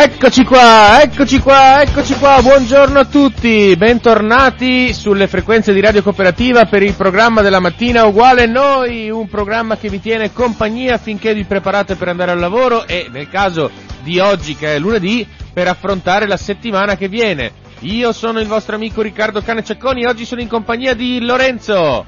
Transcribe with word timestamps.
Eccoci 0.00 0.44
qua, 0.44 1.02
eccoci 1.02 1.40
qua, 1.40 1.82
eccoci 1.82 2.14
qua, 2.14 2.40
buongiorno 2.40 3.00
a 3.00 3.04
tutti, 3.04 3.74
bentornati 3.76 4.94
sulle 4.94 5.26
frequenze 5.26 5.72
di 5.72 5.80
Radio 5.80 6.04
Cooperativa 6.04 6.66
per 6.66 6.84
il 6.84 6.94
programma 6.94 7.42
della 7.42 7.58
mattina 7.58 8.04
uguale 8.04 8.46
noi, 8.46 9.10
un 9.10 9.26
programma 9.26 9.76
che 9.76 9.88
vi 9.88 9.98
tiene 9.98 10.32
compagnia 10.32 10.98
finché 10.98 11.34
vi 11.34 11.42
preparate 11.42 11.96
per 11.96 12.06
andare 12.06 12.30
al 12.30 12.38
lavoro 12.38 12.86
e 12.86 13.08
nel 13.10 13.28
caso 13.28 13.72
di 14.04 14.20
oggi 14.20 14.54
che 14.54 14.76
è 14.76 14.78
lunedì 14.78 15.26
per 15.52 15.66
affrontare 15.66 16.28
la 16.28 16.36
settimana 16.36 16.96
che 16.96 17.08
viene. 17.08 17.50
Io 17.80 18.12
sono 18.12 18.38
il 18.38 18.46
vostro 18.46 18.76
amico 18.76 19.02
Riccardo 19.02 19.42
Cane 19.42 19.64
Cecconi 19.64 20.04
e 20.04 20.08
oggi 20.08 20.24
sono 20.24 20.40
in 20.40 20.48
compagnia 20.48 20.94
di 20.94 21.20
Lorenzo. 21.20 22.06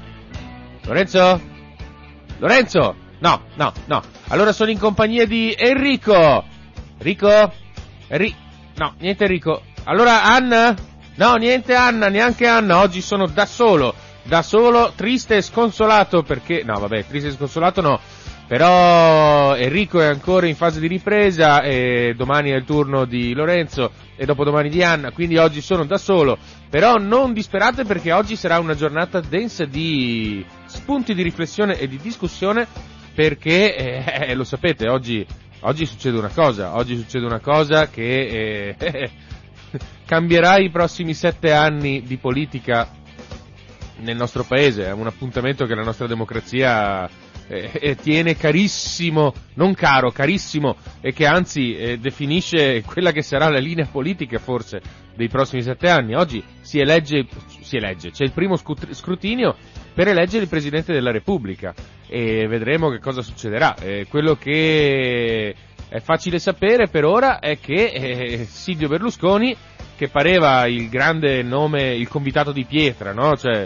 Lorenzo? 0.85 1.41
Lorenzo? 2.37 2.95
No, 3.19 3.41
no, 3.55 3.73
no. 3.87 4.01
Allora 4.29 4.53
sono 4.53 4.71
in 4.71 4.79
compagnia 4.79 5.25
di 5.25 5.53
Enrico. 5.57 6.45
Enrico? 6.97 7.51
Enri... 8.11 8.35
No, 8.75 8.93
niente 8.99 9.23
Enrico. 9.23 9.61
Allora 9.85 10.23
Anna? 10.23 10.75
No, 11.15 11.35
niente 11.35 11.73
Anna, 11.73 12.09
neanche 12.09 12.45
Anna. 12.45 12.79
Oggi 12.79 12.99
sono 13.01 13.25
da 13.25 13.45
solo. 13.45 13.95
Da 14.23 14.41
solo, 14.41 14.91
triste 14.95 15.37
e 15.37 15.41
sconsolato 15.41 16.21
perché... 16.21 16.61
No, 16.65 16.77
vabbè, 16.77 17.05
triste 17.07 17.29
e 17.29 17.31
sconsolato 17.31 17.79
no. 17.79 17.99
Però 18.47 19.55
Enrico 19.55 20.01
è 20.01 20.07
ancora 20.07 20.45
in 20.45 20.55
fase 20.55 20.81
di 20.81 20.87
ripresa 20.87 21.61
e 21.61 22.13
domani 22.17 22.49
è 22.49 22.55
il 22.55 22.65
turno 22.65 23.05
di 23.05 23.33
Lorenzo 23.33 23.91
e 24.17 24.25
dopodomani 24.25 24.67
di 24.67 24.83
Anna, 24.83 25.11
quindi 25.11 25.37
oggi 25.37 25.61
sono 25.61 25.85
da 25.85 25.97
solo. 25.97 26.37
Però 26.69 26.97
non 26.97 27.31
disperate 27.31 27.85
perché 27.85 28.11
oggi 28.11 28.35
sarà 28.35 28.59
una 28.59 28.75
giornata 28.75 29.21
densa 29.21 29.63
di 29.63 30.45
spunti 30.65 31.13
di 31.13 31.23
riflessione 31.23 31.79
e 31.79 31.87
di 31.87 31.97
discussione 31.97 32.67
perché, 33.15 33.75
eh, 33.75 34.35
lo 34.35 34.43
sapete, 34.43 34.89
oggi, 34.89 35.25
oggi 35.61 35.85
succede 35.85 36.17
una 36.17 36.29
cosa, 36.29 36.75
oggi 36.75 36.95
succede 36.97 37.25
una 37.25 37.39
cosa 37.39 37.89
che 37.89 38.75
eh, 38.77 39.11
cambierà 40.05 40.57
i 40.57 40.69
prossimi 40.69 41.13
sette 41.13 41.51
anni 41.51 42.03
di 42.03 42.17
politica 42.17 42.89
nel 43.97 44.15
nostro 44.15 44.43
paese, 44.43 44.85
è 44.85 44.91
un 44.91 45.07
appuntamento 45.07 45.65
che 45.65 45.75
la 45.75 45.83
nostra 45.83 46.07
democrazia 46.07 47.07
eh, 47.47 47.69
eh, 47.73 47.95
tiene 47.95 48.35
carissimo, 48.35 49.33
non 49.55 49.73
caro, 49.73 50.11
carissimo, 50.11 50.75
e 51.01 51.11
che 51.13 51.25
anzi 51.25 51.75
eh, 51.75 51.97
definisce 51.99 52.81
quella 52.83 53.11
che 53.11 53.21
sarà 53.21 53.49
la 53.49 53.59
linea 53.59 53.85
politica 53.85 54.39
forse 54.39 54.81
dei 55.15 55.27
prossimi 55.27 55.61
sette 55.61 55.89
anni. 55.89 56.15
Oggi 56.15 56.43
si 56.61 56.79
elegge, 56.79 57.27
si 57.61 57.75
elegge, 57.75 58.11
c'è 58.11 58.23
il 58.23 58.31
primo 58.31 58.55
scrutinio 58.55 59.55
per 59.93 60.07
eleggere 60.07 60.43
il 60.43 60.49
Presidente 60.49 60.93
della 60.93 61.11
Repubblica 61.11 61.73
e 62.13 62.45
vedremo 62.45 62.89
che 62.89 62.99
cosa 62.99 63.21
succederà. 63.21 63.73
Eh, 63.75 64.05
quello 64.09 64.35
che 64.35 65.55
è 65.87 65.99
facile 66.01 66.39
sapere 66.39 66.89
per 66.89 67.05
ora 67.05 67.39
è 67.39 67.57
che 67.57 67.85
eh, 67.85 68.43
Silvio 68.43 68.89
Berlusconi, 68.89 69.55
che 69.95 70.09
pareva 70.09 70.67
il 70.67 70.89
grande 70.89 71.41
nome, 71.41 71.95
il 71.95 72.09
convitato 72.09 72.51
di 72.51 72.65
pietra, 72.65 73.13
no? 73.13 73.37
Cioè, 73.37 73.65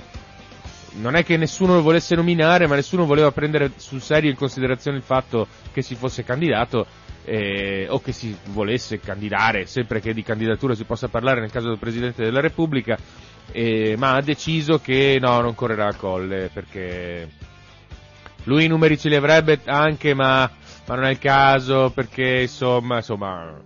non 0.97 1.15
è 1.15 1.25
che 1.25 1.37
nessuno 1.37 1.73
lo 1.73 1.81
volesse 1.81 2.13
nominare, 2.13 2.67
ma 2.67 2.75
nessuno 2.75 3.07
voleva 3.07 3.31
prendere 3.31 3.71
sul 3.77 4.01
serio 4.01 4.29
in 4.29 4.35
considerazione 4.35 4.97
il 4.97 5.03
fatto 5.03 5.47
che 5.73 5.81
si 5.81 5.95
fosse 5.95 6.23
candidato 6.23 6.85
eh, 7.25 7.87
o 7.89 7.99
che 7.99 8.11
si 8.11 8.37
volesse 8.49 8.99
candidare, 8.99 9.65
sempre 9.65 10.01
che 10.01 10.13
di 10.13 10.21
candidatura 10.21 10.75
si 10.75 10.83
possa 10.83 11.07
parlare 11.07 11.39
nel 11.41 11.51
caso 11.51 11.69
del 11.69 11.79
Presidente 11.79 12.23
della 12.23 12.41
Repubblica, 12.41 12.95
eh, 13.51 13.95
ma 13.97 14.13
ha 14.13 14.21
deciso 14.21 14.79
che 14.79 15.17
no, 15.19 15.41
non 15.41 15.55
correrà 15.55 15.87
a 15.87 15.95
colle 15.95 16.51
perché 16.53 17.27
lui 18.45 18.65
i 18.65 18.67
numeri 18.67 18.97
ce 18.97 19.09
li 19.09 19.15
avrebbe 19.15 19.59
anche, 19.65 20.13
ma, 20.13 20.49
ma 20.87 20.95
non 20.95 21.05
è 21.05 21.11
il 21.11 21.19
caso 21.19 21.91
perché 21.93 22.41
insomma, 22.41 22.97
insomma, 22.97 23.61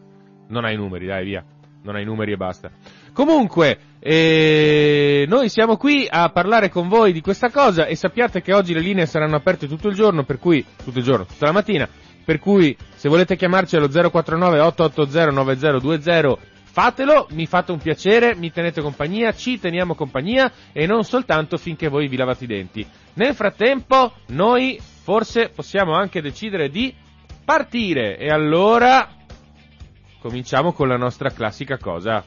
non 0.48 0.66
ha 0.66 0.72
i 0.72 0.76
numeri, 0.76 1.06
dai 1.06 1.24
via, 1.24 1.44
non 1.84 1.96
ha 1.96 2.02
i 2.02 2.06
numeri 2.06 2.34
e 2.34 2.38
basta. 2.38 2.70
Comunque, 3.14 3.78
eh, 4.00 5.26
noi 5.28 5.50
siamo 5.50 5.78
qui 5.78 6.08
a 6.10 6.30
parlare 6.30 6.70
con 6.70 6.88
voi 6.88 7.12
di 7.12 7.22
questa 7.22 7.50
cosa 7.50 7.86
e 7.86 7.96
sappiate 7.96 8.42
che 8.42 8.54
oggi 8.54 8.74
le 8.74 8.82
linee 8.82 9.06
saranno 9.06 9.36
aperte 9.36 9.68
tutto 9.68 9.88
il 9.90 9.96
giorno, 9.96 10.24
per 10.24 10.40
cui, 10.40 10.66
tutto 10.84 11.00
il 11.00 11.04
giorno, 11.04 11.26
tutta 11.26 11.46
la 11.46 11.52
mattina, 11.52 11.88
per 12.24 12.40
cui 12.40 12.76
se 12.96 13.10
volete 13.10 13.36
chiamarci 13.36 13.76
allo 13.76 13.90
049 13.90 14.60
880 14.60 15.32
9020 15.32 16.38
fatelo, 16.72 17.28
mi 17.32 17.46
fate 17.46 17.72
un 17.72 17.80
piacere, 17.80 18.36
mi 18.36 18.52
tenete 18.52 18.82
compagnia, 18.82 19.34
ci 19.34 19.60
teniamo 19.60 19.96
compagnia 19.96 20.52
e 20.72 20.86
non 20.86 21.04
soltanto 21.04 21.58
finché 21.58 21.90
voi 21.90 22.08
vi 22.08 22.16
lavate 22.16 22.44
i 22.44 22.48
denti. 22.48 22.88
Nel 23.14 23.34
frattempo, 23.34 24.14
noi 24.28 24.80
forse 24.80 25.50
possiamo 25.50 25.94
anche 25.94 26.22
decidere 26.22 26.70
di 26.70 26.94
partire 27.44 28.18
e 28.18 28.30
allora 28.30 29.10
cominciamo 30.20 30.72
con 30.72 30.88
la 30.88 30.98
nostra 30.98 31.32
classica 31.32 31.78
cosa. 31.78 32.24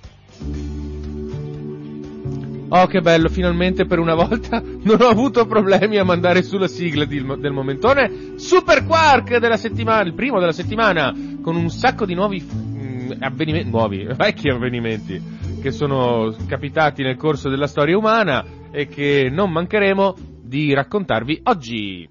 Oh, 2.75 2.87
che 2.87 3.01
bello, 3.03 3.29
finalmente 3.29 3.85
per 3.85 3.99
una 3.99 4.15
volta 4.15 4.61
non 4.65 5.01
ho 5.03 5.09
avuto 5.09 5.47
problemi 5.47 5.99
a 5.99 6.05
mandare 6.05 6.43
sulla 6.43 6.69
sigla 6.69 7.05
di- 7.05 7.25
del 7.39 7.53
momentone. 7.53 8.35
Super 8.37 8.87
Quark 8.87 9.37
della 9.37 9.59
settimana, 9.59 10.01
il 10.03 10.15
primo 10.15 10.41
della 10.41 10.53
settimana, 10.53 11.15
con 11.43 11.55
un 11.55 11.69
sacco 11.69 12.07
di 12.07 12.15
nuovi 12.15 12.72
avvenimenti, 13.19 13.71
nuovi, 13.71 14.05
vecchi 14.17 14.49
avvenimenti, 14.49 15.21
che 15.61 15.71
sono 15.71 16.35
capitati 16.47 17.03
nel 17.03 17.17
corso 17.17 17.49
della 17.49 17.67
storia 17.67 17.97
umana 17.97 18.45
e 18.71 18.87
che 18.87 19.29
non 19.31 19.51
mancheremo 19.51 20.15
di 20.43 20.73
raccontarvi 20.75 21.41
oggi. 21.45 22.09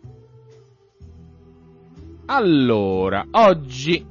Allora, 2.25 3.25
oggi, 3.31 4.06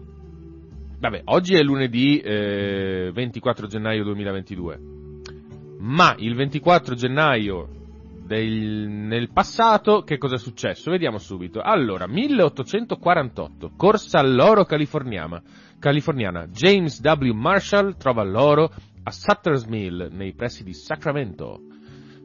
vabbè, 0.99 1.23
oggi 1.25 1.55
è 1.55 1.63
lunedì 1.63 2.19
eh, 2.21 3.11
24 3.13 3.67
gennaio 3.67 4.05
2022 4.05 4.99
ma 5.81 6.15
il 6.19 6.35
24 6.35 6.95
gennaio 6.95 7.69
del, 8.31 8.87
nel 8.89 9.33
passato 9.33 10.03
che 10.03 10.17
cosa 10.17 10.37
è 10.37 10.39
successo? 10.39 10.93
Vediamo 10.93 11.19
subito. 11.19 11.61
Allora, 11.61 12.07
1848, 12.07 13.73
corsa 13.77 14.21
all'oro 14.21 14.65
californiana. 14.65 15.43
californiana. 15.81 16.47
James 16.47 17.01
W. 17.01 17.33
Marshall 17.33 17.97
trova 17.97 18.23
l'oro 18.23 18.71
a 19.03 19.11
Sutter's 19.11 19.65
Mill, 19.65 20.11
nei 20.13 20.33
pressi 20.35 20.63
di 20.63 20.73
Sacramento. 20.73 21.63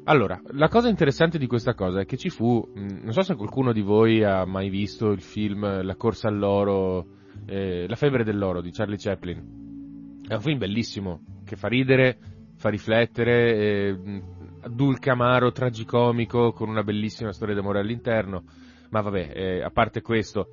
Allora, 0.03 0.39
la 0.51 0.67
cosa 0.67 0.89
interessante 0.89 1.39
di 1.39 1.47
questa 1.47 1.73
cosa 1.73 2.01
è 2.01 2.05
che 2.05 2.17
ci 2.17 2.29
fu, 2.29 2.63
mh, 2.71 2.99
non 3.01 3.11
so 3.11 3.23
se 3.23 3.33
qualcuno 3.33 3.73
di 3.73 3.81
voi 3.81 4.23
ha 4.23 4.45
mai 4.45 4.69
visto 4.69 5.09
il 5.09 5.21
film 5.21 5.81
La 5.83 5.95
corsa 5.95 6.27
all'oro, 6.27 7.07
eh, 7.47 7.87
La 7.87 7.95
febbre 7.95 8.23
dell'oro 8.23 8.61
di 8.61 8.69
Charlie 8.69 8.97
Chaplin. 8.97 10.21
È 10.27 10.35
un 10.35 10.41
film 10.41 10.59
bellissimo, 10.59 11.21
che 11.43 11.55
fa 11.55 11.67
ridere, 11.67 12.19
fa 12.57 12.69
riflettere, 12.69 13.55
eh, 13.55 14.21
dulcamaro, 14.69 15.51
tragicomico, 15.51 16.51
con 16.51 16.69
una 16.69 16.83
bellissima 16.83 17.31
storia 17.31 17.55
d'amore 17.55 17.79
all'interno, 17.79 18.43
ma 18.89 19.01
vabbè, 19.01 19.31
eh, 19.33 19.61
a 19.61 19.69
parte 19.69 20.01
questo, 20.01 20.49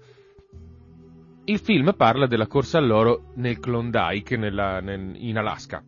il 1.45 1.59
film 1.59 1.95
parla 1.97 2.27
della 2.27 2.47
corsa 2.47 2.79
all'oro 2.79 3.33
nel 3.37 3.59
Klondike, 3.59 4.37
nella, 4.37 4.81
nel, 4.81 5.15
in 5.17 5.37
Alaska. 5.37 5.83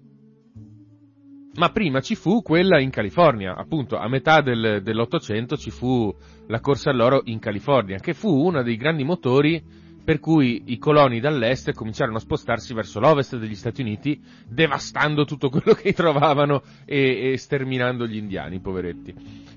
Ma 1.57 1.69
prima 1.71 2.01
ci 2.01 2.17
fu 2.17 2.43
quella 2.43 2.81
in 2.81 2.91
California, 2.91 3.55
appunto 3.55 3.97
a 3.97 4.09
metà 4.09 4.41
del, 4.41 4.83
dell'Ottocento 4.83 5.57
ci 5.57 5.71
fu 5.71 6.13
la 6.49 6.59
corsa 6.59 6.91
all'oro 6.91 7.23
in 7.25 7.39
California, 7.39 7.99
che 7.99 8.13
fu 8.13 8.29
uno 8.29 8.63
dei 8.65 8.77
grandi 8.77 9.05
motori 9.05 9.63
per 10.05 10.21
cui 10.21 10.65
i 10.67 10.77
coloni 10.77 11.19
dall'est 11.19 11.73
cominciarono 11.73 12.19
a 12.19 12.21
spostarsi 12.21 12.75
verso 12.75 13.01
l'ovest 13.01 13.39
degli 13.39 13.55
Stati 13.55 13.81
Uniti, 13.81 14.21
devastando 14.47 15.25
tutto 15.25 15.49
quello 15.49 15.73
che 15.73 15.95
trovavano 15.95 16.63
e, 16.85 17.33
e 17.33 17.39
sterminando 17.39 18.07
gli 18.07 18.17
indiani, 18.17 18.61
poveretti. 18.61 19.15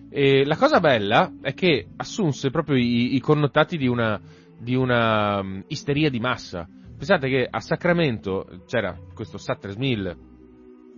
E 0.10 0.46
la 0.46 0.56
cosa 0.56 0.80
bella 0.80 1.34
è 1.42 1.54
che 1.54 1.88
assunse 1.98 2.50
proprio 2.50 2.78
i, 2.78 3.16
i 3.16 3.20
connotati 3.20 3.78
di 3.78 3.88
una, 3.88 4.20
di 4.58 4.74
una 4.74 5.40
um, 5.42 5.64
isteria 5.68 6.10
di 6.10 6.20
massa. 6.20 6.66
Pensate 6.98 7.28
che 7.28 7.46
a 7.50 7.60
Sacramento 7.60 8.64
c'era 8.66 8.98
questo 9.14 9.38
Sutter's 9.38 9.76
Mill, 9.76 10.16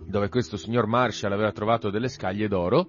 dove 0.06 0.28
questo 0.28 0.56
signor 0.56 0.86
Marshall 0.86 1.32
aveva 1.32 1.50
trovato 1.50 1.90
delle 1.90 2.08
scaglie 2.08 2.46
d'oro, 2.46 2.88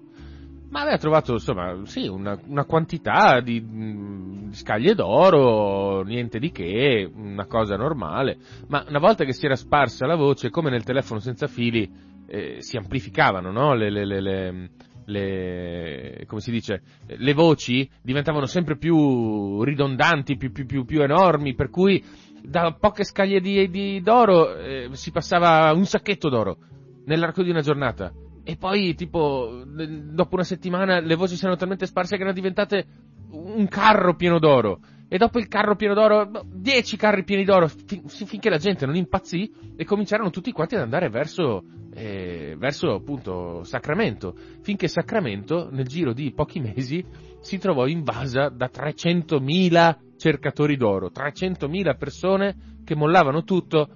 ma 0.72 0.80
aveva 0.80 0.96
trovato 0.96 1.32
insomma 1.34 1.84
sì, 1.84 2.08
una, 2.08 2.38
una 2.46 2.64
quantità 2.64 3.40
di, 3.40 3.60
mh, 3.60 4.48
di 4.48 4.54
scaglie 4.54 4.94
d'oro, 4.94 6.02
niente 6.02 6.38
di 6.38 6.50
che, 6.50 7.08
una 7.14 7.44
cosa 7.44 7.76
normale, 7.76 8.38
ma 8.68 8.82
una 8.88 8.98
volta 8.98 9.24
che 9.24 9.34
si 9.34 9.44
era 9.44 9.54
sparsa 9.54 10.06
la 10.06 10.16
voce, 10.16 10.48
come 10.48 10.70
nel 10.70 10.82
telefono 10.82 11.20
senza 11.20 11.46
fili, 11.46 11.90
eh, 12.26 12.56
si 12.60 12.78
amplificavano 12.78 13.52
no? 13.52 13.74
le, 13.74 13.90
le, 13.90 14.06
le, 14.06 14.70
le 15.04 16.24
come 16.26 16.40
si 16.40 16.50
dice, 16.50 16.80
le 17.04 17.34
voci 17.34 17.86
diventavano 18.00 18.46
sempre 18.46 18.78
più 18.78 19.62
ridondanti, 19.62 20.38
più, 20.38 20.52
più, 20.52 20.64
più, 20.64 20.86
più 20.86 21.02
enormi, 21.02 21.54
per 21.54 21.68
cui 21.68 22.02
da 22.42 22.74
poche 22.80 23.04
scaglie 23.04 23.40
di, 23.40 23.68
di, 23.68 24.00
d'oro 24.00 24.56
eh, 24.56 24.88
si 24.92 25.10
passava 25.10 25.70
un 25.74 25.84
sacchetto 25.84 26.30
d'oro 26.30 26.56
nell'arco 27.04 27.42
di 27.42 27.50
una 27.50 27.60
giornata. 27.60 28.10
E 28.44 28.56
poi, 28.56 28.94
tipo, 28.94 29.62
dopo 29.64 30.34
una 30.34 30.44
settimana 30.44 30.98
le 31.00 31.14
voci 31.14 31.36
si 31.36 31.42
erano 31.42 31.58
talmente 31.58 31.86
sparse 31.86 32.16
che 32.16 32.22
erano 32.22 32.34
diventate 32.34 32.86
un 33.30 33.66
carro 33.68 34.14
pieno 34.14 34.38
d'oro. 34.38 34.80
E 35.08 35.18
dopo 35.18 35.38
il 35.38 35.46
carro 35.46 35.76
pieno 35.76 35.92
d'oro, 35.92 36.30
dieci 36.46 36.96
carri 36.96 37.22
pieni 37.22 37.44
d'oro, 37.44 37.68
fin, 37.68 38.08
finché 38.08 38.48
la 38.48 38.56
gente 38.56 38.86
non 38.86 38.96
impazzì 38.96 39.52
e 39.76 39.84
cominciarono 39.84 40.30
tutti 40.30 40.52
quanti 40.52 40.74
ad 40.74 40.80
andare 40.80 41.10
verso, 41.10 41.64
eh, 41.92 42.56
verso 42.58 42.94
appunto 42.94 43.62
Sacramento. 43.62 44.34
Finché 44.62 44.88
Sacramento, 44.88 45.68
nel 45.70 45.86
giro 45.86 46.14
di 46.14 46.32
pochi 46.32 46.60
mesi, 46.60 47.04
si 47.40 47.58
trovò 47.58 47.86
invasa 47.86 48.48
da 48.48 48.70
300.000 48.72 49.96
cercatori 50.16 50.76
d'oro. 50.78 51.10
300.000 51.14 51.96
persone 51.98 52.56
che 52.82 52.96
mollavano 52.96 53.44
tutto 53.44 53.88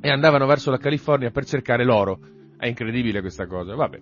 e 0.00 0.10
andavano 0.10 0.44
verso 0.46 0.70
la 0.70 0.78
California 0.78 1.30
per 1.30 1.46
cercare 1.46 1.84
l'oro. 1.84 2.18
È 2.58 2.66
incredibile 2.66 3.20
questa 3.20 3.46
cosa. 3.46 3.76
Vabbè, 3.76 4.00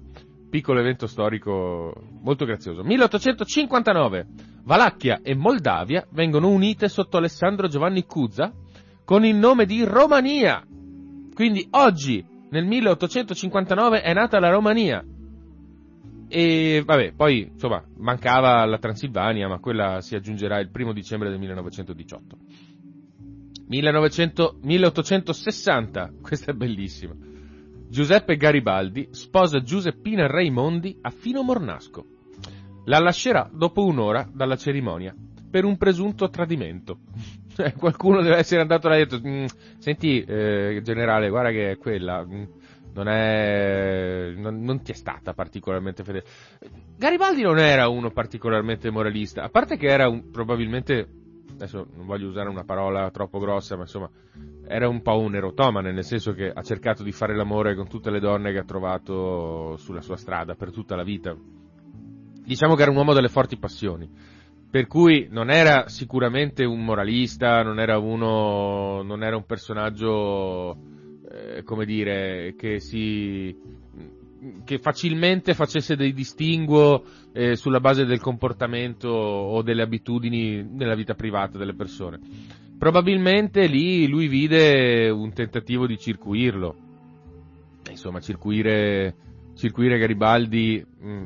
piccolo 0.49 0.81
evento 0.81 1.06
storico 1.06 1.93
molto 2.23 2.47
grazioso. 2.47 2.82
1859. 2.82 4.26
Valacchia 4.64 5.20
e 5.23 5.35
Moldavia 5.35 6.06
vengono 6.11 6.49
unite 6.49 6.88
sotto 6.88 7.19
Alessandro 7.19 7.69
Giovanni 7.69 8.05
Cuza 8.05 8.53
con 9.05 9.26
il 9.26 9.37
nome 9.37 9.67
di 9.67 9.85
Romania. 9.85 10.67
Quindi 11.35 11.69
oggi, 11.73 12.25
nel 12.50 12.64
1859, 12.64 14.00
è 14.00 14.14
nata 14.14 14.41
la 14.41 14.49
Romania. 14.49 15.05
E 16.29 16.82
vabbè, 16.85 17.12
poi 17.12 17.50
insomma, 17.53 17.85
mancava 17.99 18.64
la 18.64 18.79
Transilvania, 18.79 19.49
ma 19.49 19.58
quella 19.58 20.00
si 20.00 20.17
aggiungerà 20.17 20.58
il 20.58 20.70
primo 20.70 20.94
dicembre 20.94 21.29
del 21.29 21.38
1918. 21.38 22.37
1900, 23.69 24.58
1860, 24.62 26.12
questa 26.23 26.53
è 26.53 26.55
bellissima. 26.55 27.14
Giuseppe 27.88 28.36
Garibaldi 28.36 29.08
sposa 29.12 29.60
Giuseppina 29.62 30.26
Raimondi 30.26 30.98
a 31.00 31.10
Fino 31.10 31.42
Mornasco. 31.42 32.04
La 32.86 32.98
lascerà 32.98 33.48
dopo 33.52 33.84
un'ora 33.84 34.28
dalla 34.32 34.56
cerimonia 34.56 35.14
per 35.50 35.64
un 35.64 35.76
presunto 35.76 36.28
tradimento. 36.28 36.98
Eh, 37.58 37.72
qualcuno 37.72 38.20
deve 38.20 38.36
essere 38.36 38.60
andato 38.60 38.86
là 38.86 38.96
e 38.96 39.06
detto, 39.06 39.18
"Mm, 39.26 39.46
senti 39.78 40.20
eh, 40.20 40.82
generale, 40.84 41.30
guarda 41.30 41.48
che 41.48 41.70
è 41.70 41.78
quella, 41.78 42.22
mm, 42.22 42.42
non 42.92 43.08
è, 43.08 44.34
non, 44.36 44.60
non 44.60 44.82
ti 44.82 44.92
è 44.92 44.94
stata 44.94 45.32
particolarmente 45.32 46.04
fedele. 46.04 46.26
Garibaldi 46.98 47.40
non 47.40 47.58
era 47.58 47.88
uno 47.88 48.10
particolarmente 48.10 48.90
moralista, 48.90 49.42
a 49.42 49.48
parte 49.48 49.78
che 49.78 49.86
era 49.86 50.06
un, 50.06 50.30
probabilmente, 50.30 51.08
adesso 51.56 51.87
non 51.94 52.06
voglio 52.06 52.29
usare 52.29 52.49
una 52.49 52.64
parola 52.64 53.11
troppo 53.11 53.38
grossa, 53.38 53.76
ma 53.76 53.82
insomma, 53.82 54.08
era 54.69 54.88
un 54.88 55.03
po' 55.03 55.19
un 55.19 55.35
erotomane, 55.35 55.93
nel 55.93 56.05
senso 56.05 56.32
che 56.32 56.50
ha 56.50 56.62
cercato 56.62 57.03
di 57.03 57.12
fare 57.12 57.35
l'amore 57.35 57.75
con 57.75 57.88
tutte 57.88 58.11
le 58.11 58.20
donne 58.20 58.53
che 58.53 58.58
ha 58.58 58.64
trovato 58.64 59.76
sulla 59.79 60.03
sua 60.03 60.17
strada 60.17 60.55
per 60.55 60.70
tutta 60.70 60.94
la 60.94 61.03
vita. 61.03 61.35
Diciamo 61.35 62.75
che 62.75 62.82
era 62.82 62.91
un 62.91 62.97
uomo 62.97 63.12
delle 63.12 63.29
forti 63.29 63.56
passioni. 63.56 64.08
Per 64.70 64.87
cui 64.87 65.29
non 65.31 65.50
era 65.50 65.88
sicuramente 65.88 66.64
un 66.64 66.85
moralista, 66.85 67.62
non 67.62 67.81
era 67.81 67.99
uno, 67.99 69.03
non 69.03 69.23
era 69.23 69.37
un 69.37 69.47
personaggio, 69.47 70.76
eh, 71.31 71.62
come 71.62 71.87
dire, 71.87 72.55
che 72.56 72.81
si, 72.81 73.56
che 74.64 74.78
facilmente 74.78 75.54
facesse 75.54 75.96
dei 75.96 76.12
distinguo 76.12 77.02
eh, 77.32 77.56
sulla 77.56 77.81
base 77.81 78.04
del 78.04 78.20
comportamento 78.20 79.08
o 79.08 79.62
delle 79.62 79.82
abitudini 79.82 80.62
nella 80.62 80.94
vita 80.94 81.14
privata 81.14 81.58
delle 81.58 81.75
persone. 81.75 82.19
Probabilmente 82.78 83.66
lì 83.66 84.06
lui 84.06 84.28
vide 84.28 85.08
un 85.08 85.32
tentativo 85.32 85.87
di 85.87 85.98
circuirlo. 85.98 86.76
Insomma, 87.88 88.20
circuire, 88.20 89.14
circuire 89.54 89.98
Garibaldi, 89.98 90.84
mh, 90.84 91.25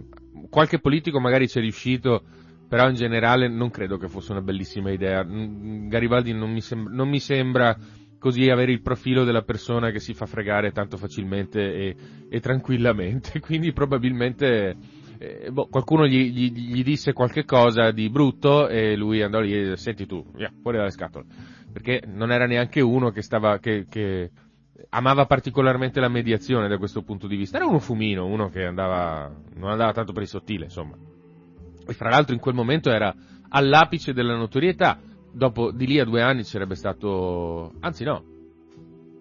qualche 0.49 0.79
politico 0.79 1.19
magari 1.19 1.49
ci 1.49 1.59
è 1.59 1.61
riuscito, 1.61 2.23
però 2.69 2.89
in 2.89 2.95
generale 2.95 3.49
non 3.49 3.71
credo 3.71 3.97
che 3.97 4.09
fosse 4.09 4.31
una 4.31 4.43
bellissima 4.43 4.93
idea. 4.93 5.25
Mm, 5.25 5.89
Garibaldi 5.89 6.33
non 6.33 6.53
mi, 6.53 6.61
sem- 6.61 6.89
non 6.93 7.09
mi 7.09 7.19
sembra 7.19 7.77
così 8.21 8.51
avere 8.51 8.71
il 8.71 8.83
profilo 8.83 9.25
della 9.25 9.43
persona 9.43 9.91
che 9.91 9.99
si 9.99 10.13
fa 10.13 10.27
fregare 10.27 10.73
tanto 10.73 10.99
facilmente 10.99 11.61
e, 11.61 11.97
e 12.29 12.41
tranquillamente, 12.41 13.41
quindi 13.41 13.73
probabilmente 13.73 14.77
eh, 15.19 15.51
boh, 15.51 15.69
qualcuno 15.69 16.07
gli, 16.07 16.31
gli, 16.31 16.53
gli, 16.53 16.83
disse 16.85 17.15
qualche 17.15 17.45
cosa 17.45 17.91
di 17.91 18.11
brutto 18.11 18.69
e 18.69 18.95
lui 18.95 19.23
andò 19.23 19.41
lì 19.41 19.55
e 19.55 19.61
disse 19.63 19.77
senti 19.77 20.07
tu, 20.07 20.25
via, 20.35 20.53
fuori 20.61 20.77
dalle 20.77 20.91
scatole, 20.91 21.25
perché 21.73 22.03
non 22.07 22.31
era 22.31 22.47
neanche 22.47 22.83
uno 22.83 23.11
che 23.11 23.23
stava, 23.23 23.59
che, 23.59 23.87
che 23.89 24.31
amava 24.91 25.25
particolarmente 25.25 25.99
la 25.99 26.09
mediazione 26.09 26.69
da 26.69 26.77
questo 26.77 27.03
punto 27.03 27.27
di 27.27 27.37
vista, 27.37 27.57
era 27.57 27.67
uno 27.67 27.79
fumino, 27.79 28.27
uno 28.27 28.51
che 28.51 28.67
andava, 28.67 29.35
non 29.55 29.71
andava 29.71 29.93
tanto 29.93 30.13
per 30.13 30.23
il 30.23 30.29
sottile, 30.29 30.65
insomma. 30.65 30.95
E 31.87 31.93
fra 31.95 32.11
l'altro 32.11 32.35
in 32.35 32.41
quel 32.41 32.55
momento 32.55 32.91
era 32.91 33.15
all'apice 33.49 34.13
della 34.13 34.37
notorietà, 34.37 34.99
dopo 35.33 35.71
di 35.71 35.87
lì 35.87 35.99
a 35.99 36.05
due 36.05 36.23
anni 36.23 36.45
ci 36.45 36.51
sarebbe 36.51 36.75
stato, 36.75 37.75
anzi 37.81 38.05
no, 38.05 38.25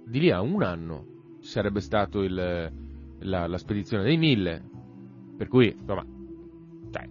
di 0.06 0.20
lì 0.20 0.32
a 0.32 0.42
un 0.42 0.64
anno 0.64 1.06
ci 1.42 1.50
sarebbe 1.50 1.80
stato 1.80 2.22
il, 2.22 2.72
la, 3.20 3.48
la 3.48 3.58
spedizione 3.58 4.04
dei 4.04 4.18
mille, 4.18 4.62
per 5.38 5.48
cui, 5.48 5.72
insomma, 5.72 6.06
cioè, 6.92 7.08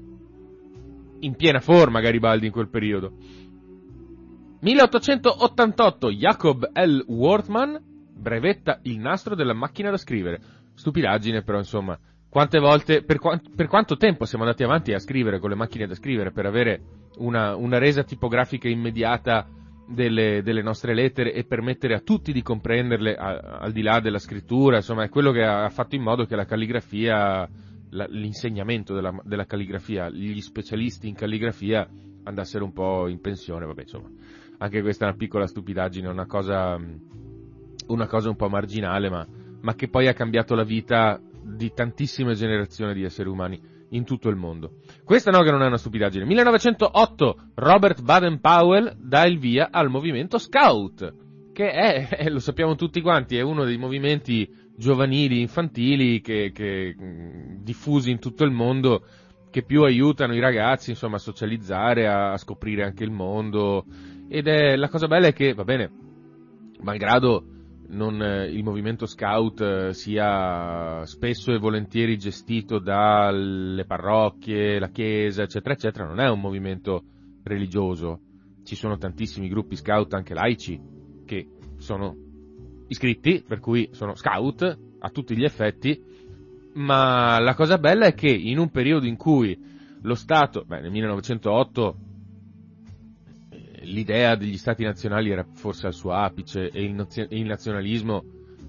in 1.21 1.35
piena 1.37 1.61
forma 1.61 2.01
Garibaldi 2.01 2.47
in 2.47 2.53
quel 2.53 2.69
periodo. 2.69 3.13
1888 4.61 6.11
Jacob 6.11 6.69
L. 6.75 7.05
Wortman 7.07 7.81
brevetta 8.13 8.81
il 8.83 8.99
nastro 8.99 9.35
della 9.35 9.55
macchina 9.55 9.91
da 9.91 9.97
scrivere. 9.97 10.41
Stupidaggine, 10.75 11.43
però, 11.43 11.59
insomma, 11.59 11.99
quante 12.29 12.59
volte, 12.59 13.03
per, 13.03 13.19
qua, 13.19 13.41
per, 13.55 13.69
quanto 13.69 13.97
tempo 13.97 14.25
siamo 14.27 14.45
andati 14.45 14.63
avanti 14.63 14.93
a 14.93 14.99
scrivere 14.99 15.39
con 15.39 15.51
le 15.51 15.57
macchine 15.57 15.87
da 15.87 15.95
scrivere 15.95 16.31
per 16.31 16.47
avere 16.47 16.81
una, 17.19 17.57
una 17.57 17.79
resa 17.79 18.03
tipografica 18.03 18.69
immediata 18.69 19.49
delle, 19.89 20.43
delle, 20.43 20.63
nostre 20.63 20.93
lettere 20.93 21.33
e 21.33 21.45
permettere 21.45 21.95
a 21.95 22.01
tutti 22.01 22.33
di 22.33 22.43
comprenderle 22.43 23.15
a, 23.15 23.59
al 23.61 23.73
di 23.73 23.83
là 23.83 24.01
della 24.01 24.19
scrittura, 24.19 24.77
insomma, 24.77 25.05
è 25.05 25.09
quello 25.09 25.33
che 25.33 25.43
ha 25.43 25.69
fatto 25.71 25.95
in 25.95 26.03
modo 26.03 26.27
che 26.27 26.37
la 26.37 26.45
calligrafia, 26.45 27.49
la, 27.91 28.07
l'insegnamento 28.09 28.95
della, 28.95 29.19
della, 29.25 29.47
calligrafia, 29.47 30.11
gli 30.11 30.41
specialisti 30.41 31.09
in 31.09 31.15
calligrafia 31.15 31.89
andassero 32.25 32.65
un 32.65 32.73
po' 32.73 33.09
in 33.09 33.21
pensione, 33.21 33.65
vabbè, 33.65 33.83
insomma, 33.83 34.11
anche 34.59 34.83
questa 34.83 35.07
è 35.07 35.09
una 35.09 35.17
piccola 35.17 35.47
stupidaggine, 35.47 36.09
una 36.09 36.27
cosa, 36.27 36.79
una 37.87 38.07
cosa 38.07 38.29
un 38.29 38.37
po' 38.37 38.51
marginale, 38.51 39.09
ma, 39.09 39.27
ma 39.63 39.75
che 39.75 39.89
poi 39.89 40.09
ha 40.09 40.13
cambiato 40.13 40.55
la 40.55 40.65
vita 40.65 41.19
di 41.49 41.73
tantissime 41.73 42.35
generazioni 42.35 42.95
di 42.95 43.05
esseri 43.05 43.29
umani 43.29 43.61
in 43.91 44.05
tutto 44.05 44.29
il 44.29 44.37
mondo. 44.37 44.81
Questa 45.05 45.31
no 45.31 45.43
che 45.43 45.51
non 45.51 45.63
è 45.63 45.67
una 45.67 45.79
stupidaggine. 45.79 46.25
1908 46.25 47.37
Robert 47.55 48.03
Baden-Powell 48.03 48.97
dà 48.99 49.25
il 49.25 49.39
via 49.39 49.69
al 49.71 49.89
movimento 49.89 50.39
Scout, 50.39 51.15
che 51.53 51.71
è, 51.71 52.09
eh, 52.19 52.31
lo 52.31 52.39
sappiamo 52.39 52.75
tutti 52.75 53.01
quanti, 53.01 53.37
è 53.37 53.41
uno 53.41 53.65
dei 53.65 53.79
movimenti 53.79 54.49
giovanili, 54.77 55.41
infantili, 55.41 56.21
che, 56.21 56.51
che, 56.53 56.95
diffusi 57.61 58.11
in 58.11 58.19
tutto 58.19 58.45
il 58.45 58.53
mondo, 58.53 59.05
che 59.51 59.65
più 59.65 59.83
aiutano 59.83 60.35
i 60.35 60.41
ragazzi, 60.41 60.91
insomma, 60.91 61.17
a 61.17 61.21
socializzare, 61.21 62.07
a, 62.07 62.33
a 62.33 62.37
scoprire 62.37 62.85
anche 62.85 63.05
il 63.05 63.11
mondo. 63.11 63.85
Ed 64.29 64.47
è, 64.47 64.77
la 64.77 64.89
cosa 64.89 65.07
bella 65.07 65.29
è 65.29 65.33
che, 65.33 65.55
va 65.55 65.65
bene, 65.65 65.91
malgrado 66.81 67.57
non, 67.89 68.23
eh, 68.23 68.47
il 68.47 68.63
movimento 68.63 69.07
scout 69.07 69.61
eh, 69.61 69.95
sia 69.95 71.05
spesso 71.07 71.53
e 71.53 71.59
volentieri 71.59 72.19
gestito 72.19 72.79
dalle 72.79 73.85
parrocchie, 73.85 74.79
la 74.79 74.91
chiesa, 74.91 75.43
eccetera, 75.43 75.75
eccetera, 75.75 76.07
non 76.07 76.21
è 76.21 76.29
un 76.29 76.41
movimento 76.41 77.03
religioso. 77.45 78.21
Ci 78.65 78.75
sono 78.75 78.99
tantissimi 78.99 79.49
gruppi 79.49 79.77
scout 79.77 80.13
anche 80.15 80.35
laici 80.35 80.81
che 81.25 81.49
sono 81.79 82.15
iscritti, 82.89 83.43
per 83.47 83.61
cui 83.61 83.89
sono 83.93 84.15
scout 84.15 84.79
a 84.99 85.11
tutti 85.11 85.37
gli 85.37 85.45
effetti, 85.45 86.03
ma 86.75 87.39
la 87.41 87.55
cosa 87.55 87.79
bella 87.79 88.07
è 88.07 88.15
che 88.15 88.29
in 88.29 88.59
un 88.59 88.71
periodo 88.71 89.07
in 89.07 89.17
cui 89.17 89.59
lo 90.03 90.15
Stato, 90.15 90.65
beh, 90.67 90.81
nel 90.81 90.91
1908 90.91 91.97
l'idea 93.89 94.37
degli 94.37 94.57
stati 94.57 94.85
nazionali 94.85 95.31
era 95.31 95.45
forse 95.55 95.87
al 95.87 95.95
suo 95.95 96.13
apice 96.13 96.71
e 96.71 96.83
il, 96.83 97.45
nazionalismo 97.45 98.25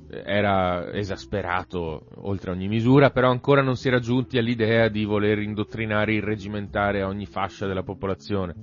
era 0.09 0.91
esasperato 0.91 2.07
oltre 2.15 2.51
ogni 2.51 2.67
misura, 2.67 3.11
però 3.11 3.29
ancora 3.29 3.61
non 3.61 3.75
si 3.75 3.87
era 3.87 3.99
giunti 3.99 4.37
all'idea 4.37 4.89
di 4.89 5.05
voler 5.05 5.39
indottrinare 5.39 6.13
e 6.13 6.15
irregimentare 6.15 7.03
ogni 7.03 7.27
fascia 7.27 7.67
della 7.67 7.83
popolazione, 7.83 8.55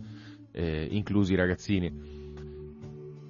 eh, 0.52 0.88
inclusi 0.90 1.34
i 1.34 1.36
ragazzini. 1.36 2.14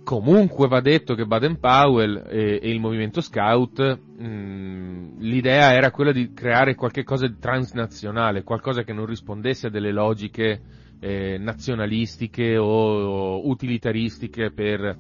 Comunque 0.02 0.68
va 0.68 0.80
detto 0.80 1.14
che 1.14 1.26
Baden-Powell 1.26 2.26
e, 2.28 2.60
e 2.62 2.70
il 2.70 2.78
movimento 2.78 3.20
scout, 3.20 3.98
mh, 4.16 5.18
l'idea 5.18 5.72
era 5.72 5.90
quella 5.90 6.12
di 6.12 6.32
creare 6.32 6.76
qualcosa 6.76 7.26
di 7.26 7.36
transnazionale, 7.38 8.44
qualcosa 8.44 8.84
che 8.84 8.92
non 8.92 9.04
rispondesse 9.04 9.66
a 9.66 9.70
delle 9.70 9.90
logiche 9.90 10.62
eh, 11.00 11.38
nazionalistiche 11.38 12.56
o, 12.56 12.66
o 12.66 13.48
utilitaristiche 13.48 14.50
per 14.50 14.96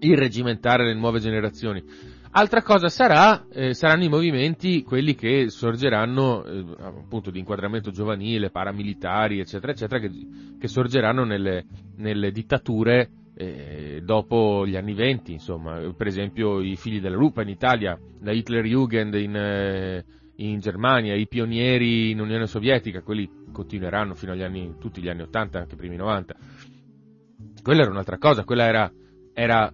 irregimentare 0.00 0.84
le 0.84 0.94
nuove 0.94 1.20
generazioni. 1.20 1.82
Altra 2.34 2.62
cosa 2.62 2.88
sarà, 2.88 3.46
eh, 3.52 3.74
saranno 3.74 4.04
i 4.04 4.08
movimenti, 4.08 4.82
quelli 4.82 5.14
che 5.14 5.50
sorgeranno, 5.50 6.44
eh, 6.44 6.64
appunto 6.80 7.30
di 7.30 7.38
inquadramento 7.38 7.90
giovanile, 7.90 8.50
paramilitari, 8.50 9.38
eccetera, 9.38 9.72
eccetera, 9.72 10.00
che, 10.00 10.10
che 10.58 10.66
sorgeranno 10.66 11.24
nelle, 11.24 11.66
nelle 11.96 12.30
dittature 12.32 13.10
eh, 13.34 14.00
dopo 14.02 14.66
gli 14.66 14.76
anni 14.76 14.94
venti, 14.94 15.32
insomma, 15.32 15.78
per 15.94 16.06
esempio 16.06 16.60
i 16.60 16.76
figli 16.76 17.00
della 17.00 17.16
lupa 17.16 17.42
in 17.42 17.48
Italia, 17.48 17.98
la 18.22 18.32
Hitlerjugend 18.32 19.14
in, 19.14 19.36
eh, 19.36 20.04
in 20.36 20.58
Germania, 20.60 21.14
i 21.14 21.28
pionieri 21.28 22.12
in 22.12 22.20
Unione 22.20 22.46
Sovietica, 22.46 23.02
quelli 23.02 23.28
continueranno 23.52 24.14
fino 24.14 24.32
agli 24.32 24.42
anni, 24.42 24.74
tutti 24.78 25.00
gli 25.00 25.08
anni 25.08 25.22
80, 25.22 25.58
anche 25.60 25.76
primi 25.76 25.96
90. 25.96 26.34
Quella 27.62 27.82
era 27.82 27.90
un'altra 27.90 28.18
cosa, 28.18 28.44
quella 28.44 28.66
era, 28.66 28.92
era 29.32 29.72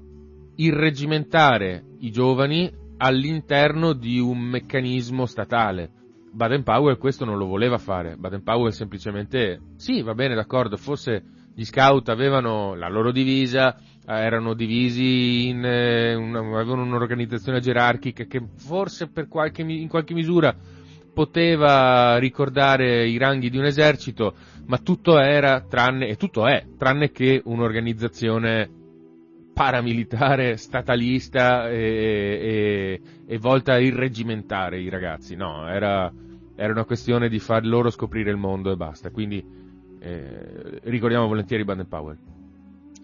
irregimentare 0.57 1.85
i 2.01 2.11
giovani 2.11 2.71
all'interno 2.99 3.93
di 3.93 4.19
un 4.19 4.39
meccanismo 4.39 5.27
statale. 5.27 5.91
Baden-Powell 6.31 6.99
questo 6.99 7.25
non 7.25 7.39
lo 7.39 7.47
voleva 7.47 7.79
fare, 7.79 8.17
Baden-Powell 8.17 8.71
semplicemente, 8.71 9.61
sì, 9.77 10.03
va 10.03 10.15
bene, 10.15 10.35
d'accordo, 10.35 10.77
forse 10.77 11.23
gli 11.55 11.65
scout 11.65 12.09
avevano 12.09 12.75
la 12.75 12.89
loro 12.89 13.11
divisa, 13.11 13.77
eh, 13.77 13.83
erano 14.07 14.55
divisi 14.55 15.49
in, 15.49 15.65
eh, 15.65 16.15
una, 16.15 16.39
avevano 16.39 16.83
un'organizzazione 16.83 17.61
gerarchica 17.61 18.25
che 18.25 18.41
forse 18.57 19.09
per 19.09 19.27
qualche, 19.27 19.63
in 19.63 19.89
qualche 19.89 20.15
misura 20.15 20.55
poteva 21.19 22.17
ricordare 22.19 23.09
i 23.09 23.19
ranghi 23.19 23.51
di 23.51 23.59
un 23.59 23.65
esercito, 23.65 24.35
ma 24.67 24.79
tutto 24.79 25.19
era 25.19 25.63
tranne, 25.63 26.07
e 26.07 26.15
tutto 26.15 26.47
è, 26.47 26.65
tranne 26.79 27.11
che 27.11 27.43
un'organizzazione 27.45 28.71
paramilitare, 29.53 30.57
statalista 30.57 31.69
e, 31.69 31.75
e, 31.77 33.01
e, 33.27 33.39
volta 33.39 33.73
a 33.73 33.81
irregimentare 33.81 34.79
i 34.79 34.89
ragazzi. 34.89 35.35
No, 35.35 35.67
era, 35.67 36.09
era 36.55 36.73
una 36.73 36.85
questione 36.85 37.29
di 37.29 37.41
far 37.41 37.67
loro 37.67 37.91
scoprire 37.91 38.31
il 38.31 38.37
mondo 38.37 38.71
e 38.71 38.77
basta. 38.77 39.11
Quindi 39.11 39.45
eh, 39.99 40.79
ricordiamo 40.85 41.27
volentieri 41.27 41.65
Baden 41.65 41.89
Powell. 41.89 42.17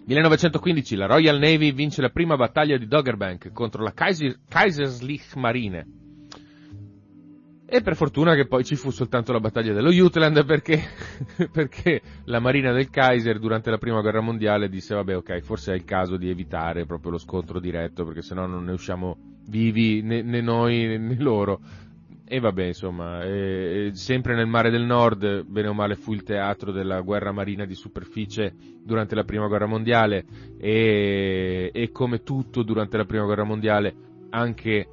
1915 0.06 0.94
la 0.94 1.06
Royal 1.06 1.40
Navy 1.40 1.72
vince 1.72 2.00
la 2.00 2.10
prima 2.10 2.36
battaglia 2.36 2.76
di 2.76 2.86
Doggerbank 2.86 3.50
contro 3.50 3.82
la 3.82 3.92
Kaiser, 3.92 4.38
Kaiserlich 4.48 5.34
Marine. 5.34 6.02
E 7.66 7.80
per 7.80 7.96
fortuna 7.96 8.34
che 8.34 8.46
poi 8.46 8.62
ci 8.62 8.76
fu 8.76 8.90
soltanto 8.90 9.32
la 9.32 9.40
battaglia 9.40 9.72
dello 9.72 9.90
Jutland 9.90 10.44
perché, 10.44 10.82
perché 11.50 12.02
la 12.24 12.38
marina 12.38 12.72
del 12.72 12.90
Kaiser 12.90 13.38
durante 13.38 13.70
la 13.70 13.78
prima 13.78 14.02
guerra 14.02 14.20
mondiale 14.20 14.68
disse 14.68 14.94
vabbè 14.94 15.16
ok 15.16 15.40
forse 15.40 15.72
è 15.72 15.74
il 15.74 15.84
caso 15.84 16.16
di 16.16 16.28
evitare 16.28 16.84
proprio 16.84 17.12
lo 17.12 17.18
scontro 17.18 17.58
diretto 17.58 18.04
perché 18.04 18.20
sennò 18.20 18.46
non 18.46 18.64
ne 18.64 18.72
usciamo 18.72 19.16
vivi 19.46 20.02
né, 20.02 20.22
né 20.22 20.40
noi 20.40 20.98
né 20.98 21.16
loro. 21.18 21.60
E 22.26 22.40
vabbè, 22.40 22.64
insomma, 22.64 23.22
eh, 23.22 23.90
sempre 23.92 24.34
nel 24.34 24.46
mare 24.46 24.70
del 24.70 24.84
nord, 24.84 25.42
bene 25.42 25.68
o 25.68 25.74
male, 25.74 25.94
fu 25.94 26.14
il 26.14 26.22
teatro 26.22 26.72
della 26.72 27.02
guerra 27.02 27.32
marina 27.32 27.66
di 27.66 27.74
superficie 27.74 28.54
durante 28.82 29.14
la 29.14 29.24
prima 29.24 29.46
guerra 29.46 29.66
mondiale 29.66 30.24
e, 30.58 31.70
e 31.72 31.90
come 31.92 32.22
tutto 32.22 32.62
durante 32.62 32.96
la 32.96 33.04
prima 33.04 33.24
guerra 33.24 33.44
mondiale, 33.44 33.94
anche 34.30 34.88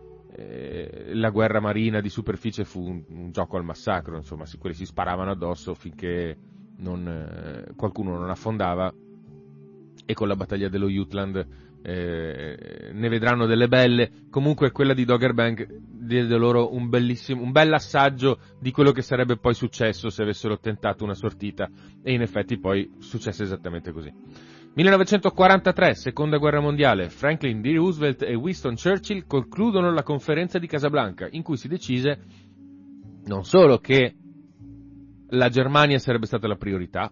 eh, 0.49 1.13
la 1.13 1.29
guerra 1.29 1.59
marina 1.59 2.01
di 2.01 2.09
superficie 2.09 2.63
fu 2.63 2.81
un, 2.81 3.03
un, 3.09 3.31
gioco 3.31 3.57
al 3.57 3.63
massacro, 3.63 4.17
insomma, 4.17 4.45
quelli 4.57 4.75
si 4.75 4.85
sparavano 4.85 5.31
addosso 5.31 5.73
finché 5.73 6.37
non, 6.77 7.07
eh, 7.07 7.73
qualcuno 7.75 8.17
non 8.17 8.29
affondava 8.29 8.93
e 10.05 10.13
con 10.13 10.27
la 10.27 10.35
battaglia 10.35 10.69
dello 10.69 10.87
Jutland 10.87 11.47
eh, 11.83 12.91
ne 12.93 13.09
vedranno 13.09 13.45
delle 13.45 13.67
belle. 13.67 14.11
Comunque 14.29 14.71
quella 14.71 14.93
di 14.93 15.05
Doggerbank 15.05 15.67
diede 15.69 16.37
loro 16.37 16.73
un 16.73 16.89
bellissimo, 16.89 17.41
un 17.41 17.51
bel 17.51 17.73
assaggio 17.73 18.39
di 18.59 18.71
quello 18.71 18.91
che 18.91 19.01
sarebbe 19.01 19.37
poi 19.37 19.53
successo 19.53 20.09
se 20.09 20.21
avessero 20.21 20.59
tentato 20.59 21.03
una 21.03 21.13
sortita 21.13 21.69
e 22.03 22.13
in 22.13 22.21
effetti 22.21 22.59
poi 22.59 22.89
successe 22.99 23.43
esattamente 23.43 23.91
così. 23.91 24.13
1943, 24.73 25.95
seconda 25.95 26.37
guerra 26.37 26.61
mondiale, 26.61 27.09
Franklin 27.09 27.61
D. 27.61 27.73
Roosevelt 27.75 28.21
e 28.21 28.35
Winston 28.35 28.75
Churchill 28.75 29.25
concludono 29.27 29.91
la 29.91 30.03
conferenza 30.03 30.59
di 30.59 30.67
Casablanca 30.67 31.27
in 31.29 31.43
cui 31.43 31.57
si 31.57 31.67
decise 31.67 32.19
non 33.25 33.43
solo 33.43 33.79
che 33.79 34.15
la 35.27 35.49
Germania 35.49 35.99
sarebbe 35.99 36.25
stata 36.25 36.47
la 36.47 36.55
priorità, 36.55 37.11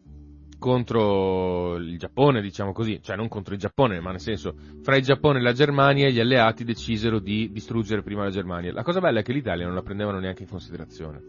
contro 0.58 1.76
il 1.76 1.98
Giappone, 1.98 2.42
diciamo 2.42 2.72
così, 2.72 3.02
cioè 3.02 3.16
non 3.16 3.28
contro 3.28 3.54
il 3.54 3.60
Giappone, 3.60 4.00
ma 4.00 4.12
nel 4.12 4.20
senso, 4.20 4.54
fra 4.82 4.96
il 4.96 5.04
Giappone 5.04 5.40
e 5.40 5.42
la 5.42 5.54
Germania 5.54 6.10
gli 6.10 6.20
alleati 6.20 6.64
decisero 6.64 7.20
di 7.20 7.50
distruggere 7.52 8.04
prima 8.04 8.24
la 8.24 8.30
Germania. 8.30 8.74
La 8.74 8.84
cosa 8.84 9.00
bella 9.00 9.20
è 9.20 9.24
che 9.24 9.34
l'Italia 9.34 9.66
non 9.66 9.76
la 9.76 9.82
prendevano 9.82 10.20
neanche 10.20 10.44
in 10.44 10.50
considerazione, 10.50 11.22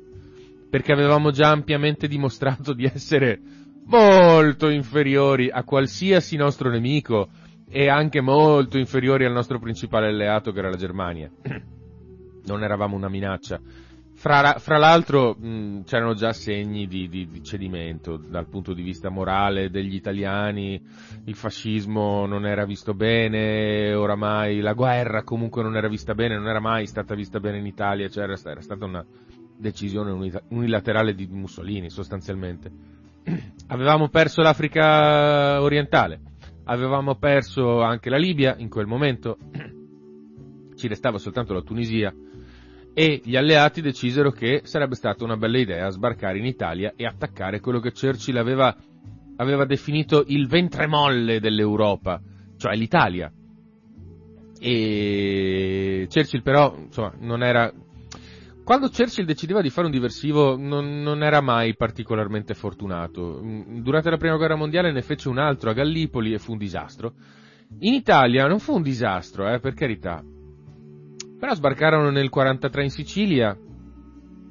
perché 0.69 0.93
avevamo 0.93 1.31
già 1.31 1.49
ampiamente 1.51 2.09
dimostrato 2.09 2.73
di 2.73 2.85
essere 2.85 3.41
molto 3.91 4.69
inferiori 4.69 5.51
a 5.51 5.65
qualsiasi 5.65 6.37
nostro 6.37 6.71
nemico 6.71 7.29
e 7.69 7.89
anche 7.89 8.21
molto 8.21 8.79
inferiori 8.79 9.25
al 9.25 9.33
nostro 9.33 9.59
principale 9.59 10.07
alleato 10.07 10.53
che 10.53 10.59
era 10.61 10.71
la 10.71 10.77
Germania. 10.77 11.31
Non 12.43 12.63
eravamo 12.63 12.97
una 12.97 13.11
minaccia. 13.11 13.61
Fra, 14.15 14.55
fra 14.59 14.79
l'altro 14.79 15.35
mh, 15.35 15.83
c'erano 15.85 16.15
già 16.15 16.33
segni 16.33 16.87
di, 16.87 17.09
di, 17.09 17.29
di, 17.29 17.43
cedimento 17.43 18.17
dal 18.17 18.49
punto 18.49 18.73
di 18.73 18.83
vista 18.83 19.11
morale 19.11 19.71
degli 19.71 19.95
italiani, 19.95 20.83
il 21.25 21.35
fascismo 21.35 22.27
non 22.27 22.47
era 22.47 22.65
visto 22.65 22.95
bene, 22.95 23.93
oramai 23.93 24.61
la 24.61 24.73
guerra 24.73 25.23
comunque 25.23 25.63
non 25.63 25.77
era 25.77 25.87
vista 25.87 26.15
bene, 26.15 26.37
non 26.37 26.49
era 26.49 26.61
mai 26.61 26.87
stata 26.87 27.15
vista 27.15 27.41
bene 27.41 27.59
in 27.59 27.67
Italia, 27.67 28.09
cioè 28.09 28.25
era, 28.25 28.37
era 28.43 28.61
stata 28.63 28.85
una 28.87 29.05
decisione 29.57 30.43
unilaterale 30.49 31.15
di 31.15 31.27
Mussolini 31.27 31.91
sostanzialmente. 31.91 32.99
Avevamo 33.69 34.09
perso 34.09 34.43
l'Africa 34.43 35.61
orientale, 35.63 36.21
avevamo 36.65 37.17
perso 37.17 37.83
anche 37.83 38.11
la 38.11 38.17
Libia 38.17 38.57
in 38.59 38.69
quel 38.69 38.87
momento, 38.87 39.37
ci 40.75 40.89
restava 40.89 41.19
soltanto 41.19 41.53
la 41.53 41.63
Tunisia, 41.63 42.13
e 42.93 43.21
gli 43.25 43.37
alleati 43.37 43.81
decisero 43.81 44.31
che 44.31 44.63
sarebbe 44.65 44.95
stata 44.95 45.25
una 45.25 45.37
bella 45.37 45.59
idea 45.59 45.89
sbarcare 45.91 46.39
in 46.39 46.45
Italia 46.45 46.93
e 46.97 47.07
attaccare 47.07 47.61
quello 47.61 47.79
che 47.79 47.93
Churchill 47.93 48.37
aveva, 48.37 48.77
aveva 49.37 49.65
definito 49.65 50.25
il 50.27 50.49
ventre 50.49 50.87
molle 50.87 51.39
dell'Europa, 51.39 52.21
cioè 52.57 52.75
l'Italia. 52.75 53.33
E 54.59 56.07
Churchill 56.13 56.43
però, 56.43 56.77
insomma, 56.77 57.15
non 57.21 57.43
era... 57.43 57.73
Quando 58.71 58.89
Churchill 58.89 59.25
decideva 59.25 59.63
di 59.63 59.69
fare 59.69 59.89
un 59.89 59.93
diversivo 59.93 60.57
non, 60.57 61.03
non 61.03 61.25
era 61.25 61.41
mai 61.41 61.75
particolarmente 61.75 62.55
fortunato. 62.55 63.41
Durante 63.83 64.11
la 64.11 64.17
prima 64.17 64.37
guerra 64.37 64.55
mondiale 64.55 64.93
ne 64.93 65.03
fece 65.03 65.29
un 65.29 65.39
altro 65.39 65.71
a 65.71 65.73
Gallipoli 65.73 66.33
e 66.33 66.39
fu 66.39 66.53
un 66.53 66.59
disastro. 66.59 67.15
In 67.81 67.95
Italia 67.95 68.47
non 68.47 68.61
fu 68.61 68.77
un 68.77 68.83
disastro, 68.83 69.53
eh, 69.53 69.59
per 69.59 69.75
carità, 69.75 70.23
però 71.37 71.53
sbarcarono 71.53 72.11
nel 72.11 72.29
43 72.29 72.85
in 72.85 72.91
Sicilia 72.91 73.59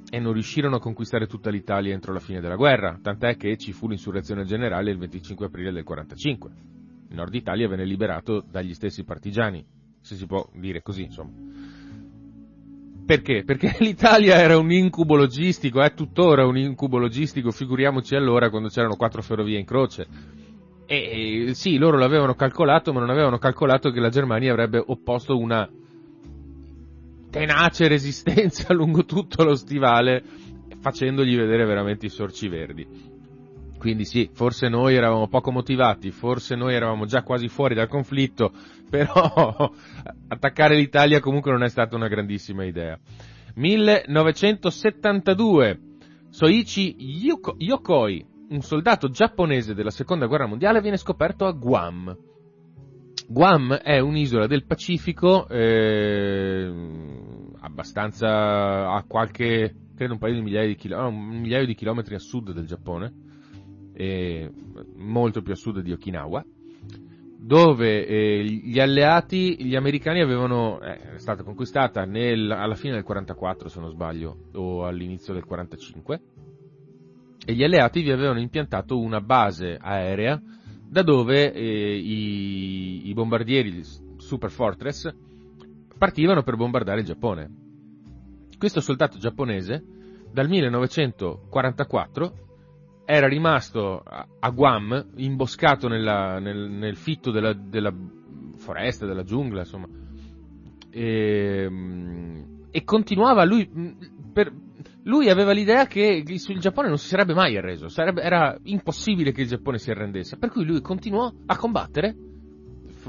e 0.09 0.19
non 0.19 0.33
riuscirono 0.33 0.75
a 0.75 0.81
conquistare 0.81 1.25
tutta 1.25 1.49
l'Italia 1.49 1.93
entro 1.93 2.11
la 2.11 2.19
fine 2.19 2.41
della 2.41 2.57
guerra, 2.57 2.99
tant'è 3.01 3.37
che 3.37 3.55
ci 3.55 3.71
fu 3.71 3.87
l'insurrezione 3.87 4.43
generale 4.43 4.91
il 4.91 4.97
25 4.97 5.45
aprile 5.45 5.71
del 5.71 5.85
45. 5.85 6.51
Il 7.07 7.15
nord 7.15 7.33
Italia 7.33 7.69
venne 7.69 7.85
liberato 7.85 8.43
dagli 8.45 8.73
stessi 8.73 9.05
partigiani, 9.05 9.65
se 10.01 10.15
si 10.15 10.25
può 10.25 10.45
dire 10.55 10.81
così, 10.81 11.03
insomma. 11.03 11.68
Perché? 13.09 13.43
Perché 13.43 13.75
l'Italia 13.81 14.35
era 14.35 14.55
un 14.59 14.71
incubo 14.71 15.15
logistico, 15.15 15.81
è 15.81 15.95
tuttora 15.95 16.45
un 16.45 16.55
incubo 16.57 16.99
logistico, 16.99 17.49
figuriamoci 17.49 18.13
allora 18.13 18.51
quando 18.51 18.69
c'erano 18.69 18.95
quattro 18.95 19.23
ferrovie 19.23 19.57
in 19.57 19.65
croce. 19.65 20.05
E 20.85 21.49
sì, 21.55 21.79
loro 21.79 21.97
l'avevano 21.97 22.35
calcolato, 22.35 22.93
ma 22.93 22.99
non 22.99 23.09
avevano 23.09 23.39
calcolato 23.39 23.89
che 23.89 23.99
la 23.99 24.09
Germania 24.09 24.51
avrebbe 24.51 24.83
opposto 24.85 25.39
una 25.39 25.67
tenace 27.31 27.87
resistenza 27.87 28.73
lungo 28.77 29.03
tutto 29.05 29.43
lo 29.43 29.55
stivale, 29.55 30.23
facendogli 30.79 31.35
vedere 31.35 31.65
veramente 31.65 32.05
i 32.05 32.09
sorci 32.09 32.47
verdi. 32.47 32.85
Quindi 33.79 34.03
sì, 34.03 34.29
forse 34.33 34.67
noi 34.67 34.95
eravamo 34.95 35.29
poco 35.29 35.51
motivati, 35.51 36.11
forse 36.11 36.55
noi 36.55 36.73
eravamo 36.75 37.05
già 37.05 37.23
quasi 37.23 37.47
fuori 37.47 37.73
dal 37.73 37.87
conflitto, 37.87 38.51
però 38.91 39.71
attaccare 40.27 40.75
l'Italia 40.75 41.21
comunque 41.21 41.51
non 41.51 41.63
è 41.63 41.69
stata 41.69 41.95
una 41.95 42.09
grandissima 42.09 42.65
idea. 42.65 42.99
1972, 43.55 45.79
Soichi 46.29 46.97
Yoko- 46.99 47.55
Yokoi, 47.57 48.25
un 48.49 48.61
soldato 48.61 49.09
giapponese 49.09 49.73
della 49.73 49.91
seconda 49.91 50.25
guerra 50.25 50.45
mondiale, 50.45 50.81
viene 50.81 50.97
scoperto 50.97 51.45
a 51.45 51.53
Guam. 51.53 52.17
Guam 53.29 53.75
è 53.75 53.99
un'isola 53.99 54.45
del 54.45 54.65
Pacifico, 54.65 55.47
eh, 55.47 56.69
abbastanza 57.61 58.91
a 58.91 59.05
qualche, 59.07 59.73
credo 59.95 60.11
un 60.13 60.19
paio 60.19 60.33
di 60.33 60.41
migliaia 60.41 60.67
di, 60.67 60.75
chilo- 60.75 60.99
no, 60.99 61.07
un 61.07 61.39
migliaio 61.39 61.65
di 61.65 61.75
chilometri 61.75 62.15
a 62.15 62.19
sud 62.19 62.51
del 62.51 62.65
Giappone, 62.65 63.27
eh, 63.99 64.49
molto 64.95 65.41
più 65.41 65.51
a 65.51 65.57
sud 65.57 65.81
di 65.81 65.91
Okinawa, 65.91 66.45
dove 67.37 68.05
eh, 68.05 68.43
gli 68.45 68.79
alleati, 68.79 69.61
gli 69.61 69.75
americani 69.75 70.21
avevano, 70.21 70.79
eh, 70.79 71.15
è 71.15 71.17
stata 71.17 71.43
conquistata 71.43 72.05
nel, 72.05 72.49
alla 72.49 72.75
fine 72.75 72.93
del 72.93 73.03
44 73.03 73.67
se 73.67 73.79
non 73.81 73.89
sbaglio, 73.89 74.37
o 74.53 74.85
all'inizio 74.85 75.33
del 75.33 75.43
45, 75.43 76.21
e 77.45 77.53
gli 77.53 77.63
alleati 77.63 78.01
vi 78.01 78.11
avevano 78.11 78.39
impiantato 78.39 78.97
una 78.97 79.19
base 79.19 79.77
aerea 79.77 80.41
da 80.87 81.03
dove 81.03 81.51
eh, 81.51 81.97
i, 81.97 83.09
i 83.09 83.13
bombardieri, 83.13 83.83
Super 84.15 84.49
Fortress, 84.49 85.13
partivano 85.97 86.43
per 86.43 86.55
bombardare 86.55 87.01
il 87.01 87.05
Giappone. 87.05 87.51
Questo 88.57 88.79
soldato 88.79 89.17
giapponese, 89.17 89.83
dal 90.31 90.47
1944, 90.47 92.47
era 93.11 93.27
rimasto 93.27 94.03
a, 94.05 94.49
Guam, 94.51 95.13
imboscato 95.15 95.87
nella- 95.87 96.37
nel, 96.37 96.69
nel 96.69 96.95
fitto 96.95 97.31
della, 97.31 97.53
della 97.53 97.91
foresta, 98.57 99.07
della 99.07 99.23
giungla, 99.23 99.61
insomma, 99.61 99.87
e, 100.91 101.67
mm, 101.67 102.41
e 102.69 102.83
continuava 102.83 103.45
lui, 103.45 103.67
mm, 103.67 103.91
per, 104.31 104.53
lui 105.05 105.27
aveva 105.27 105.53
l'idea 105.53 105.87
che 105.87 106.23
il, 106.23 106.59
Giappone 106.59 106.87
non 106.87 106.99
si 106.99 107.07
sarebbe 107.07 107.33
mai 107.33 107.57
arreso, 107.57 107.87
sarebbe- 107.87 108.21
era 108.21 108.55
impossibile 108.65 109.31
che 109.31 109.41
il 109.41 109.47
Giappone 109.47 109.79
si 109.79 109.89
arrendesse, 109.89 110.37
per 110.37 110.51
cui 110.51 110.63
lui 110.63 110.79
continuò 110.81 111.33
a 111.47 111.57
combattere, 111.57 112.15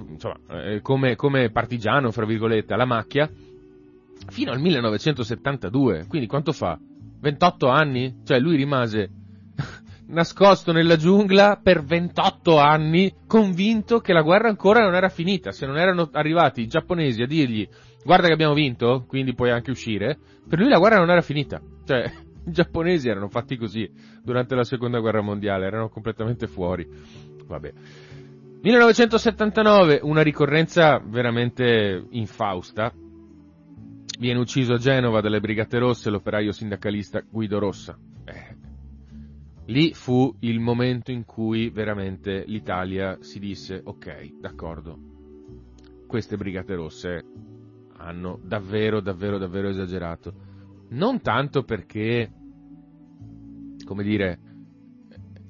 insomma, 0.08 0.38
eh, 0.64 0.80
come, 0.80 1.14
come 1.14 1.50
partigiano, 1.50 2.10
fra 2.10 2.24
virgolette, 2.24 2.72
alla 2.72 2.86
macchia, 2.86 3.28
fino 4.28 4.50
al 4.50 4.60
1972, 4.60 6.06
quindi 6.08 6.26
quanto 6.26 6.52
fa? 6.52 6.78
28 7.20 7.68
anni? 7.68 8.20
Cioè 8.24 8.38
lui 8.38 8.56
rimase 8.56 9.10
nascosto 10.10 10.72
nella 10.72 10.96
giungla 10.96 11.60
per 11.62 11.82
28 11.82 12.58
anni, 12.58 13.14
convinto 13.26 14.00
che 14.00 14.12
la 14.12 14.22
guerra 14.22 14.48
ancora 14.48 14.82
non 14.82 14.94
era 14.94 15.08
finita. 15.08 15.52
Se 15.52 15.66
non 15.66 15.78
erano 15.78 16.08
arrivati 16.12 16.60
i 16.60 16.66
giapponesi 16.66 17.22
a 17.22 17.26
dirgli 17.26 17.68
guarda 18.04 18.26
che 18.26 18.32
abbiamo 18.32 18.54
vinto, 18.54 19.04
quindi 19.06 19.34
puoi 19.34 19.50
anche 19.50 19.70
uscire, 19.70 20.18
per 20.48 20.58
lui 20.58 20.68
la 20.68 20.78
guerra 20.78 20.98
non 20.98 21.10
era 21.10 21.20
finita. 21.20 21.60
Cioè, 21.84 22.04
i 22.46 22.52
giapponesi 22.52 23.08
erano 23.08 23.28
fatti 23.28 23.56
così 23.56 23.90
durante 24.22 24.54
la 24.54 24.64
seconda 24.64 24.98
guerra 24.98 25.20
mondiale, 25.20 25.66
erano 25.66 25.88
completamente 25.88 26.46
fuori. 26.46 26.86
Vabbè. 27.46 27.72
1979, 28.62 30.00
una 30.02 30.22
ricorrenza 30.22 30.98
veramente 30.98 32.06
infausta. 32.10 32.92
Viene 34.18 34.38
ucciso 34.38 34.74
a 34.74 34.78
Genova 34.78 35.22
dalle 35.22 35.40
Brigate 35.40 35.78
Rosse 35.78 36.10
l'operaio 36.10 36.52
sindacalista 36.52 37.22
Guido 37.26 37.58
Rossa. 37.58 37.96
Eh, 38.24 38.49
Lì 39.70 39.94
fu 39.94 40.34
il 40.40 40.58
momento 40.58 41.12
in 41.12 41.24
cui 41.24 41.70
veramente 41.70 42.42
l'Italia 42.48 43.18
si 43.20 43.38
disse 43.38 43.80
ok, 43.84 44.40
d'accordo, 44.40 44.98
queste 46.08 46.36
Brigate 46.36 46.74
Rosse 46.74 47.24
hanno 47.98 48.40
davvero, 48.42 49.00
davvero, 49.00 49.38
davvero 49.38 49.68
esagerato. 49.68 50.34
Non 50.88 51.20
tanto 51.20 51.62
perché, 51.62 52.32
come 53.84 54.02
dire, 54.02 54.38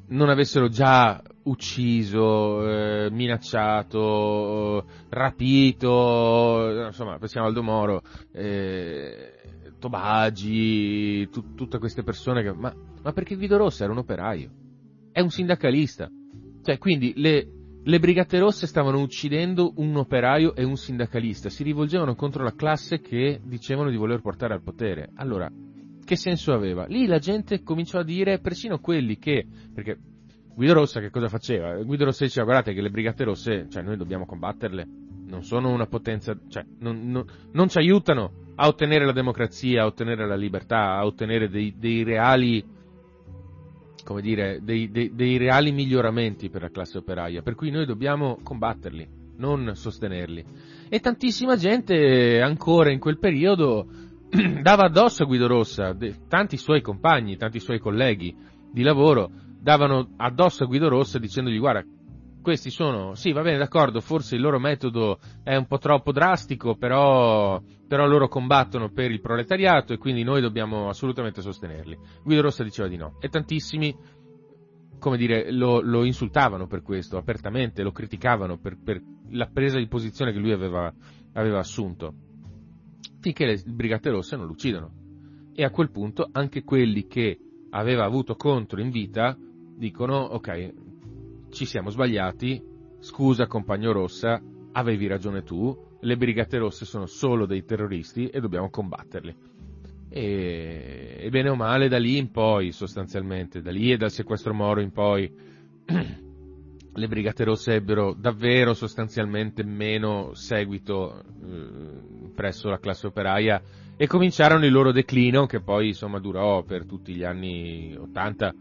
non 0.09 0.29
avessero 0.29 0.69
già 0.69 1.23
ucciso, 1.45 2.69
eh, 2.69 3.11
minacciato, 3.11 4.85
rapito, 5.09 6.85
insomma, 6.89 7.17
pensiamo 7.17 7.47
al 7.47 7.55
Domoro, 7.55 8.03
eh, 8.33 9.33
Tobagi, 9.79 11.27
tu- 11.31 11.55
tutte 11.55 11.79
queste 11.79 12.03
persone 12.03 12.43
che... 12.43 12.53
Ma, 12.53 12.71
ma 13.03 13.13
perché 13.13 13.37
Guido 13.37 13.57
Rossa 13.57 13.85
era 13.85 13.93
un 13.93 13.99
operaio, 13.99 14.51
è 15.13 15.21
un 15.21 15.31
sindacalista. 15.31 16.11
Cioè, 16.63 16.79
quindi 16.79 17.13
le, 17.17 17.49
le 17.83 17.99
Brigate 17.99 18.39
Rosse 18.39 18.67
stavano 18.67 19.01
uccidendo 19.01 19.73
un 19.77 19.97
operaio 19.97 20.55
e 20.55 20.65
un 20.65 20.77
sindacalista, 20.77 21.49
si 21.49 21.63
rivolgevano 21.63 22.15
contro 22.15 22.45
la 22.45 22.55
classe 22.55 23.01
che 23.01 23.41
dicevano 23.45 23.91
di 23.91 23.97
voler 23.97 24.21
portare 24.21 24.55
al 24.55 24.63
potere. 24.63 25.11
Allora, 25.15 25.51
che 26.05 26.17
senso 26.17 26.53
aveva? 26.53 26.87
Lì 26.87 27.07
la 27.07 27.19
gente 27.19 27.63
cominciò 27.63 28.01
a 28.01 28.05
dire, 28.05 28.41
persino 28.41 28.79
quelli 28.79 29.17
che, 29.19 29.47
perché 29.73 29.99
Guido 30.55 30.75
Rossa 30.75 31.01
che 31.01 31.11
cosa 31.11 31.29
faceva? 31.29 31.75
Guido 31.83 32.05
Rossa 32.05 32.25
diceva 32.25 32.45
guardate 32.45 32.75
che 32.75 32.83
le 32.83 32.91
Brigate 32.91 33.25
Rosse, 33.25 33.67
cioè 33.71 33.83
noi 33.83 33.97
dobbiamo 33.97 34.27
combatterle, 34.27 34.87
non 35.27 35.43
sono 35.43 35.71
una 35.71 35.87
potenza, 35.87 36.39
cioè 36.49 36.65
non, 36.81 37.09
non- 37.09 37.25
non 37.53 37.69
ci 37.69 37.79
aiutano 37.79 38.49
a 38.57 38.67
ottenere 38.67 39.07
la 39.07 39.13
democrazia, 39.13 39.83
a 39.83 39.87
ottenere 39.87 40.27
la 40.27 40.37
libertà, 40.37 40.97
a 40.97 41.07
ottenere 41.07 41.49
dei, 41.49 41.75
dei 41.79 42.03
reali, 42.03 42.63
come 44.11 44.23
dire, 44.23 44.59
dei, 44.61 44.91
dei- 44.91 45.15
dei 45.15 45.37
reali 45.37 45.71
miglioramenti 45.71 46.51
per 46.51 46.63
la 46.63 46.71
classe 46.71 46.99
operaia, 46.99 47.43
per 47.43 47.55
cui 47.55 47.71
noi 47.71 47.87
dobbiamo 47.87 48.41
combatterli, 48.43 49.09
non 49.37 49.71
sostenerli. 49.77 50.45
E 50.89 50.99
tantissima 50.99 51.55
gente 51.55 52.41
ancora 52.43 52.91
in 52.91 52.99
quel 52.99 53.21
periodo 53.21 53.87
dava 54.63 54.87
addosso 54.87 55.23
a 55.23 55.27
Guido 55.27 55.47
Rossa, 55.47 55.97
tanti 56.27 56.57
suoi 56.57 56.81
compagni, 56.81 57.37
tanti 57.37 57.61
suoi 57.61 57.79
colleghi 57.79 58.35
di 58.73 58.83
lavoro 58.83 59.31
davano 59.61 60.09
addosso 60.17 60.65
a 60.65 60.67
Guido 60.67 60.89
Rossa 60.89 61.21
dicendogli 61.21 61.61
guarda, 61.61 61.85
questi 62.43 62.71
sono, 62.71 63.15
sì 63.15 63.31
va 63.31 63.43
bene 63.43 63.59
d'accordo, 63.59 64.01
forse 64.01 64.35
il 64.35 64.41
loro 64.41 64.59
metodo 64.59 65.21
è 65.45 65.55
un 65.55 65.67
po' 65.67 65.79
troppo 65.79 66.11
drastico, 66.11 66.75
però, 66.75 67.63
però 67.91 68.07
loro 68.07 68.29
combattono 68.29 68.93
per 68.93 69.11
il 69.11 69.21
proletariato 69.21 69.93
e 69.93 69.99
quindi 69.99 70.23
noi 70.23 70.41
dobbiamo 70.41 70.89
assolutamente 70.89 71.43
sostenerli. 71.43 71.99
Guido 72.23 72.43
Rossa 72.43 72.63
diceva 72.63 72.87
di 72.87 72.97
no 72.97 73.17
e 73.19 73.29
tantissimi, 73.29 73.93
come 75.01 75.17
dire, 75.17 75.51
lo, 75.51 75.81
lo 75.81 76.05
insultavano 76.05 76.69
per 76.69 76.83
questo, 76.83 77.17
apertamente, 77.17 77.83
lo 77.83 77.91
criticavano 77.91 78.59
per, 78.59 78.79
per 78.81 79.03
la 79.31 79.49
presa 79.53 79.79
di 79.79 79.89
posizione 79.89 80.31
che 80.31 80.39
lui 80.39 80.53
aveva, 80.53 80.95
aveva 81.33 81.59
assunto, 81.59 82.15
finché 83.19 83.45
le 83.45 83.61
Brigate 83.67 84.11
Rosse 84.11 84.37
non 84.37 84.47
lo 84.47 84.53
uccidono. 84.53 84.93
E 85.53 85.65
a 85.65 85.71
quel 85.71 85.91
punto 85.91 86.29
anche 86.31 86.63
quelli 86.63 87.09
che 87.09 87.41
aveva 87.71 88.05
avuto 88.05 88.37
contro 88.37 88.81
in 88.81 88.91
vita 88.91 89.37
dicono 89.77 90.17
ok, 90.17 90.75
ci 91.49 91.65
siamo 91.65 91.91
sbagliati, 91.91 92.63
scusa 93.01 93.49
compagno 93.49 93.91
Rossa, 93.91 94.41
avevi 94.71 95.09
ragione 95.09 95.43
tu, 95.43 95.89
le 96.01 96.17
Brigate 96.17 96.59
Rosse 96.59 96.85
sono 96.85 97.07
solo 97.07 97.47
dei 97.47 97.65
terroristi 97.65 98.29
e 98.29 98.41
dobbiamo 98.41 98.71
combatterli. 98.71 99.35
E, 100.09 101.17
e 101.21 101.29
bene 101.31 101.51
o 101.51 101.55
male 101.55 101.89
da 101.89 101.99
lì 101.99 102.17
in 102.17 102.31
poi, 102.31 102.73
sostanzialmente, 102.73 103.63
da 103.63 103.71
lì 103.71 103.93
e 103.93 103.97
dal 103.97 104.11
sequestro 104.11 104.55
Moro 104.55 104.81
in 104.81 104.91
poi, 104.91 105.33
le 106.93 107.09
Brigate 107.09 107.45
Rosse 107.45 107.75
ebbero 107.75 108.15
davvero 108.15 108.75
sostanzialmente 108.75 109.63
meno 109.63 110.35
seguito 110.35 111.23
eh, 111.23 112.31
presso 112.35 112.69
la 112.69 112.81
classe 112.81 113.07
operaia 113.07 113.63
e 113.97 114.07
cominciarono 114.07 114.65
il 114.65 114.73
loro 114.73 114.91
declino 114.93 115.47
che 115.47 115.61
poi 115.61 115.89
insomma 115.89 116.19
durò 116.19 116.63
per 116.63 116.87
tutti 116.87 117.15
gli 117.15 117.23
anni 117.23 117.95
80 117.97 118.55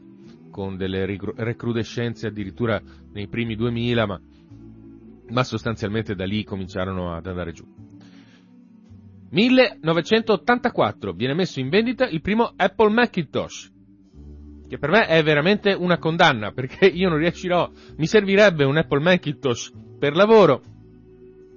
con 0.52 0.78
delle 0.78 1.06
recrudescenze 1.06 2.28
addirittura 2.28 2.80
nei 3.14 3.28
primi 3.28 3.56
2000 3.56 4.06
ma, 4.06 4.22
ma 5.30 5.44
sostanzialmente 5.44 6.16
da 6.16 6.26
lì 6.26 6.44
cominciarono 6.44 7.14
ad 7.14 7.26
andare 7.26 7.52
giù 7.52 7.66
1984 9.32 11.14
viene 11.14 11.34
messo 11.34 11.60
in 11.60 11.70
vendita 11.70 12.08
il 12.08 12.22
primo 12.22 12.52
Apple 12.56 12.92
Macintosh 12.92 13.72
che 14.68 14.78
per 14.78 14.90
me 14.92 15.08
è 15.08 15.22
veramente 15.24 15.74
una 15.74 15.98
condanna 15.98 16.52
perché 16.52 16.86
io 16.86 17.10
non 17.10 17.18
riuscirò 17.18 17.70
mi 17.98 18.08
servirebbe 18.08 18.64
un 18.64 18.78
Apple 18.78 19.02
Macintosh 19.02 19.72
per 20.00 20.16
lavoro 20.16 20.62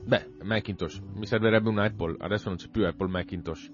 Beh, 0.05 0.33
Macintosh, 0.43 1.01
mi 1.15 1.27
servirebbe 1.27 1.69
un 1.69 1.79
Apple, 1.79 2.17
adesso 2.19 2.49
non 2.49 2.59
c'è 2.59 2.69
più 2.69 2.85
Apple 2.85 3.09
Macintosh. 3.09 3.71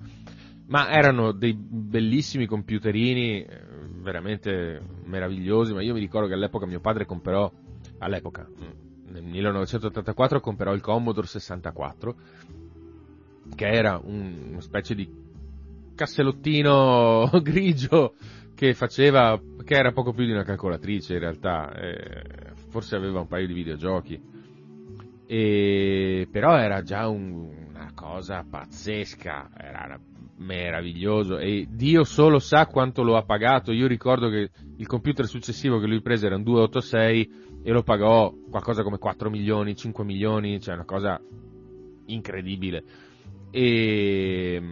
Ma 0.66 0.90
erano 0.90 1.32
dei 1.32 1.54
bellissimi 1.54 2.44
computerini, 2.44 3.42
eh, 3.42 3.60
veramente 4.02 4.80
meravigliosi, 5.04 5.72
ma 5.72 5.82
io 5.82 5.94
mi 5.94 6.00
ricordo 6.00 6.28
che 6.28 6.34
all'epoca 6.34 6.66
mio 6.66 6.80
padre 6.80 7.06
comprò, 7.06 7.50
all'epoca, 7.98 8.46
mm, 8.46 8.87
nel 9.10 9.22
1984 9.22 10.40
comprò 10.40 10.72
il 10.72 10.80
Commodore 10.80 11.26
64, 11.26 12.16
che 13.54 13.66
era 13.66 14.00
un- 14.02 14.48
una 14.50 14.60
specie 14.60 14.94
di 14.94 15.08
casselottino 15.94 17.30
grigio 17.42 18.14
che 18.54 18.74
faceva, 18.74 19.40
che 19.64 19.74
era 19.74 19.92
poco 19.92 20.12
più 20.12 20.24
di 20.24 20.32
una 20.32 20.42
calcolatrice 20.44 21.14
in 21.14 21.18
realtà, 21.20 21.72
eh, 21.74 22.52
forse 22.68 22.96
aveva 22.96 23.20
un 23.20 23.28
paio 23.28 23.46
di 23.46 23.52
videogiochi, 23.52 24.20
e, 25.26 26.26
però 26.30 26.56
era 26.56 26.82
già 26.82 27.06
un- 27.08 27.66
una 27.68 27.90
cosa 27.94 28.44
pazzesca, 28.48 29.50
era 29.56 29.98
meraviglioso. 30.38 31.38
E 31.38 31.66
Dio 31.70 32.04
solo 32.04 32.38
sa 32.38 32.66
quanto 32.66 33.02
lo 33.02 33.16
ha 33.16 33.22
pagato, 33.22 33.72
io 33.72 33.86
ricordo 33.86 34.28
che 34.28 34.50
il 34.76 34.86
computer 34.86 35.26
successivo 35.26 35.78
che 35.78 35.86
lui 35.86 36.00
prese 36.00 36.26
era 36.26 36.36
un 36.36 36.42
286 36.42 37.30
e 37.68 37.70
lo 37.70 37.82
pagò 37.82 38.32
qualcosa 38.48 38.82
come 38.82 38.96
4 38.96 39.28
milioni, 39.28 39.76
5 39.76 40.02
milioni, 40.02 40.58
cioè 40.58 40.72
una 40.72 40.86
cosa 40.86 41.20
incredibile. 42.06 42.82
E, 43.50 44.62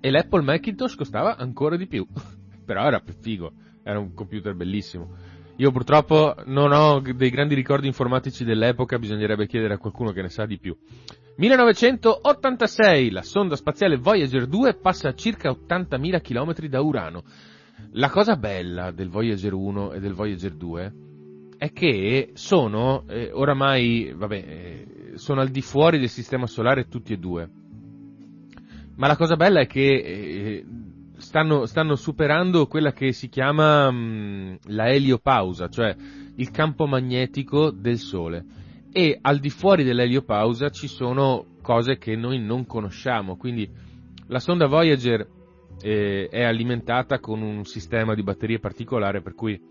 e 0.00 0.10
l'Apple 0.10 0.42
Macintosh 0.42 0.96
costava 0.96 1.36
ancora 1.36 1.76
di 1.76 1.86
più, 1.86 2.04
però 2.66 2.84
era 2.84 2.98
più 2.98 3.14
figo, 3.14 3.52
era 3.84 4.00
un 4.00 4.12
computer 4.12 4.56
bellissimo. 4.56 5.14
Io 5.58 5.70
purtroppo 5.70 6.34
non 6.46 6.72
ho 6.72 6.98
dei 7.00 7.30
grandi 7.30 7.54
ricordi 7.54 7.86
informatici 7.86 8.42
dell'epoca, 8.42 8.98
bisognerebbe 8.98 9.46
chiedere 9.46 9.74
a 9.74 9.78
qualcuno 9.78 10.10
che 10.10 10.22
ne 10.22 10.30
sa 10.30 10.46
di 10.46 10.58
più. 10.58 10.76
1986, 11.36 13.10
la 13.12 13.22
sonda 13.22 13.54
spaziale 13.54 13.98
Voyager 13.98 14.48
2 14.48 14.78
passa 14.78 15.10
a 15.10 15.14
circa 15.14 15.50
80.000 15.50 16.20
km 16.22 16.66
da 16.66 16.80
Urano. 16.80 17.22
La 17.92 18.10
cosa 18.10 18.34
bella 18.34 18.90
del 18.90 19.10
Voyager 19.10 19.52
1 19.52 19.92
e 19.92 20.00
del 20.00 20.12
Voyager 20.12 20.54
2 20.54 21.10
è 21.62 21.72
che 21.72 22.30
sono 22.34 23.04
eh, 23.06 23.30
oramai, 23.32 24.12
vabbè, 24.16 24.34
eh, 24.34 25.12
sono 25.14 25.42
al 25.42 25.50
di 25.50 25.62
fuori 25.62 26.00
del 26.00 26.08
sistema 26.08 26.48
solare 26.48 26.88
tutti 26.88 27.12
e 27.12 27.18
due. 27.18 27.48
Ma 28.96 29.06
la 29.06 29.14
cosa 29.16 29.36
bella 29.36 29.60
è 29.60 29.68
che 29.68 29.86
eh, 29.86 30.66
stanno, 31.18 31.66
stanno 31.66 31.94
superando 31.94 32.66
quella 32.66 32.90
che 32.92 33.12
si 33.12 33.28
chiama 33.28 33.88
mh, 33.92 34.58
la 34.70 34.90
eliopausa, 34.90 35.68
cioè 35.68 35.94
il 36.34 36.50
campo 36.50 36.86
magnetico 36.86 37.70
del 37.70 37.98
Sole. 37.98 38.44
E 38.90 39.16
al 39.20 39.38
di 39.38 39.50
fuori 39.50 39.84
dell'eliopausa 39.84 40.68
ci 40.70 40.88
sono 40.88 41.58
cose 41.62 41.96
che 41.96 42.16
noi 42.16 42.40
non 42.40 42.66
conosciamo, 42.66 43.36
quindi 43.36 43.70
la 44.26 44.40
sonda 44.40 44.66
Voyager 44.66 45.24
eh, 45.80 46.26
è 46.28 46.42
alimentata 46.42 47.20
con 47.20 47.40
un 47.40 47.64
sistema 47.66 48.16
di 48.16 48.24
batterie 48.24 48.58
particolare 48.58 49.22
per 49.22 49.34
cui 49.36 49.70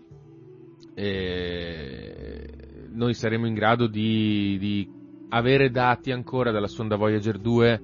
noi 2.92 3.14
saremo 3.14 3.46
in 3.46 3.54
grado 3.54 3.86
di, 3.86 4.58
di 4.58 4.88
avere 5.30 5.70
dati 5.70 6.10
ancora 6.10 6.50
dalla 6.50 6.66
sonda 6.66 6.96
Voyager 6.96 7.38
2 7.38 7.80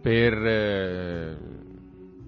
per 0.00 0.32
eh, 0.34 1.36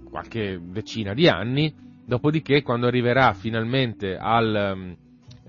qualche 0.08 0.60
decina 0.62 1.14
di 1.14 1.28
anni, 1.28 1.72
dopodiché 2.04 2.62
quando 2.62 2.86
arriverà 2.86 3.32
finalmente 3.32 4.16
al, 4.16 4.72
mm, 4.76 4.92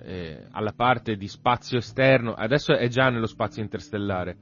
eh, 0.04 0.48
alla 0.52 0.74
parte 0.74 1.15
di 1.15 1.28
spazio 1.28 1.78
esterno, 1.78 2.34
adesso 2.34 2.74
è 2.74 2.88
già 2.88 3.10
nello 3.10 3.28
spazio 3.28 3.62
interstellare, 3.62 4.38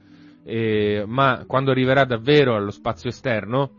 ma 1.06 1.44
quando 1.46 1.70
arriverà 1.70 2.04
davvero 2.04 2.56
allo 2.56 2.70
spazio 2.70 3.10
esterno, 3.10 3.72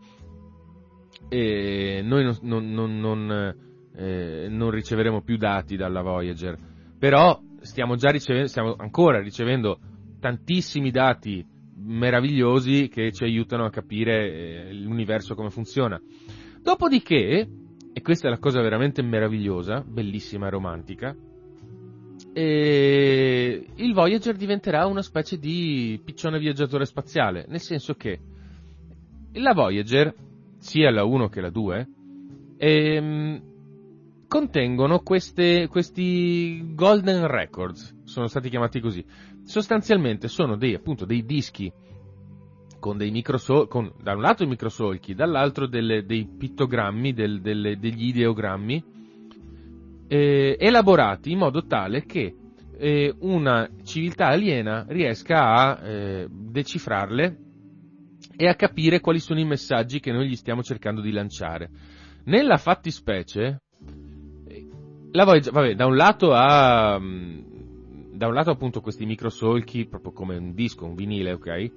noi 1.28 2.02
non, 2.02 2.38
non- 2.42 2.70
non- 2.72 3.00
non, 3.00 3.54
eh, 3.94 4.46
non 4.48 4.70
riceveremo 4.70 5.22
più 5.22 5.36
dati 5.36 5.76
dalla 5.76 6.02
Voyager, 6.02 6.56
però 6.98 7.40
stiamo 7.60 7.96
già 7.96 8.10
ricevendo, 8.10 8.48
stiamo 8.48 8.74
ancora 8.76 9.20
ricevendo 9.20 9.78
tantissimi 10.20 10.90
dati 10.90 11.44
meravigliosi 11.84 12.88
che 12.88 13.12
ci 13.12 13.24
aiutano 13.24 13.64
a 13.64 13.70
capire 13.70 14.68
eh, 14.68 14.74
l'universo 14.74 15.34
come 15.34 15.50
funziona. 15.50 16.00
Dopodiché, 16.62 17.48
e 17.92 18.02
questa 18.02 18.28
è 18.28 18.30
la 18.30 18.38
cosa 18.38 18.60
veramente 18.60 19.02
meravigliosa, 19.02 19.84
bellissima 19.86 20.46
e 20.46 20.50
romantica, 20.50 21.16
e 22.34 23.66
il 23.74 23.92
Voyager 23.92 24.36
diventerà 24.36 24.86
una 24.86 25.02
specie 25.02 25.38
di 25.38 26.00
piccione 26.02 26.38
viaggiatore 26.38 26.86
spaziale, 26.86 27.44
nel 27.48 27.60
senso 27.60 27.94
che 27.94 28.18
la 29.32 29.52
Voyager, 29.52 30.14
sia 30.58 30.90
la 30.90 31.04
1 31.04 31.28
che 31.28 31.40
la 31.40 31.50
2, 31.50 31.88
ehm, 32.56 33.42
contengono 34.32 35.00
queste, 35.00 35.68
questi 35.68 36.72
golden 36.74 37.26
records, 37.26 37.94
sono 38.04 38.28
stati 38.28 38.48
chiamati 38.48 38.80
così. 38.80 39.04
Sostanzialmente 39.44 40.26
sono 40.26 40.56
dei, 40.56 40.72
appunto, 40.72 41.04
dei 41.04 41.26
dischi 41.26 41.70
con 42.78 42.96
dei 42.96 43.10
microsol- 43.10 43.68
con, 43.68 43.92
da 44.02 44.14
un 44.14 44.22
lato 44.22 44.42
i 44.42 44.46
microsolchi, 44.46 45.12
dall'altro 45.12 45.66
delle- 45.66 46.06
dei 46.06 46.26
pittogrammi, 46.26 47.12
del- 47.12 47.42
delle- 47.42 47.76
degli 47.78 48.06
ideogrammi, 48.06 48.82
eh, 50.08 50.56
elaborati 50.58 51.30
in 51.30 51.36
modo 51.36 51.66
tale 51.66 52.06
che 52.06 52.34
eh, 52.78 53.14
una 53.18 53.68
civiltà 53.84 54.28
aliena 54.28 54.86
riesca 54.88 55.52
a 55.52 55.86
eh, 55.86 56.26
decifrarle 56.30 57.36
e 58.34 58.48
a 58.48 58.54
capire 58.54 59.00
quali 59.00 59.20
sono 59.20 59.40
i 59.40 59.44
messaggi 59.44 60.00
che 60.00 60.10
noi 60.10 60.26
gli 60.26 60.36
stiamo 60.36 60.62
cercando 60.62 61.02
di 61.02 61.12
lanciare. 61.12 61.68
Nella 62.24 62.56
fattispecie, 62.56 63.60
la 65.12 65.24
Voyager, 65.24 65.52
vabbè, 65.52 65.74
da 65.74 65.86
un 65.86 65.96
lato 65.96 66.32
ha, 66.32 66.98
mh, 66.98 67.44
da 68.12 68.26
un 68.26 68.34
lato 68.34 68.50
appunto 68.50 68.80
questi 68.80 69.06
microsolchi, 69.06 69.86
proprio 69.86 70.12
come 70.12 70.36
un 70.36 70.52
disco, 70.54 70.84
un 70.84 70.94
vinile, 70.94 71.32
ok? 71.32 71.70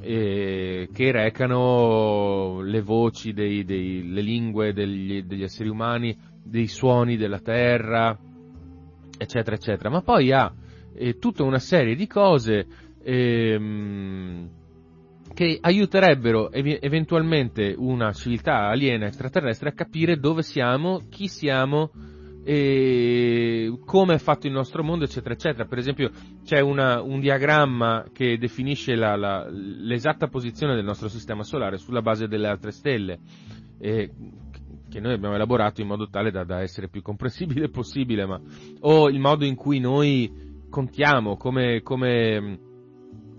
eh, 0.00 0.88
che 0.92 1.12
recano 1.12 2.60
le 2.62 2.80
voci, 2.80 3.32
dei, 3.32 3.64
dei- 3.64 4.08
le 4.08 4.22
lingue 4.22 4.72
degli, 4.72 5.22
degli 5.22 5.42
esseri 5.42 5.68
umani, 5.68 6.16
dei 6.42 6.66
suoni 6.66 7.16
della 7.16 7.40
terra, 7.40 8.16
eccetera, 9.18 9.56
eccetera. 9.56 9.90
Ma 9.90 10.02
poi 10.02 10.32
ha 10.32 10.52
eh, 10.94 11.18
tutta 11.18 11.42
una 11.42 11.58
serie 11.58 11.94
di 11.94 12.06
cose 12.06 12.66
ehm, 13.02 14.48
che 15.34 15.58
aiuterebbero 15.60 16.50
evi- 16.50 16.78
eventualmente 16.80 17.74
una 17.76 18.12
civiltà 18.12 18.68
aliena 18.68 19.06
extraterrestre 19.06 19.68
a 19.68 19.74
capire 19.74 20.18
dove 20.18 20.42
siamo, 20.42 21.02
chi 21.10 21.28
siamo, 21.28 21.90
e 22.42 23.78
come 23.84 24.14
è 24.14 24.18
fatto 24.18 24.46
il 24.46 24.52
nostro 24.52 24.82
mondo, 24.82 25.04
eccetera, 25.04 25.34
eccetera. 25.34 25.66
Per 25.66 25.78
esempio, 25.78 26.10
c'è 26.44 26.60
una- 26.60 27.02
un 27.02 27.20
diagramma 27.20 28.06
che 28.12 28.38
definisce 28.38 28.94
la- 28.94 29.16
la- 29.16 29.46
l'esatta 29.50 30.28
posizione 30.28 30.74
del 30.74 30.84
nostro 30.84 31.08
sistema 31.08 31.42
solare 31.42 31.76
sulla 31.78 32.02
base 32.02 32.28
delle 32.28 32.48
altre 32.48 32.70
stelle, 32.70 33.18
eh, 33.78 34.10
che 34.88 35.00
noi 35.00 35.14
abbiamo 35.14 35.34
elaborato 35.34 35.80
in 35.80 35.86
modo 35.86 36.08
tale 36.08 36.30
da, 36.30 36.44
da 36.44 36.60
essere 36.62 36.88
più 36.88 37.02
comprensibile 37.02 37.68
possibile, 37.70 38.26
ma, 38.26 38.40
o 38.80 39.08
il 39.08 39.20
modo 39.20 39.44
in 39.44 39.54
cui 39.54 39.78
noi 39.78 40.48
contiamo, 40.68 41.36
come, 41.36 41.82
come, 41.82 42.58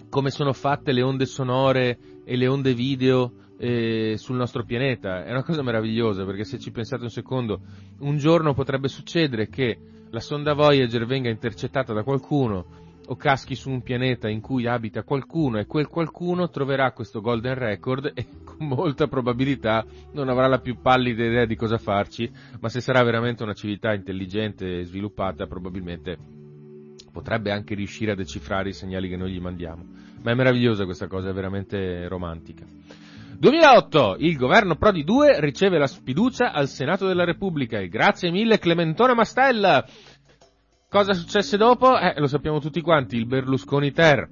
come 0.10 0.30
sono 0.30 0.54
fatte 0.54 0.92
le 0.92 1.02
onde 1.02 1.26
sonore 1.26 1.98
e 2.24 2.36
le 2.36 2.48
onde 2.48 2.74
video 2.74 3.34
eh, 3.58 4.16
sul 4.18 4.38
nostro 4.38 4.64
pianeta. 4.64 5.24
È 5.24 5.30
una 5.30 5.44
cosa 5.44 5.62
meravigliosa 5.62 6.26
perché 6.26 6.44
se 6.44 6.58
ci 6.58 6.72
pensate 6.72 7.04
un 7.04 7.10
secondo, 7.10 7.62
un 8.02 8.18
giorno 8.18 8.54
potrebbe 8.54 8.88
succedere 8.88 9.48
che 9.48 9.78
la 10.10 10.20
sonda 10.20 10.54
Voyager 10.54 11.06
venga 11.06 11.30
intercettata 11.30 11.94
da 11.94 12.04
qualcuno 12.04 12.80
o 13.08 13.16
caschi 13.16 13.56
su 13.56 13.70
un 13.70 13.82
pianeta 13.82 14.30
in 14.30 14.42
cui 14.42 14.68
abita 14.68 15.04
qualcuno 15.04 15.58
e 15.58 15.66
quel 15.66 15.88
qualcuno 15.88 16.50
troverà 16.50 16.92
questo 16.92 17.20
golden 17.20 17.56
record 17.56 18.12
e 18.14 18.26
con 18.44 18.68
molta 18.68 19.08
probabilità 19.08 19.86
non 20.14 20.30
avrà 20.30 20.48
la 20.48 20.60
più 20.60 20.78
pallida 20.82 21.26
idea 21.26 21.46
di 21.46 21.56
cosa 21.56 21.78
farci, 21.78 22.30
ma 22.60 22.70
se 22.70 22.82
sarà 22.82 23.04
veramente 23.04 23.44
una 23.44 23.54
civiltà 23.54 23.94
intelligente 23.94 24.80
e 24.80 24.84
sviluppata 24.84 25.48
probabilmente 25.48 26.18
potrebbe 27.12 27.52
anche 27.52 27.76
riuscire 27.76 28.12
a 28.12 28.16
decifrare 28.16 28.70
i 28.70 28.74
segnali 28.74 29.10
che 29.10 29.18
noi 29.18 29.32
gli 29.32 29.42
mandiamo. 29.42 29.84
Ma 30.22 30.32
è 30.32 30.36
meravigliosa 30.36 30.86
questa 30.86 31.08
cosa, 31.08 31.30
è 31.30 31.34
veramente 31.34 32.08
romantica. 32.08 32.66
2008, 33.42 34.18
il 34.20 34.38
governo 34.38 34.76
Prodi 34.76 35.04
2 35.04 35.40
riceve 35.40 35.80
la 35.80 35.88
sfiducia 35.88 36.52
al 36.52 36.68
Senato 36.68 37.08
della 37.08 37.24
Repubblica 37.24 37.80
e 37.80 37.88
grazie 37.88 38.30
mille 38.30 38.60
Clementone 38.60 39.16
Mastella. 39.16 39.84
Cosa 40.88 41.14
successe 41.14 41.58
dopo? 41.58 41.98
Eh, 41.98 42.14
lo 42.20 42.28
sappiamo 42.28 42.60
tutti 42.60 42.82
quanti, 42.82 43.16
il 43.16 43.26
Berlusconi 43.26 43.92
Ter, 43.94 44.30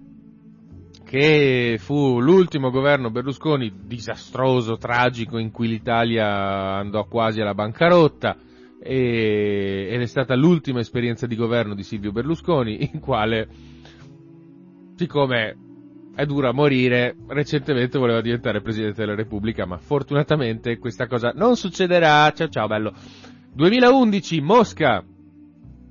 che 1.04 1.78
fu 1.80 2.20
l'ultimo 2.20 2.70
governo 2.70 3.10
Berlusconi 3.10 3.74
disastroso, 3.84 4.78
tragico, 4.78 5.40
in 5.40 5.50
cui 5.50 5.70
l'Italia 5.70 6.28
andò 6.76 7.08
quasi 7.08 7.42
alla 7.42 7.56
bancarotta, 7.56 8.38
e- 8.80 9.88
ed 9.90 10.02
è 10.02 10.06
stata 10.06 10.36
l'ultima 10.36 10.82
esperienza 10.82 11.26
di 11.26 11.36
governo 11.36 11.74
di 11.74 11.82
Silvio 11.82 12.12
Berlusconi, 12.12 12.92
in 12.94 13.00
quale, 13.00 13.48
siccome 14.98 15.69
è 16.20 16.26
dura 16.26 16.52
morire, 16.52 17.16
recentemente 17.28 17.98
voleva 17.98 18.20
diventare 18.20 18.60
Presidente 18.60 19.00
della 19.00 19.16
Repubblica, 19.16 19.66
ma 19.66 19.78
fortunatamente 19.78 20.78
questa 20.78 21.08
cosa 21.08 21.32
non 21.34 21.56
succederà. 21.56 22.30
Ciao 22.34 22.50
ciao 22.50 22.68
bello. 22.68 22.94
2011, 23.54 24.42
Mosca, 24.42 25.02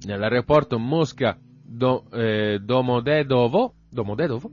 nell'aeroporto 0.05 0.79
Mosca 0.79 1.39
Do, 1.41 2.05
eh, 2.13 2.59
Domodedovo, 2.63 3.73
Domodedovo, 3.89 4.51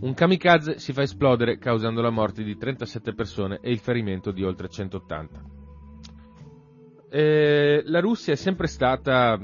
un 0.00 0.12
kamikaze 0.12 0.78
si 0.78 0.92
fa 0.92 1.00
esplodere 1.00 1.56
causando 1.56 2.02
la 2.02 2.10
morte 2.10 2.42
di 2.42 2.54
37 2.54 3.14
persone 3.14 3.58
e 3.62 3.70
il 3.70 3.78
ferimento 3.78 4.30
di 4.32 4.44
oltre 4.44 4.68
180. 4.68 5.40
eh, 7.08 7.82
la 7.86 8.00
Russia 8.00 8.34
è 8.34 8.36
sempre 8.36 8.66
stata, 8.66 9.40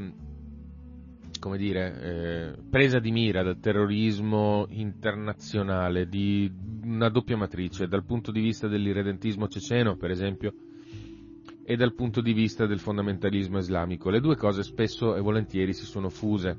come 1.42 1.59
dire, 1.59 2.00
eh, 2.00 2.62
presa 2.70 3.00
di 3.00 3.11
mira 3.11 3.42
dal 3.42 3.59
terrorismo 3.59 4.66
internazionale 4.68 6.07
di 6.07 6.48
una 6.85 7.09
doppia 7.09 7.37
matrice, 7.37 7.88
dal 7.88 8.05
punto 8.05 8.31
di 8.31 8.40
vista 8.40 8.68
dell'irredentismo 8.68 9.48
ceceno, 9.48 9.96
per 9.96 10.12
esempio, 10.12 10.55
e 11.64 11.74
dal 11.74 11.94
punto 11.94 12.20
di 12.20 12.33
vista 12.33 12.64
del 12.66 12.78
fondamentalismo 12.78 13.59
islamico. 13.59 14.09
Le 14.09 14.20
due 14.20 14.37
cose 14.37 14.62
spesso 14.62 15.16
e 15.16 15.20
volentieri 15.20 15.72
si 15.72 15.85
sono 15.85 16.11
fuse. 16.11 16.57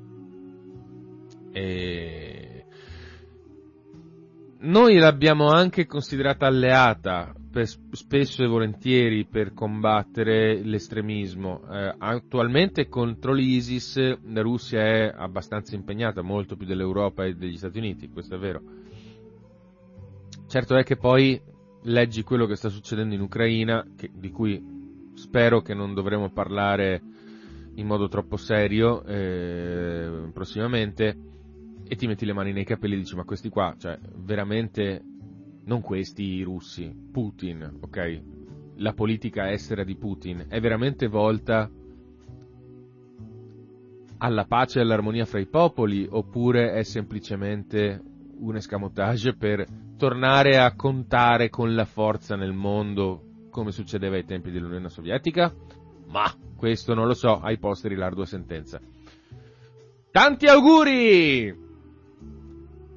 E... 1.50 2.43
Noi 4.64 4.96
l'abbiamo 4.96 5.48
anche 5.48 5.84
considerata 5.84 6.46
alleata 6.46 7.34
per- 7.50 7.68
spesso 7.90 8.42
e 8.42 8.46
volentieri 8.46 9.26
per 9.26 9.52
combattere 9.52 10.62
l'estremismo. 10.62 11.60
Eh, 11.70 11.94
attualmente 11.98 12.88
contro 12.88 13.34
l'ISIS 13.34 13.96
la 14.22 14.40
Russia 14.40 14.80
è 14.80 15.12
abbastanza 15.14 15.74
impegnata, 15.74 16.22
molto 16.22 16.56
più 16.56 16.64
dell'Europa 16.66 17.26
e 17.26 17.34
degli 17.34 17.58
Stati 17.58 17.76
Uniti, 17.76 18.08
questo 18.08 18.36
è 18.36 18.38
vero. 18.38 18.62
Certo 20.48 20.76
è 20.76 20.82
che 20.82 20.96
poi 20.96 21.38
leggi 21.82 22.22
quello 22.22 22.46
che 22.46 22.56
sta 22.56 22.70
succedendo 22.70 23.14
in 23.14 23.20
Ucraina, 23.20 23.86
che- 23.94 24.10
di 24.14 24.30
cui 24.30 25.12
spero 25.12 25.60
che 25.60 25.74
non 25.74 25.92
dovremo 25.92 26.30
parlare 26.30 27.02
in 27.74 27.86
modo 27.86 28.08
troppo 28.08 28.38
serio 28.38 29.04
eh, 29.04 30.30
prossimamente 30.32 31.32
e 31.86 31.96
ti 31.96 32.06
metti 32.06 32.24
le 32.24 32.32
mani 32.32 32.52
nei 32.52 32.64
capelli 32.64 32.94
e 32.94 32.98
dici 32.98 33.16
ma 33.16 33.24
questi 33.24 33.48
qua, 33.48 33.74
cioè 33.78 33.98
veramente 34.16 35.02
non 35.64 35.80
questi 35.80 36.22
i 36.22 36.42
russi, 36.42 36.94
Putin, 37.12 37.78
ok? 37.80 38.22
La 38.76 38.92
politica 38.92 39.50
estera 39.50 39.84
di 39.84 39.96
Putin 39.96 40.46
è 40.48 40.60
veramente 40.60 41.06
volta 41.06 41.70
alla 44.18 44.44
pace 44.44 44.78
e 44.78 44.82
all'armonia 44.82 45.26
fra 45.26 45.38
i 45.38 45.46
popoli 45.46 46.06
oppure 46.08 46.72
è 46.72 46.82
semplicemente 46.82 48.00
un 48.38 48.56
escamotage 48.56 49.36
per 49.36 49.66
tornare 49.96 50.58
a 50.58 50.74
contare 50.74 51.48
con 51.50 51.74
la 51.74 51.84
forza 51.84 52.34
nel 52.34 52.52
mondo 52.52 53.48
come 53.50 53.70
succedeva 53.70 54.16
ai 54.16 54.24
tempi 54.24 54.50
dell'Unione 54.50 54.88
Sovietica? 54.88 55.54
Ma 56.08 56.32
questo 56.56 56.94
non 56.94 57.06
lo 57.06 57.14
so, 57.14 57.38
ai 57.38 57.58
posteri 57.58 57.94
l'ardua 57.94 58.26
sentenza. 58.26 58.80
Tanti 60.10 60.46
auguri! 60.46 61.63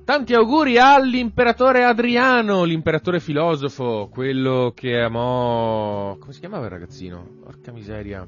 Tanti 0.07 0.33
auguri 0.33 0.77
all'imperatore 0.77 1.83
Adriano, 1.83 2.63
l'imperatore 2.63 3.19
filosofo, 3.19 4.07
quello 4.09 4.71
che 4.73 5.01
amò... 5.01 6.15
come 6.17 6.31
si 6.31 6.39
chiamava 6.39 6.63
il 6.63 6.71
ragazzino? 6.71 7.27
Porca 7.43 7.73
miseria. 7.73 8.25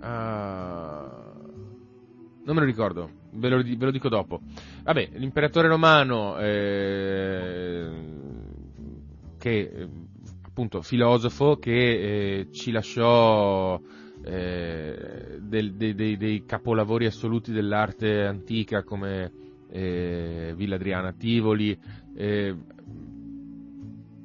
Ah... 0.00 1.34
Non 2.44 2.54
me 2.54 2.60
lo 2.60 2.64
ricordo, 2.64 3.10
ve 3.32 3.48
lo, 3.50 3.56
ve 3.58 3.76
lo 3.84 3.90
dico 3.90 4.08
dopo. 4.08 4.40
Vabbè, 4.84 5.10
l'imperatore 5.16 5.68
romano, 5.68 6.38
eh, 6.38 7.90
che 9.36 9.88
appunto 10.46 10.80
filosofo, 10.80 11.58
che 11.58 12.38
eh, 12.38 12.48
ci 12.52 12.70
lasciò 12.70 13.78
eh, 14.24 15.36
dei, 15.40 15.76
dei- 15.76 16.16
dei 16.16 16.44
capolavori 16.46 17.04
assoluti 17.04 17.52
dell'arte 17.52 18.24
antica 18.24 18.82
come 18.82 19.44
eh, 19.76 20.54
Villa 20.56 20.76
Adriana 20.76 21.12
Tivoli, 21.12 21.78
eh, 22.14 22.56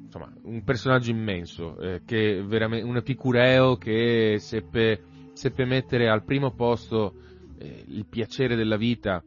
insomma, 0.04 0.32
un 0.44 0.64
personaggio 0.64 1.10
immenso, 1.10 1.78
eh, 1.78 2.02
che 2.06 2.42
veramente, 2.42 2.86
un 2.86 2.96
epicureo 2.96 3.76
che 3.76 4.36
seppe, 4.38 5.02
seppe 5.34 5.64
mettere 5.66 6.08
al 6.08 6.24
primo 6.24 6.52
posto 6.54 7.14
eh, 7.58 7.84
il 7.88 8.06
piacere 8.06 8.56
della 8.56 8.76
vita 8.76 9.22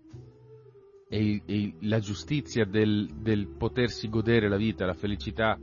e, 1.08 1.42
e 1.46 1.74
la 1.82 2.00
giustizia 2.00 2.66
del, 2.66 3.08
del 3.22 3.48
potersi 3.48 4.10
godere 4.10 4.50
la 4.50 4.58
vita, 4.58 4.86
la 4.86 4.94
felicità, 4.94 5.60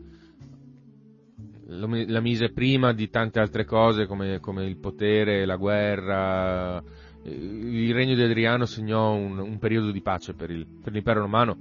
la 1.64 2.20
mise 2.20 2.53
prima 2.53 2.92
di 2.92 3.09
tante 3.09 3.40
altre 3.40 3.64
cose 3.64 4.07
come, 4.07 4.40
come 4.40 4.66
il 4.66 4.77
potere, 4.77 5.46
la 5.46 5.57
guerra. 5.57 6.83
Eh, 7.25 7.31
Il 7.31 7.93
regno 7.95 8.15
di 8.15 8.23
Adriano 8.23 8.65
segnò 8.67 9.15
un, 9.15 9.39
un 9.39 9.59
periodo 9.59 9.91
di 9.91 10.01
pace 10.03 10.35
per, 10.35 10.51
il- 10.51 10.67
per 10.83 10.93
l'impero 10.93 11.21
romano, 11.21 11.57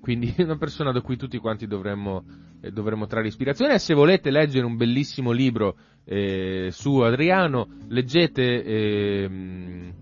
quindi 0.00 0.34
una 0.38 0.56
persona 0.56 0.92
da 0.92 1.00
cui 1.00 1.16
tutti 1.16 1.38
quanti 1.38 1.66
dovremmo, 1.66 2.24
eh, 2.60 2.70
dovremmo 2.70 3.06
trarre 3.06 3.28
ispirazione. 3.28 3.74
E 3.74 3.78
se 3.78 3.94
volete 3.94 4.30
leggere 4.30 4.66
un 4.66 4.76
bellissimo 4.76 5.30
libro 5.32 5.76
eh, 6.04 6.68
su 6.70 6.98
Adriano, 6.98 7.68
leggete 7.88 8.62
ehm, 8.64 9.92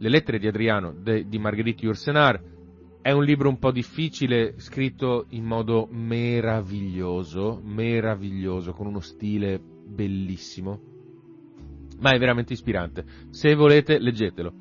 Le 0.00 0.08
lettere 0.08 0.38
di 0.38 0.46
Adriano 0.46 0.92
de- 0.92 1.26
di 1.26 1.38
Marguerite 1.38 1.84
Yourcenar. 1.84 2.40
È 3.00 3.10
un 3.12 3.24
libro 3.24 3.48
un 3.48 3.58
po' 3.58 3.70
difficile, 3.70 4.54
scritto 4.58 5.26
in 5.30 5.44
modo 5.44 5.88
meraviglioso, 5.90 7.60
meraviglioso, 7.64 8.72
con 8.72 8.86
uno 8.86 9.00
stile 9.00 9.58
bellissimo, 9.58 10.80
ma 12.00 12.12
è 12.12 12.18
veramente 12.18 12.52
ispirante. 12.52 13.04
Se 13.30 13.54
volete, 13.54 13.98
leggetelo. 13.98 14.52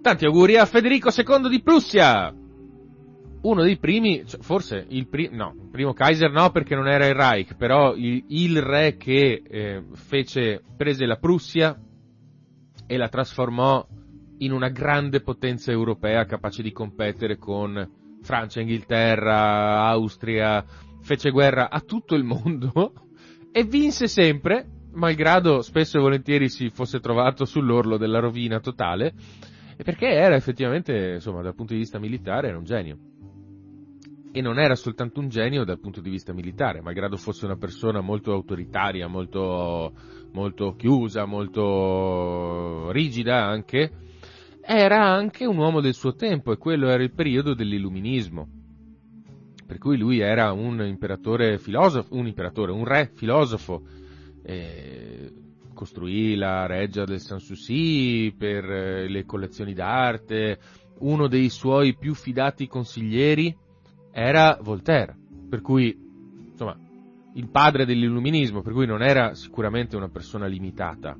Tanti 0.00 0.24
auguri 0.24 0.56
a 0.56 0.66
Federico 0.66 1.10
II 1.16 1.48
di 1.48 1.62
Prussia! 1.62 2.34
Uno 3.42 3.62
dei 3.62 3.76
primi, 3.78 4.24
cioè, 4.24 4.40
forse 4.40 4.84
il 4.88 5.08
primo, 5.08 5.34
no, 5.34 5.54
il 5.60 5.68
primo 5.70 5.92
Kaiser 5.92 6.30
no 6.30 6.50
perché 6.50 6.76
non 6.76 6.86
era 6.86 7.06
il 7.06 7.14
Reich, 7.14 7.56
però 7.56 7.94
il, 7.94 8.24
il 8.28 8.62
re 8.62 8.96
che 8.96 9.42
eh, 9.44 9.82
fece, 9.94 10.62
prese 10.76 11.06
la 11.06 11.16
Prussia 11.16 11.76
e 12.86 12.96
la 12.96 13.08
trasformò 13.08 13.84
in 14.38 14.52
una 14.52 14.68
grande 14.68 15.22
potenza 15.22 15.72
europea 15.72 16.24
capace 16.24 16.62
di 16.62 16.72
competere 16.72 17.36
con 17.36 17.90
Francia, 18.22 18.60
Inghilterra, 18.60 19.86
Austria, 19.88 20.64
fece 21.00 21.30
guerra 21.30 21.68
a 21.70 21.80
tutto 21.80 22.14
il 22.14 22.24
mondo 22.24 22.92
e 23.50 23.64
vinse 23.64 24.06
sempre, 24.06 24.66
malgrado 24.92 25.62
spesso 25.62 25.98
e 25.98 26.00
volentieri 26.00 26.48
si 26.48 26.70
fosse 26.70 27.00
trovato 27.00 27.44
sull'orlo 27.44 27.96
della 27.96 28.20
rovina 28.20 28.60
totale, 28.60 29.12
perché 29.76 30.08
era 30.08 30.36
effettivamente, 30.36 31.14
insomma, 31.14 31.42
dal 31.42 31.54
punto 31.54 31.72
di 31.72 31.80
vista 31.80 31.98
militare, 31.98 32.48
era 32.48 32.58
un 32.58 32.64
genio. 32.64 32.98
E 34.34 34.40
non 34.40 34.58
era 34.58 34.74
soltanto 34.74 35.20
un 35.20 35.28
genio 35.28 35.64
dal 35.64 35.78
punto 35.78 36.00
di 36.00 36.08
vista 36.08 36.32
militare, 36.32 36.80
malgrado 36.80 37.16
fosse 37.16 37.44
una 37.44 37.56
persona 37.56 38.00
molto 38.00 38.32
autoritaria, 38.32 39.06
molto, 39.06 39.92
molto 40.32 40.74
chiusa, 40.74 41.26
molto 41.26 42.90
rigida 42.92 43.44
anche, 43.44 43.90
era 44.64 45.04
anche 45.04 45.44
un 45.44 45.58
uomo 45.58 45.80
del 45.80 45.92
suo 45.92 46.14
tempo 46.14 46.52
e 46.52 46.56
quello 46.56 46.88
era 46.88 47.02
il 47.02 47.12
periodo 47.12 47.52
dell'illuminismo. 47.52 48.48
Per 49.66 49.78
cui 49.78 49.98
lui 49.98 50.20
era 50.20 50.52
un 50.52 50.82
imperatore 50.84 51.58
filosofo, 51.58 52.14
un 52.14 52.26
imperatore, 52.26 52.72
un 52.72 52.84
re 52.84 53.10
filosofo, 53.14 53.82
eh, 54.42 55.32
costruì 55.74 56.34
la 56.34 56.66
reggia 56.66 57.04
del 57.04 57.20
Sanssouci 57.20 58.34
per 58.36 58.64
le 59.08 59.24
collezioni 59.24 59.74
d'arte, 59.74 60.58
uno 60.98 61.26
dei 61.26 61.48
suoi 61.48 61.96
più 61.96 62.14
fidati 62.14 62.66
consiglieri 62.66 63.56
era 64.12 64.58
Voltaire, 64.60 65.16
per 65.48 65.60
cui, 65.60 65.96
insomma, 66.50 66.76
il 67.34 67.48
padre 67.48 67.86
dell'illuminismo, 67.86 68.62
per 68.62 68.72
cui 68.72 68.86
non 68.86 69.02
era 69.02 69.34
sicuramente 69.34 69.96
una 69.96 70.08
persona 70.08 70.46
limitata 70.46 71.16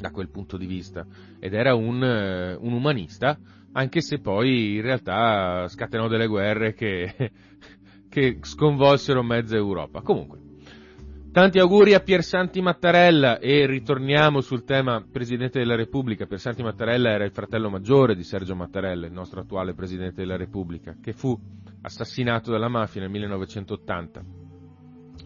da 0.00 0.10
quel 0.10 0.28
punto 0.28 0.56
di 0.56 0.66
vista, 0.66 1.06
ed 1.38 1.54
era 1.54 1.74
un, 1.74 2.02
eh, 2.02 2.54
un 2.54 2.72
umanista, 2.72 3.38
anche 3.72 4.00
se 4.00 4.20
poi 4.20 4.76
in 4.76 4.82
realtà 4.82 5.66
scatenò 5.68 6.08
delle 6.08 6.26
guerre 6.26 6.74
che, 6.74 7.32
che 8.08 8.38
sconvolsero 8.42 9.22
mezza 9.22 9.56
Europa. 9.56 10.02
Comunque, 10.02 10.43
tanti 11.34 11.58
auguri 11.58 11.94
a 11.94 11.98
Piersanti 11.98 12.62
Mattarella 12.62 13.40
e 13.40 13.66
ritorniamo 13.66 14.40
sul 14.40 14.62
tema 14.62 15.04
Presidente 15.10 15.58
della 15.58 15.74
Repubblica. 15.74 16.26
Piersanti 16.26 16.62
Mattarella 16.62 17.10
era 17.10 17.24
il 17.24 17.32
fratello 17.32 17.68
maggiore 17.70 18.14
di 18.14 18.22
Sergio 18.22 18.54
Mattarella, 18.54 19.08
il 19.08 19.12
nostro 19.12 19.40
attuale 19.40 19.74
Presidente 19.74 20.20
della 20.20 20.36
Repubblica, 20.36 20.96
che 21.02 21.12
fu 21.12 21.36
assassinato 21.82 22.52
dalla 22.52 22.68
mafia 22.68 23.00
nel 23.00 23.10
1980. 23.10 24.24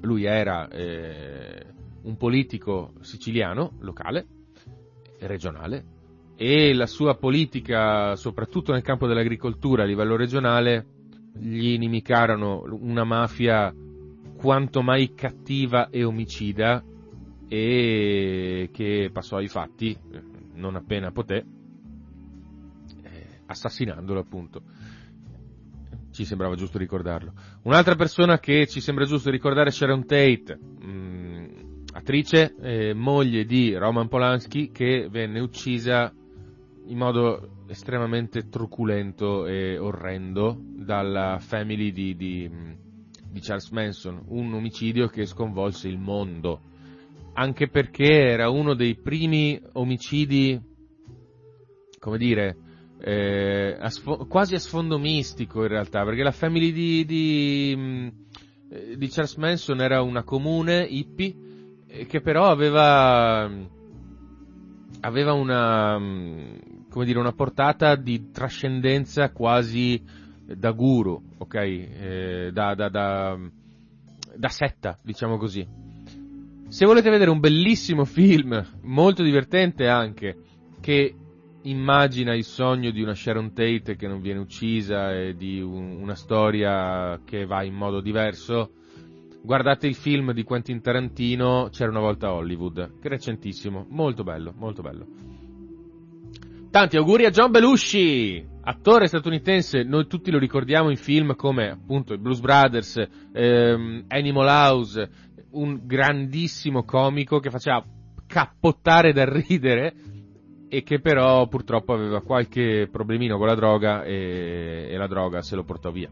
Lui 0.00 0.24
era 0.24 0.66
eh, 0.68 1.66
un 2.04 2.16
politico 2.16 2.94
siciliano, 3.00 3.76
locale, 3.80 4.26
regionale, 5.20 5.84
e 6.36 6.72
la 6.72 6.86
sua 6.86 7.16
politica, 7.16 8.16
soprattutto 8.16 8.72
nel 8.72 8.80
campo 8.80 9.06
dell'agricoltura 9.06 9.82
a 9.82 9.86
livello 9.86 10.16
regionale, 10.16 10.86
gli 11.34 11.72
inimicarono 11.72 12.62
una 12.80 13.04
mafia 13.04 13.70
quanto 14.38 14.82
mai 14.82 15.14
cattiva 15.14 15.90
e 15.90 16.04
omicida 16.04 16.82
e 17.48 18.68
che 18.72 19.10
passò 19.12 19.38
ai 19.38 19.48
fatti 19.48 19.90
eh, 19.90 20.22
non 20.54 20.76
appena 20.76 21.10
poté, 21.10 21.44
eh, 23.02 23.26
assassinandolo 23.46 24.20
appunto. 24.20 24.62
Ci 26.12 26.24
sembrava 26.24 26.54
giusto 26.54 26.78
ricordarlo. 26.78 27.32
Un'altra 27.62 27.96
persona 27.96 28.38
che 28.38 28.66
ci 28.68 28.80
sembra 28.80 29.04
giusto 29.04 29.30
ricordare 29.30 29.68
è 29.68 29.72
Sharon 29.72 30.06
Tate, 30.06 30.56
mm, 30.56 31.44
un'attrice, 31.90 32.54
eh, 32.60 32.94
moglie 32.94 33.44
di 33.44 33.74
Roman 33.74 34.06
Polanski, 34.06 34.70
che 34.70 35.08
venne 35.10 35.40
uccisa 35.40 36.12
in 36.86 36.96
modo 36.96 37.64
estremamente 37.66 38.48
truculento 38.48 39.46
e 39.46 39.78
orrendo 39.78 40.56
dalla 40.60 41.38
family 41.38 41.92
di, 41.92 42.16
di, 42.16 42.50
di 43.38 43.44
Charles 43.44 43.70
Manson, 43.70 44.22
un 44.28 44.52
omicidio 44.52 45.06
che 45.06 45.24
sconvolse 45.24 45.88
il 45.88 45.98
mondo, 45.98 46.60
anche 47.34 47.68
perché 47.68 48.04
era 48.04 48.50
uno 48.50 48.74
dei 48.74 48.96
primi 48.96 49.60
omicidi, 49.74 50.60
come 52.00 52.18
dire, 52.18 52.56
eh, 53.00 53.76
a 53.78 53.88
sfo- 53.90 54.26
quasi 54.26 54.56
a 54.56 54.58
sfondo 54.58 54.98
mistico 54.98 55.62
in 55.62 55.68
realtà, 55.68 56.04
perché 56.04 56.22
la 56.24 56.32
family 56.32 56.72
di, 56.72 57.04
di, 57.04 57.74
mh, 57.76 58.12
eh, 58.70 58.96
di 58.96 59.08
Charles 59.08 59.36
Manson 59.36 59.80
era 59.80 60.02
una 60.02 60.24
comune 60.24 60.84
hippie 60.84 61.34
eh, 61.86 62.06
che 62.06 62.20
però 62.20 62.46
aveva, 62.46 63.48
aveva 65.00 65.32
una, 65.32 65.96
mh, 65.96 66.86
come 66.90 67.04
dire, 67.04 67.20
una 67.20 67.32
portata 67.32 67.94
di 67.94 68.30
trascendenza 68.32 69.30
quasi 69.30 70.26
da 70.56 70.70
guru, 70.72 71.20
ok? 71.38 71.54
Eh, 71.54 72.50
da, 72.52 72.74
da, 72.74 72.88
da, 72.88 73.38
da 74.36 74.48
setta, 74.48 74.98
diciamo 75.02 75.36
così. 75.36 75.66
Se 76.68 76.84
volete 76.84 77.10
vedere 77.10 77.30
un 77.30 77.40
bellissimo 77.40 78.04
film, 78.04 78.62
molto 78.82 79.22
divertente 79.22 79.88
anche, 79.88 80.36
che 80.80 81.14
immagina 81.62 82.34
il 82.34 82.44
sogno 82.44 82.90
di 82.90 83.02
una 83.02 83.14
Sharon 83.14 83.52
Tate 83.52 83.96
che 83.96 84.06
non 84.06 84.20
viene 84.20 84.40
uccisa 84.40 85.12
e 85.12 85.34
di 85.34 85.60
un- 85.60 85.98
una 86.00 86.14
storia 86.14 87.20
che 87.24 87.46
va 87.46 87.62
in 87.62 87.74
modo 87.74 88.00
diverso, 88.00 88.72
guardate 89.42 89.86
il 89.86 89.94
film 89.94 90.32
di 90.32 90.44
Quentin 90.44 90.80
Tarantino, 90.80 91.68
C'era 91.70 91.90
una 91.90 92.00
volta 92.00 92.32
Hollywood, 92.32 93.00
che 93.00 93.08
è 93.08 93.10
recentissimo, 93.10 93.86
molto 93.88 94.22
bello, 94.22 94.52
molto 94.56 94.82
bello. 94.82 95.06
Tanti 96.70 96.96
auguri 96.98 97.24
a 97.24 97.30
John 97.30 97.50
Belushi, 97.50 98.46
attore 98.68 99.06
statunitense, 99.06 99.82
noi 99.82 100.06
tutti 100.06 100.30
lo 100.30 100.38
ricordiamo 100.38 100.90
in 100.90 100.98
film 100.98 101.34
come 101.34 101.70
appunto 101.70 102.12
i 102.12 102.18
Blues 102.18 102.40
Brothers, 102.40 103.02
ehm, 103.32 104.04
Animal 104.08 104.46
House, 104.46 105.10
un 105.52 105.80
grandissimo 105.84 106.84
comico 106.84 107.40
che 107.40 107.48
faceva 107.48 107.82
cappottare 108.26 109.14
da 109.14 109.24
ridere 109.24 109.94
e 110.68 110.82
che 110.82 111.00
però 111.00 111.48
purtroppo 111.48 111.94
aveva 111.94 112.20
qualche 112.20 112.88
problemino 112.92 113.38
con 113.38 113.46
la 113.46 113.54
droga 113.54 114.04
e, 114.04 114.88
e 114.90 114.96
la 114.98 115.06
droga 115.06 115.40
se 115.40 115.56
lo 115.56 115.64
portò 115.64 115.90
via. 115.90 116.10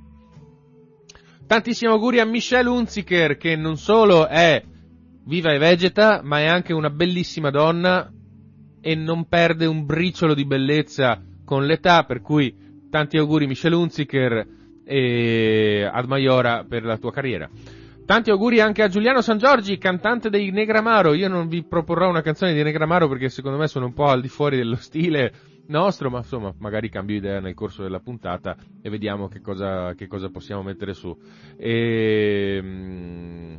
Tantissimi 1.46 1.92
auguri 1.92 2.20
a 2.20 2.24
Michelle 2.24 2.70
Hunziker 2.70 3.36
che 3.36 3.54
non 3.54 3.76
solo 3.76 4.26
è 4.26 4.64
viva 5.26 5.52
e 5.52 5.58
vegeta, 5.58 6.22
ma 6.24 6.40
è 6.40 6.46
anche 6.46 6.72
una 6.72 6.88
bellissima 6.88 7.50
donna 7.50 8.10
e 8.80 8.94
non 8.94 9.28
perde 9.28 9.66
un 9.66 9.84
briciolo 9.84 10.32
di 10.32 10.46
bellezza 10.46 11.20
con 11.46 11.64
l'età, 11.64 12.04
per 12.04 12.20
cui 12.20 12.54
tanti 12.90 13.16
auguri 13.16 13.46
Michelle 13.46 13.76
Hunziker 13.76 14.46
e 14.84 15.88
ad 15.90 16.06
Maiora 16.06 16.66
per 16.68 16.84
la 16.84 16.98
tua 16.98 17.12
carriera. 17.12 17.48
Tanti 18.04 18.30
auguri 18.30 18.60
anche 18.60 18.82
a 18.82 18.88
Giuliano 18.88 19.20
San 19.20 19.38
Giorgi, 19.38 19.78
cantante 19.78 20.28
dei 20.28 20.50
Negramaro. 20.50 21.14
Io 21.14 21.28
non 21.28 21.48
vi 21.48 21.64
proporrò 21.64 22.08
una 22.08 22.20
canzone 22.20 22.52
di 22.52 22.62
Negramaro 22.62 23.08
perché 23.08 23.28
secondo 23.28 23.58
me 23.58 23.66
sono 23.66 23.86
un 23.86 23.94
po' 23.94 24.06
al 24.06 24.20
di 24.20 24.28
fuori 24.28 24.56
dello 24.56 24.76
stile 24.76 25.32
nostro, 25.66 26.10
ma 26.10 26.18
insomma, 26.18 26.54
magari 26.58 26.88
cambio 26.88 27.16
idea 27.16 27.40
nel 27.40 27.54
corso 27.54 27.82
della 27.82 27.98
puntata 27.98 28.56
e 28.80 28.88
vediamo 28.90 29.28
che 29.28 29.40
cosa, 29.40 29.94
che 29.94 30.06
cosa 30.06 30.28
possiamo 30.28 30.62
mettere 30.62 30.94
su. 30.94 31.16
E, 31.56 32.60
mm, 32.62 33.56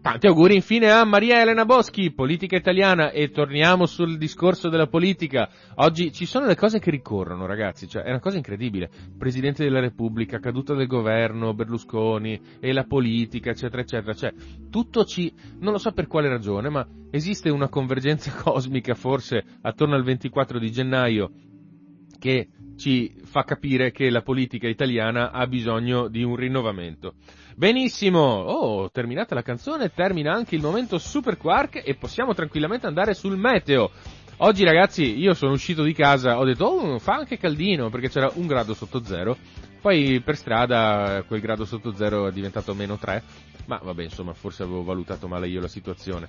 tanti 0.00 0.26
auguri 0.26 0.54
infine 0.54 0.90
a 0.90 1.04
Maria 1.04 1.40
Elena 1.40 1.64
Boschi, 1.64 2.12
politica 2.12 2.56
italiana, 2.56 3.10
e 3.10 3.30
torniamo 3.30 3.86
sul 3.86 4.16
discorso 4.16 4.68
della 4.68 4.86
politica. 4.86 5.48
Oggi 5.76 6.12
ci 6.12 6.24
sono 6.24 6.46
le 6.46 6.56
cose 6.56 6.78
che 6.78 6.90
ricorrono, 6.90 7.46
ragazzi, 7.46 7.86
cioè 7.86 8.02
è 8.02 8.08
una 8.08 8.20
cosa 8.20 8.36
incredibile. 8.36 8.90
Presidente 9.18 9.62
della 9.62 9.80
Repubblica, 9.80 10.38
caduta 10.38 10.74
del 10.74 10.86
governo, 10.86 11.54
Berlusconi, 11.54 12.40
e 12.60 12.72
la 12.72 12.84
politica, 12.84 13.50
eccetera, 13.50 13.82
eccetera. 13.82 14.14
Cioè, 14.14 14.32
tutto 14.70 15.04
ci, 15.04 15.32
non 15.58 15.72
lo 15.72 15.78
so 15.78 15.92
per 15.92 16.06
quale 16.06 16.28
ragione, 16.28 16.70
ma 16.70 16.86
esiste 17.10 17.50
una 17.50 17.68
convergenza 17.68 18.32
cosmica 18.42 18.94
forse 18.94 19.44
attorno 19.60 19.94
al 19.94 20.04
24 20.04 20.58
di 20.58 20.70
gennaio 20.70 21.30
che 22.18 22.48
ci 22.76 23.14
fa 23.24 23.44
capire 23.44 23.90
che 23.90 24.08
la 24.08 24.22
politica 24.22 24.66
italiana 24.66 25.32
ha 25.32 25.46
bisogno 25.46 26.08
di 26.08 26.22
un 26.22 26.36
rinnovamento. 26.36 27.14
Benissimo, 27.56 28.20
oh, 28.20 28.90
terminata 28.90 29.34
la 29.34 29.42
canzone, 29.42 29.92
termina 29.92 30.32
anche 30.32 30.54
il 30.54 30.62
momento 30.62 30.98
Super 30.98 31.36
Quark 31.36 31.82
e 31.84 31.94
possiamo 31.96 32.32
tranquillamente 32.32 32.86
andare 32.86 33.12
sul 33.12 33.36
meteo. 33.36 33.90
Oggi 34.38 34.64
ragazzi, 34.64 35.18
io 35.18 35.34
sono 35.34 35.52
uscito 35.52 35.82
di 35.82 35.92
casa, 35.92 36.38
ho 36.38 36.44
detto, 36.44 36.64
oh, 36.64 36.98
fa 36.98 37.14
anche 37.14 37.38
caldino, 37.38 37.90
perché 37.90 38.08
c'era 38.08 38.30
un 38.34 38.46
grado 38.46 38.72
sotto 38.72 39.02
zero, 39.04 39.36
poi 39.80 40.20
per 40.24 40.36
strada 40.36 41.24
quel 41.26 41.40
grado 41.40 41.64
sotto 41.64 41.92
zero 41.94 42.28
è 42.28 42.32
diventato 42.32 42.72
meno 42.72 42.96
3, 42.96 43.22
ma 43.66 43.80
vabbè, 43.82 44.04
insomma, 44.04 44.32
forse 44.32 44.62
avevo 44.62 44.84
valutato 44.84 45.26
male 45.28 45.48
io 45.48 45.60
la 45.60 45.68
situazione. 45.68 46.28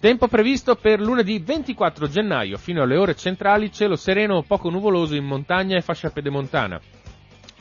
Tempo 0.00 0.26
previsto 0.26 0.74
per 0.74 1.00
lunedì 1.00 1.38
24 1.38 2.08
gennaio 2.08 2.58
fino 2.58 2.82
alle 2.82 2.96
ore 2.96 3.14
centrali, 3.14 3.72
cielo 3.72 3.94
sereno 3.94 4.42
poco 4.42 4.68
nuvoloso 4.68 5.14
in 5.14 5.24
montagna 5.24 5.76
e 5.76 5.82
fascia 5.82 6.10
pedemontana, 6.10 6.80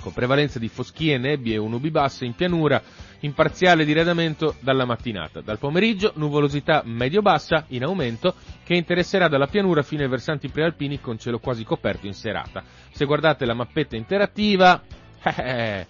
con 0.02 0.12
prevalenza 0.12 0.60
di 0.60 0.68
foschie, 0.68 1.18
nebbie 1.18 1.56
e 1.56 1.60
nubi 1.60 1.92
basse 1.92 2.26
in 2.26 2.34
pianura, 2.34 2.82
in 3.22 3.34
parziale 3.34 3.86
diradamento 3.86 4.56
dalla 4.60 4.86
mattinata. 4.86 5.42
Dal 5.42 5.60
pomeriggio 5.60 6.12
nuvolosità 6.16 6.82
medio-bassa 6.84 7.66
in 7.70 7.84
aumento 7.84 8.36
che 8.64 8.74
interesserà 8.74 9.28
dalla 9.28 9.48
pianura 9.48 9.84
fino 9.84 10.04
ai 10.04 10.10
versanti 10.10 10.50
prealpini 10.50 11.00
con 11.00 11.18
cielo 11.18 11.40
quasi 11.40 11.64
coperto 11.64 12.08
in 12.08 12.14
serata. 12.14 12.64
Se 12.92 13.06
guardate 13.06 13.46
la 13.46 13.54
mappetta 13.54 13.96
interattiva, 13.96 14.82
eh, 15.38 15.86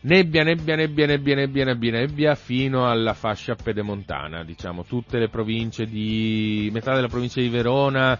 Nebbia, 0.00 0.44
nebbia, 0.44 0.76
nebbia, 0.76 1.06
nebbia, 1.06 1.34
nebbia, 1.34 1.64
nebbia, 1.64 1.90
nebbia, 1.90 2.34
fino 2.36 2.88
alla 2.88 3.14
fascia 3.14 3.56
pedemontana, 3.56 4.44
diciamo, 4.44 4.84
tutte 4.84 5.18
le 5.18 5.28
province 5.28 5.86
di, 5.86 6.70
metà 6.72 6.94
della 6.94 7.08
provincia 7.08 7.40
di 7.40 7.48
Verona, 7.48 8.16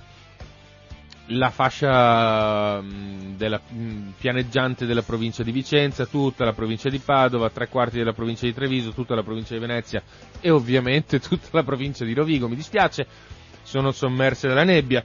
la 1.28 1.50
fascia 1.50 2.80
mh, 2.80 3.36
della, 3.36 3.60
mh, 3.66 4.12
pianeggiante 4.18 4.86
della 4.86 5.02
provincia 5.02 5.42
di 5.42 5.52
Vicenza, 5.52 6.06
tutta 6.06 6.44
la 6.44 6.52
provincia 6.52 6.88
di 6.88 6.98
Padova, 6.98 7.50
tre 7.50 7.68
quarti 7.68 7.98
della 7.98 8.12
provincia 8.12 8.46
di 8.46 8.54
Treviso, 8.54 8.92
tutta 8.92 9.14
la 9.14 9.22
provincia 9.22 9.54
di 9.54 9.60
Venezia 9.60 10.02
e 10.40 10.50
ovviamente 10.50 11.18
tutta 11.20 11.48
la 11.52 11.62
provincia 11.62 12.04
di 12.04 12.14
Rovigo, 12.14 12.48
mi 12.48 12.56
dispiace, 12.56 13.06
sono 13.62 13.90
sommerse 13.90 14.48
dalla 14.48 14.64
nebbia. 14.64 15.04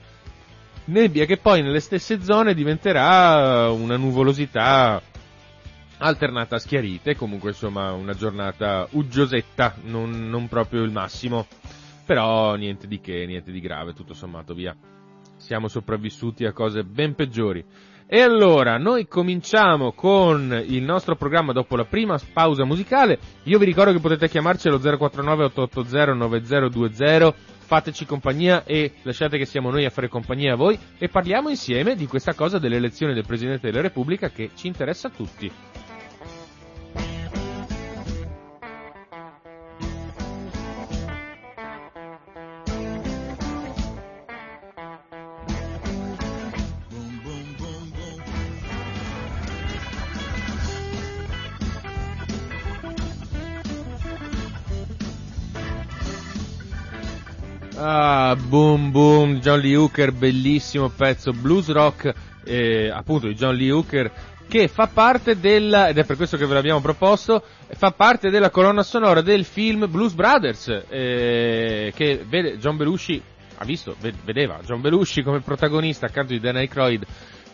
Nebbia 0.86 1.24
che 1.24 1.38
poi 1.38 1.62
nelle 1.62 1.80
stesse 1.80 2.22
zone 2.22 2.52
diventerà 2.54 3.70
una 3.70 3.96
nuvolosità 3.96 5.00
alternata 5.98 6.56
a 6.56 6.58
schiarite, 6.58 7.16
comunque 7.16 7.50
insomma 7.50 7.92
una 7.92 8.12
giornata 8.12 8.86
uggiosetta, 8.90 9.76
non, 9.84 10.28
non 10.28 10.48
proprio 10.48 10.82
il 10.82 10.90
massimo, 10.90 11.46
però 12.04 12.54
niente 12.56 12.86
di 12.86 13.00
che, 13.00 13.24
niente 13.26 13.50
di 13.50 13.60
grave, 13.60 13.94
tutto 13.94 14.12
sommato 14.12 14.52
via. 14.52 14.76
Siamo 15.44 15.68
sopravvissuti 15.68 16.46
a 16.46 16.54
cose 16.54 16.84
ben 16.84 17.14
peggiori. 17.14 17.62
E 18.06 18.20
allora, 18.22 18.78
noi 18.78 19.06
cominciamo 19.06 19.92
con 19.92 20.64
il 20.66 20.82
nostro 20.82 21.16
programma 21.16 21.52
dopo 21.52 21.76
la 21.76 21.84
prima 21.84 22.18
pausa 22.32 22.64
musicale. 22.64 23.18
Io 23.42 23.58
vi 23.58 23.66
ricordo 23.66 23.92
che 23.92 24.00
potete 24.00 24.30
chiamarci 24.30 24.68
allo 24.68 24.78
049 24.78 25.44
880 25.44 26.14
9020, 26.14 27.34
fateci 27.58 28.06
compagnia 28.06 28.64
e 28.64 28.92
lasciate 29.02 29.36
che 29.36 29.44
siamo 29.44 29.70
noi 29.70 29.84
a 29.84 29.90
fare 29.90 30.08
compagnia 30.08 30.54
a 30.54 30.56
voi 30.56 30.78
e 30.96 31.08
parliamo 31.10 31.50
insieme 31.50 31.94
di 31.94 32.06
questa 32.06 32.32
cosa 32.32 32.58
delle 32.58 32.76
elezioni 32.76 33.12
del 33.12 33.26
Presidente 33.26 33.70
della 33.70 33.82
Repubblica 33.82 34.30
che 34.30 34.48
ci 34.54 34.66
interessa 34.66 35.08
a 35.08 35.12
tutti. 35.14 35.52
Ah, 57.96 58.34
boom 58.34 58.90
boom, 58.90 59.38
John 59.38 59.60
Lee 59.60 59.76
Hooker, 59.76 60.10
bellissimo 60.10 60.88
pezzo 60.88 61.30
blues 61.30 61.68
rock, 61.68 62.12
eh, 62.42 62.90
appunto 62.90 63.28
di 63.28 63.34
John 63.34 63.54
Lee 63.54 63.70
Hooker, 63.70 64.10
che 64.48 64.66
fa 64.66 64.88
parte 64.88 65.38
della, 65.38 65.86
ed 65.86 65.98
è 65.98 66.04
per 66.04 66.16
questo 66.16 66.36
che 66.36 66.44
ve 66.44 66.54
l'abbiamo 66.54 66.80
proposto, 66.80 67.44
fa 67.68 67.92
parte 67.92 68.30
della 68.30 68.50
colonna 68.50 68.82
sonora 68.82 69.20
del 69.20 69.44
film 69.44 69.88
Blues 69.88 70.14
Brothers, 70.14 70.86
eh, 70.88 71.92
che 71.94 72.24
vede 72.26 72.58
John 72.58 72.76
Belushi, 72.76 73.22
ha 73.58 73.64
visto, 73.64 73.94
ve- 74.00 74.12
vedeva 74.24 74.58
John 74.64 74.80
Belushi 74.80 75.22
come 75.22 75.38
protagonista 75.38 76.06
accanto 76.06 76.32
di 76.32 76.40
Dan 76.40 76.56
Aykroyd, 76.56 77.06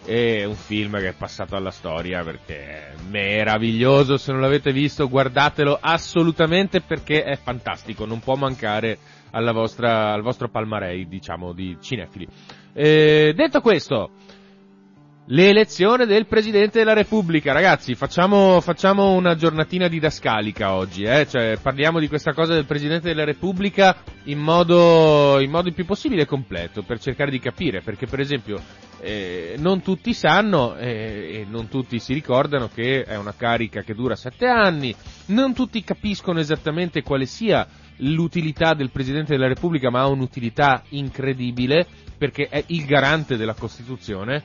è 0.06 0.44
un 0.44 0.56
film 0.56 0.98
che 1.00 1.08
è 1.08 1.12
passato 1.12 1.54
alla 1.54 1.70
storia 1.70 2.24
perché 2.24 2.56
è 2.56 2.92
meraviglioso, 3.10 4.16
se 4.16 4.32
non 4.32 4.40
l'avete 4.40 4.72
visto 4.72 5.06
guardatelo 5.06 5.76
assolutamente 5.78 6.80
perché 6.80 7.24
è 7.24 7.36
fantastico, 7.36 8.06
non 8.06 8.20
può 8.20 8.36
mancare 8.36 8.96
vostra, 9.52 10.12
al 10.12 10.22
vostro 10.22 10.48
palmarei, 10.48 11.06
diciamo, 11.06 11.52
di 11.52 11.76
cinefili. 11.80 12.26
Eh, 12.72 13.32
detto 13.34 13.60
questo, 13.60 14.10
l'elezione 15.26 16.06
del 16.06 16.26
Presidente 16.26 16.78
della 16.78 16.92
Repubblica, 16.92 17.52
ragazzi, 17.52 17.94
facciamo, 17.94 18.60
facciamo 18.60 19.12
una 19.12 19.34
giornatina 19.34 19.88
didascalica 19.88 20.74
oggi, 20.74 21.04
eh? 21.04 21.26
cioè, 21.28 21.58
parliamo 21.60 22.00
di 22.00 22.08
questa 22.08 22.32
cosa 22.32 22.54
del 22.54 22.64
Presidente 22.64 23.08
della 23.08 23.24
Repubblica 23.24 23.96
in 24.24 24.38
modo, 24.38 25.38
in 25.40 25.50
modo 25.50 25.68
il 25.68 25.74
più 25.74 25.84
possibile 25.84 26.26
completo, 26.26 26.82
per 26.82 26.98
cercare 26.98 27.30
di 27.30 27.38
capire, 27.38 27.80
perché 27.80 28.06
per 28.06 28.20
esempio 28.20 28.60
eh, 29.00 29.54
non 29.58 29.82
tutti 29.82 30.12
sanno 30.12 30.76
eh, 30.76 31.40
e 31.40 31.46
non 31.48 31.68
tutti 31.68 31.98
si 31.98 32.12
ricordano 32.12 32.68
che 32.68 33.02
è 33.02 33.16
una 33.16 33.34
carica 33.36 33.82
che 33.82 33.94
dura 33.94 34.16
sette 34.16 34.46
anni, 34.46 34.94
non 35.26 35.54
tutti 35.54 35.82
capiscono 35.84 36.40
esattamente 36.40 37.02
quale 37.02 37.26
sia 37.26 37.66
l'utilità 38.00 38.74
del 38.74 38.90
Presidente 38.90 39.32
della 39.32 39.48
Repubblica, 39.48 39.90
ma 39.90 40.00
ha 40.00 40.08
un'utilità 40.08 40.82
incredibile 40.90 41.86
perché 42.16 42.48
è 42.48 42.62
il 42.68 42.84
garante 42.84 43.36
della 43.36 43.54
Costituzione. 43.54 44.42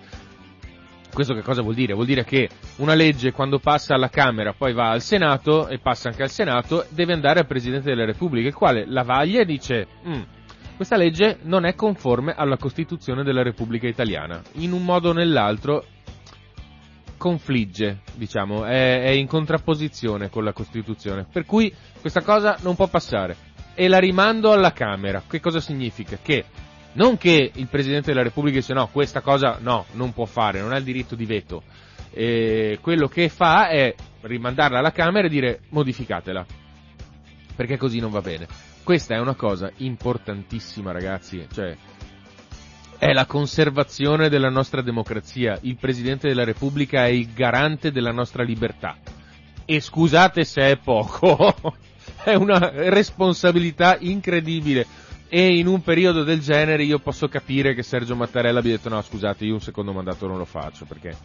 Questo 1.13 1.33
che 1.33 1.41
cosa 1.41 1.61
vuol 1.61 1.75
dire? 1.75 1.93
Vuol 1.93 2.05
dire 2.05 2.25
che 2.25 2.49
una 2.77 2.93
legge 2.93 3.31
quando 3.31 3.59
passa 3.59 3.95
alla 3.95 4.09
Camera 4.09 4.53
poi 4.53 4.73
va 4.73 4.89
al 4.89 5.01
Senato 5.01 5.67
e 5.69 5.79
passa 5.79 6.09
anche 6.09 6.23
al 6.23 6.29
Senato 6.29 6.85
deve 6.89 7.13
andare 7.13 7.39
al 7.39 7.47
Presidente 7.47 7.89
della 7.89 8.05
Repubblica, 8.05 8.47
il 8.47 8.53
quale 8.53 8.85
la 8.85 9.03
vaglia 9.03 9.39
e 9.39 9.45
dice 9.45 9.87
"Mm, 10.05 10.21
questa 10.75 10.97
legge 10.97 11.37
non 11.43 11.65
è 11.65 11.73
conforme 11.73 12.33
alla 12.35 12.57
Costituzione 12.57 13.23
della 13.23 13.43
Repubblica 13.43 13.87
Italiana. 13.87 14.41
In 14.55 14.73
un 14.73 14.83
modo 14.83 15.09
o 15.09 15.13
nell'altro 15.13 15.85
confligge, 17.17 18.01
diciamo, 18.15 18.65
è, 18.65 19.03
è 19.03 19.09
in 19.09 19.27
contrapposizione 19.27 20.29
con 20.29 20.43
la 20.43 20.51
Costituzione. 20.51 21.25
Per 21.31 21.45
cui 21.45 21.73
questa 22.01 22.21
cosa 22.21 22.57
non 22.61 22.75
può 22.75 22.87
passare. 22.87 23.44
E 23.75 23.87
la 23.87 23.99
rimando 23.99 24.51
alla 24.51 24.71
Camera. 24.71 25.21
Che 25.27 25.39
cosa 25.39 25.59
significa? 25.59 26.17
Che 26.21 26.45
non 26.93 27.17
che 27.17 27.51
il 27.53 27.67
Presidente 27.67 28.11
della 28.11 28.23
Repubblica 28.23 28.57
dice 28.57 28.73
no, 28.73 28.87
questa 28.87 29.21
cosa 29.21 29.57
no, 29.59 29.85
non 29.91 30.13
può 30.13 30.25
fare, 30.25 30.61
non 30.61 30.71
ha 30.71 30.77
il 30.77 30.83
diritto 30.83 31.15
di 31.15 31.25
veto. 31.25 31.63
E 32.11 32.79
quello 32.81 33.07
che 33.07 33.27
fa 33.27 33.67
è 33.67 33.93
rimandarla 34.21 34.79
alla 34.79 34.91
Camera 34.91 35.27
e 35.27 35.29
dire 35.29 35.59
modificatela. 35.69 36.45
Perché 37.55 37.77
così 37.77 37.99
non 37.99 38.11
va 38.11 38.21
bene. 38.21 38.47
Questa 38.83 39.15
è 39.15 39.19
una 39.19 39.35
cosa 39.35 39.71
importantissima, 39.77 40.91
ragazzi. 40.91 41.45
Cioè, 41.51 41.75
è 42.97 43.11
la 43.11 43.25
conservazione 43.25 44.29
della 44.29 44.49
nostra 44.49 44.81
democrazia. 44.81 45.57
Il 45.61 45.75
Presidente 45.75 46.27
della 46.27 46.43
Repubblica 46.43 47.05
è 47.05 47.09
il 47.09 47.33
garante 47.33 47.91
della 47.91 48.11
nostra 48.11 48.43
libertà. 48.43 48.97
E 49.65 49.79
scusate 49.79 50.43
se 50.45 50.61
è 50.61 50.77
poco, 50.77 51.55
è 52.25 52.33
una 52.33 52.71
responsabilità 52.89 53.97
incredibile. 53.99 54.85
E 55.29 55.57
in 55.57 55.67
un 55.67 55.81
periodo 55.81 56.23
del 56.23 56.39
genere 56.39 56.83
io 56.83 56.99
posso 56.99 57.27
capire 57.27 57.73
che 57.73 57.83
Sergio 57.83 58.15
Mattarella 58.15 58.59
abbia 58.59 58.75
detto 58.75 58.89
no 58.89 59.01
scusate 59.01 59.45
io 59.45 59.53
un 59.53 59.61
secondo 59.61 59.91
mandato 59.91 60.27
non 60.27 60.37
lo 60.37 60.45
faccio 60.45 60.85
perché, 60.85 61.15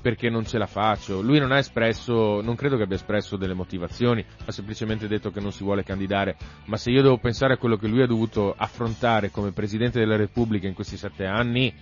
perché 0.00 0.30
non 0.30 0.46
ce 0.46 0.58
la 0.58 0.66
faccio. 0.66 1.20
Lui 1.20 1.38
non 1.38 1.52
ha 1.52 1.58
espresso, 1.58 2.40
non 2.40 2.56
credo 2.56 2.76
che 2.76 2.84
abbia 2.84 2.96
espresso 2.96 3.36
delle 3.36 3.54
motivazioni, 3.54 4.24
ha 4.44 4.52
semplicemente 4.52 5.06
detto 5.06 5.30
che 5.30 5.40
non 5.40 5.52
si 5.52 5.62
vuole 5.62 5.84
candidare, 5.84 6.36
ma 6.66 6.76
se 6.76 6.90
io 6.90 7.02
devo 7.02 7.18
pensare 7.18 7.54
a 7.54 7.56
quello 7.56 7.76
che 7.76 7.88
lui 7.88 8.02
ha 8.02 8.06
dovuto 8.06 8.54
affrontare 8.56 9.30
come 9.30 9.52
Presidente 9.52 9.98
della 9.98 10.16
Repubblica 10.16 10.66
in 10.66 10.74
questi 10.74 10.96
sette 10.96 11.26
anni, 11.26 11.72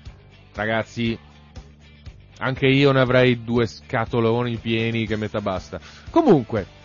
ragazzi, 0.54 1.18
anche 2.38 2.66
io 2.66 2.92
ne 2.92 3.00
avrei 3.00 3.42
due 3.44 3.66
scatoloni 3.66 4.56
pieni 4.56 5.06
che 5.06 5.16
metà 5.16 5.40
basta. 5.40 5.80
Comunque, 6.10 6.75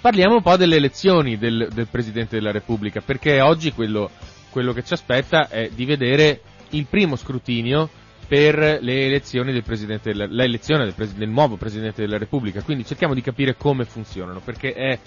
parliamo 0.00 0.36
un 0.36 0.42
po' 0.42 0.56
delle 0.56 0.76
elezioni 0.76 1.36
del, 1.36 1.68
del 1.72 1.88
Presidente 1.88 2.36
della 2.36 2.52
Repubblica, 2.52 3.00
perché 3.00 3.40
oggi 3.40 3.72
quello, 3.72 4.10
quello 4.50 4.72
che 4.72 4.82
ci 4.82 4.94
aspetta 4.94 5.48
è 5.48 5.68
di 5.72 5.84
vedere 5.84 6.40
il 6.70 6.86
primo 6.86 7.16
scrutinio 7.16 7.88
per 8.26 8.78
le 8.80 9.06
elezioni 9.06 9.52
del 9.52 9.64
Presidente 9.64 10.10
della, 10.10 10.26
l'elezione 10.26 10.84
del, 10.84 10.94
pres- 10.94 11.14
del 11.14 11.28
nuovo 11.28 11.56
Presidente 11.56 12.00
della 12.02 12.18
Repubblica, 12.18 12.62
quindi 12.62 12.86
cerchiamo 12.86 13.14
di 13.14 13.22
capire 13.22 13.56
come 13.56 13.84
funzionano, 13.84 14.40
perché 14.40 14.72
è 14.72 14.98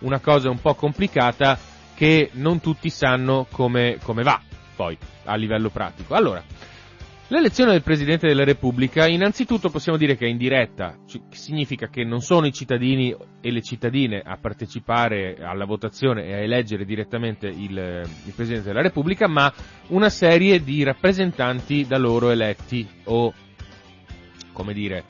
una 0.00 0.18
cosa 0.18 0.50
un 0.50 0.60
po' 0.60 0.74
complicata 0.74 1.58
che 1.94 2.30
non 2.32 2.60
tutti 2.60 2.90
sanno 2.90 3.46
come, 3.50 3.98
come 4.02 4.22
va 4.22 4.40
poi 4.74 4.96
a 5.24 5.36
livello 5.36 5.70
pratico. 5.70 6.14
Allora, 6.14 6.42
L'elezione 7.32 7.70
del 7.72 7.82
Presidente 7.82 8.26
della 8.26 8.44
Repubblica, 8.44 9.08
innanzitutto 9.08 9.70
possiamo 9.70 9.96
dire 9.96 10.16
che 10.16 10.26
è 10.26 10.28
indiretta, 10.28 10.98
significa 11.30 11.88
che 11.88 12.04
non 12.04 12.20
sono 12.20 12.46
i 12.46 12.52
cittadini 12.52 13.16
e 13.40 13.50
le 13.50 13.62
cittadine 13.62 14.20
a 14.22 14.36
partecipare 14.36 15.36
alla 15.40 15.64
votazione 15.64 16.26
e 16.26 16.34
a 16.34 16.40
eleggere 16.40 16.84
direttamente 16.84 17.46
il, 17.46 17.70
il 18.26 18.32
Presidente 18.36 18.66
della 18.68 18.82
Repubblica, 18.82 19.28
ma 19.28 19.50
una 19.86 20.10
serie 20.10 20.62
di 20.62 20.82
rappresentanti 20.82 21.86
da 21.86 21.96
loro 21.96 22.28
eletti 22.28 22.86
o, 23.04 23.32
come 24.52 24.74
dire, 24.74 25.04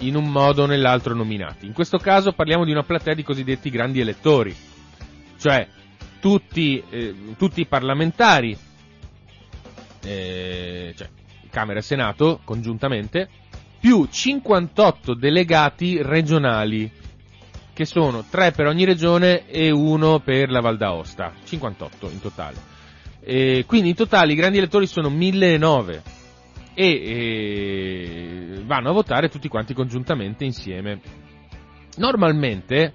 in 0.00 0.14
un 0.14 0.30
modo 0.30 0.64
o 0.64 0.66
nell'altro 0.66 1.14
nominati. 1.14 1.64
In 1.64 1.72
questo 1.72 1.96
caso 1.96 2.32
parliamo 2.32 2.66
di 2.66 2.70
una 2.70 2.82
platea 2.82 3.14
di 3.14 3.22
cosiddetti 3.22 3.70
grandi 3.70 3.98
elettori, 3.98 4.54
cioè 5.38 5.66
tutti, 6.20 6.84
eh, 6.90 7.14
tutti 7.38 7.62
i 7.62 7.66
parlamentari, 7.66 8.54
eh, 10.04 10.92
cioè 10.94 11.08
Camera 11.52 11.78
e 11.80 11.82
Senato 11.82 12.40
congiuntamente, 12.44 13.28
più 13.78 14.06
58 14.10 15.14
delegati 15.14 16.00
regionali, 16.02 16.90
che 17.74 17.84
sono 17.84 18.24
3 18.28 18.52
per 18.52 18.66
ogni 18.66 18.84
regione 18.84 19.46
e 19.46 19.70
1 19.70 20.20
per 20.20 20.50
la 20.50 20.60
Val 20.60 20.78
d'Aosta, 20.78 21.32
58 21.44 22.10
in 22.10 22.20
totale. 22.20 22.56
E 23.20 23.64
quindi 23.66 23.90
in 23.90 23.94
totale 23.94 24.32
i 24.32 24.36
grandi 24.36 24.58
elettori 24.58 24.86
sono 24.86 25.10
1009 25.10 26.02
e, 26.74 26.86
e 26.86 28.62
vanno 28.64 28.88
a 28.88 28.92
votare 28.92 29.28
tutti 29.28 29.48
quanti 29.48 29.74
congiuntamente 29.74 30.44
insieme. 30.44 31.00
Normalmente 31.98 32.94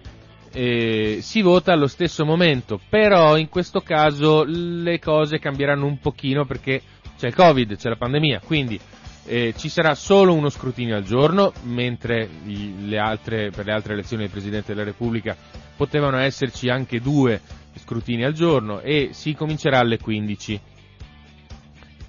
eh, 0.51 1.19
si 1.21 1.41
vota 1.41 1.73
allo 1.73 1.87
stesso 1.87 2.25
momento, 2.25 2.79
però 2.89 3.37
in 3.37 3.49
questo 3.49 3.81
caso 3.81 4.43
le 4.43 4.99
cose 4.99 5.37
cambieranno 5.37 5.85
un 5.85 5.99
pochino 5.99 6.45
perché 6.45 6.81
c'è 7.17 7.27
il 7.27 7.35
Covid, 7.35 7.75
c'è 7.75 7.89
la 7.89 7.95
pandemia, 7.95 8.41
quindi 8.43 8.79
eh, 9.25 9.53
ci 9.57 9.67
sarà 9.69 9.93
solo 9.95 10.33
uno 10.33 10.49
scrutinio 10.49 10.95
al 10.95 11.03
giorno, 11.03 11.51
mentre 11.63 12.29
i- 12.45 12.87
le 12.87 12.97
altre, 12.97 13.49
per 13.49 13.65
le 13.65 13.73
altre 13.73 13.93
elezioni 13.93 14.23
del 14.23 14.31
Presidente 14.31 14.73
della 14.73 14.85
Repubblica 14.85 15.35
potevano 15.75 16.17
esserci 16.17 16.69
anche 16.69 17.01
due 17.01 17.41
scrutini 17.75 18.23
al 18.23 18.33
giorno 18.33 18.79
e 18.79 19.09
si 19.11 19.33
comincerà 19.33 19.79
alle 19.79 19.97
15. 19.99 20.59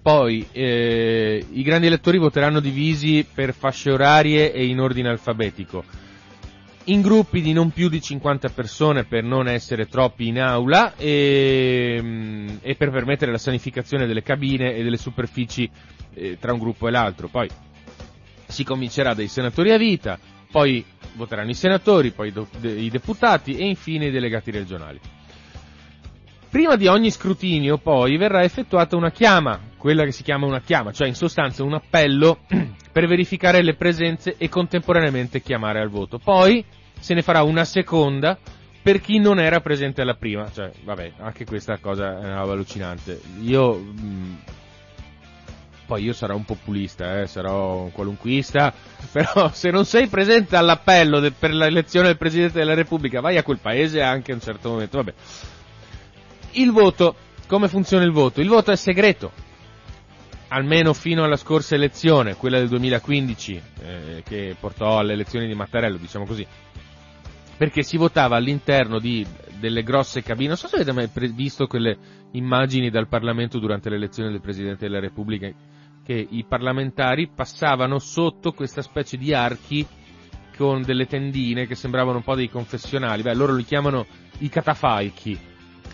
Poi 0.00 0.46
eh, 0.52 1.44
i 1.52 1.62
grandi 1.62 1.86
elettori 1.88 2.18
voteranno 2.18 2.60
divisi 2.60 3.26
per 3.32 3.52
fasce 3.52 3.90
orarie 3.90 4.52
e 4.52 4.64
in 4.66 4.80
ordine 4.80 5.08
alfabetico 5.08 5.84
in 6.88 7.00
gruppi 7.02 7.40
di 7.40 7.52
non 7.52 7.70
più 7.70 7.88
di 7.88 8.00
50 8.00 8.48
persone 8.50 9.04
per 9.04 9.22
non 9.22 9.46
essere 9.48 9.86
troppi 9.88 10.28
in 10.28 10.40
aula 10.40 10.94
e, 10.96 12.02
e 12.60 12.74
per 12.76 12.90
permettere 12.90 13.30
la 13.30 13.38
sanificazione 13.38 14.06
delle 14.06 14.22
cabine 14.22 14.74
e 14.74 14.82
delle 14.82 14.96
superfici 14.96 15.68
eh, 16.14 16.38
tra 16.40 16.52
un 16.52 16.58
gruppo 16.58 16.88
e 16.88 16.90
l'altro. 16.90 17.28
Poi 17.28 17.48
si 18.46 18.64
comincerà 18.64 19.12
dai 19.14 19.28
senatori 19.28 19.72
a 19.72 19.76
vita, 19.76 20.18
poi 20.50 20.84
voteranno 21.14 21.50
i 21.50 21.54
senatori, 21.54 22.10
poi 22.12 22.32
do- 22.32 22.48
de- 22.58 22.80
i 22.80 22.88
deputati 22.90 23.56
e 23.56 23.66
infine 23.66 24.06
i 24.06 24.10
delegati 24.10 24.50
regionali. 24.50 24.98
Prima 26.50 26.76
di 26.76 26.86
ogni 26.86 27.10
scrutinio 27.10 27.76
poi 27.76 28.16
verrà 28.16 28.42
effettuata 28.42 28.96
una 28.96 29.10
chiama, 29.10 29.60
quella 29.76 30.04
che 30.04 30.12
si 30.12 30.22
chiama 30.22 30.46
una 30.46 30.60
chiama, 30.60 30.92
cioè 30.92 31.06
in 31.06 31.14
sostanza 31.14 31.62
un 31.62 31.74
appello 31.74 32.38
per 32.90 33.06
verificare 33.06 33.62
le 33.62 33.74
presenze 33.74 34.34
e 34.38 34.48
contemporaneamente 34.48 35.42
chiamare 35.42 35.78
al 35.80 35.90
voto. 35.90 36.18
Poi 36.18 36.64
se 36.98 37.12
ne 37.12 37.20
farà 37.20 37.42
una 37.42 37.64
seconda 37.66 38.38
per 38.80 39.02
chi 39.02 39.18
non 39.18 39.38
era 39.38 39.60
presente 39.60 40.00
alla 40.00 40.14
prima, 40.14 40.50
cioè 40.50 40.70
vabbè, 40.84 41.12
anche 41.18 41.44
questa 41.44 41.76
cosa 41.78 42.18
è 42.18 42.24
una 42.24 42.38
roba 42.40 42.52
allucinante. 42.52 43.20
Io 43.42 43.74
mh, 43.74 44.38
poi 45.84 46.02
io 46.02 46.14
sarò 46.14 46.34
un 46.34 46.46
populista, 46.46 47.20
eh, 47.20 47.26
sarò 47.26 47.82
un 47.82 47.92
qualunquista, 47.92 48.72
però 49.12 49.50
se 49.52 49.70
non 49.70 49.84
sei 49.84 50.06
presente 50.06 50.56
all'appello 50.56 51.20
de- 51.20 51.30
per 51.32 51.52
l'elezione 51.52 52.06
del 52.06 52.16
Presidente 52.16 52.58
della 52.58 52.74
Repubblica, 52.74 53.20
vai 53.20 53.36
a 53.36 53.42
quel 53.42 53.58
paese 53.58 54.00
anche 54.00 54.32
a 54.32 54.34
un 54.34 54.40
certo 54.40 54.70
momento, 54.70 54.96
vabbè. 54.96 55.14
Il 56.52 56.72
voto, 56.72 57.14
come 57.46 57.68
funziona 57.68 58.04
il 58.04 58.12
voto? 58.12 58.40
Il 58.40 58.48
voto 58.48 58.70
è 58.70 58.76
segreto, 58.76 59.32
almeno 60.48 60.92
fino 60.94 61.24
alla 61.24 61.36
scorsa 61.36 61.74
elezione, 61.74 62.34
quella 62.34 62.58
del 62.58 62.68
2015, 62.68 63.62
eh, 63.82 64.22
che 64.24 64.56
portò 64.58 64.98
alle 64.98 65.12
elezioni 65.12 65.46
di 65.46 65.54
Mattarello, 65.54 65.96
diciamo 65.96 66.24
così, 66.24 66.46
perché 67.56 67.82
si 67.82 67.96
votava 67.96 68.36
all'interno 68.36 68.98
di, 68.98 69.26
delle 69.58 69.82
grosse 69.82 70.22
cabine. 70.22 70.48
Non 70.48 70.56
so 70.56 70.68
se 70.68 70.76
avete 70.76 70.92
mai 70.92 71.08
visto 71.32 71.66
quelle 71.66 71.96
immagini 72.32 72.90
dal 72.90 73.08
Parlamento 73.08 73.58
durante 73.58 73.90
l'elezione 73.90 74.30
del 74.30 74.40
Presidente 74.40 74.86
della 74.86 75.00
Repubblica, 75.00 75.50
che 76.04 76.26
i 76.30 76.44
parlamentari 76.48 77.28
passavano 77.28 77.98
sotto 77.98 78.52
questa 78.52 78.80
specie 78.80 79.16
di 79.18 79.34
archi 79.34 79.86
con 80.56 80.82
delle 80.82 81.06
tendine 81.06 81.66
che 81.66 81.74
sembravano 81.74 82.16
un 82.16 82.24
po' 82.24 82.34
dei 82.34 82.48
confessionali. 82.48 83.22
Beh, 83.22 83.34
loro 83.34 83.54
li 83.54 83.64
chiamano 83.64 84.06
i 84.38 84.48
catafalchi. 84.48 85.47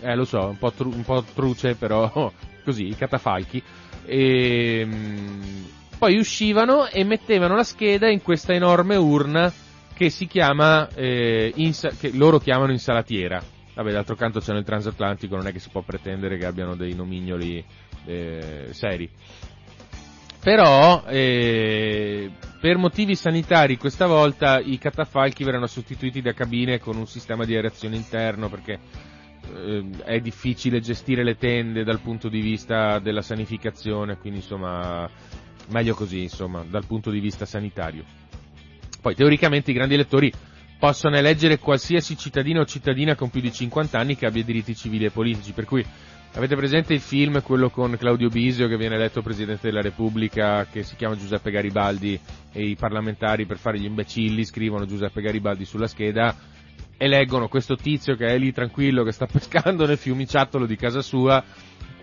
Eh, 0.05 0.15
lo 0.15 0.23
so, 0.25 0.49
un 0.49 0.57
po', 0.59 0.71
tru- 0.71 0.93
un 0.93 1.03
po 1.03 1.23
truce, 1.33 1.73
però 1.73 2.31
così, 2.63 2.87
i 2.89 2.95
catafalchi. 2.95 3.61
E, 4.05 4.83
mm, 4.85 5.63
poi 5.97 6.17
uscivano 6.17 6.85
e 6.87 7.03
mettevano 7.03 7.55
la 7.55 7.63
scheda 7.63 8.07
in 8.07 8.21
questa 8.21 8.53
enorme 8.53 8.97
urna 8.97 9.51
che 9.95 10.11
si 10.11 10.27
chiama, 10.27 10.87
eh, 10.93 11.51
insa- 11.55 11.89
che 11.89 12.11
loro 12.13 12.37
chiamano 12.37 12.71
insalatiera. 12.71 13.41
Vabbè, 13.73 13.91
d'altro 13.91 14.15
canto 14.15 14.39
c'è 14.39 14.53
nel 14.53 14.63
transatlantico, 14.63 15.35
non 15.35 15.47
è 15.47 15.51
che 15.51 15.59
si 15.59 15.69
può 15.69 15.81
pretendere 15.81 16.37
che 16.37 16.45
abbiano 16.45 16.75
dei 16.75 16.93
nomignoli 16.93 17.65
eh, 18.05 18.67
seri. 18.73 19.09
Però, 20.39 21.03
eh, 21.07 22.29
per 22.61 22.77
motivi 22.77 23.15
sanitari, 23.15 23.77
questa 23.77 24.05
volta 24.05 24.59
i 24.59 24.77
catafalchi 24.77 25.43
verranno 25.43 25.65
sostituiti 25.65 26.21
da 26.21 26.33
cabine 26.33 26.77
con 26.77 26.95
un 26.95 27.07
sistema 27.07 27.43
di 27.43 27.55
aerazione 27.55 27.95
interno 27.95 28.49
perché 28.49 28.79
è 30.03 30.19
difficile 30.19 30.79
gestire 30.79 31.23
le 31.23 31.37
tende 31.37 31.83
dal 31.83 31.99
punto 31.99 32.29
di 32.29 32.41
vista 32.41 32.99
della 32.99 33.21
sanificazione, 33.21 34.17
quindi 34.17 34.39
insomma, 34.39 35.09
meglio 35.69 35.95
così, 35.95 36.23
insomma, 36.23 36.63
dal 36.67 36.85
punto 36.85 37.11
di 37.11 37.19
vista 37.19 37.45
sanitario. 37.45 38.03
Poi, 39.01 39.15
teoricamente, 39.15 39.71
i 39.71 39.73
grandi 39.73 39.93
elettori 39.93 40.31
possono 40.77 41.15
eleggere 41.15 41.59
qualsiasi 41.59 42.17
cittadino 42.17 42.61
o 42.61 42.65
cittadina 42.65 43.15
con 43.15 43.29
più 43.29 43.41
di 43.41 43.51
50 43.51 43.97
anni 43.97 44.15
che 44.15 44.25
abbia 44.25 44.43
diritti 44.43 44.75
civili 44.75 45.05
e 45.05 45.11
politici, 45.11 45.51
per 45.51 45.65
cui 45.65 45.85
Avete 46.35 46.57
presente 46.57 46.93
il 46.93 46.99
film, 46.99 47.41
quello 47.41 47.69
con 47.69 47.95
Claudio 47.97 48.27
Bisio 48.27 48.67
che 48.67 48.75
viene 48.75 48.95
eletto 48.95 49.21
Presidente 49.21 49.69
della 49.69 49.79
Repubblica, 49.79 50.67
che 50.69 50.83
si 50.83 50.97
chiama 50.97 51.15
Giuseppe 51.15 51.49
Garibaldi 51.49 52.19
e 52.51 52.65
i 52.65 52.75
parlamentari 52.75 53.45
per 53.45 53.57
fare 53.57 53.79
gli 53.79 53.85
imbecilli 53.85 54.43
scrivono 54.43 54.85
Giuseppe 54.85 55.21
Garibaldi 55.21 55.63
sulla 55.63 55.87
scheda 55.87 56.35
e 56.97 57.07
leggono 57.07 57.47
questo 57.47 57.75
tizio 57.75 58.15
che 58.15 58.27
è 58.27 58.37
lì 58.37 58.51
tranquillo 58.51 59.03
che 59.03 59.11
sta 59.11 59.25
pescando 59.31 59.85
nel 59.85 59.97
fiumiciattolo 59.97 60.65
di 60.65 60.75
casa 60.75 61.01
sua 61.01 61.43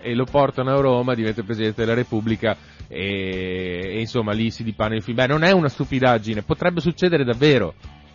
e 0.00 0.14
lo 0.14 0.24
portano 0.24 0.70
a 0.70 0.80
Roma, 0.80 1.14
diventa 1.14 1.42
Presidente 1.42 1.82
della 1.82 1.94
Repubblica 1.94 2.56
e, 2.88 3.94
e 3.94 4.00
insomma 4.00 4.32
lì 4.32 4.50
si 4.50 4.64
dipana 4.64 4.96
il 4.96 5.02
film. 5.02 5.16
Beh, 5.16 5.28
non 5.28 5.44
è 5.44 5.52
una 5.52 5.68
stupidaggine, 5.68 6.42
potrebbe 6.42 6.80
succedere 6.80 7.24
davvero. 7.24 7.74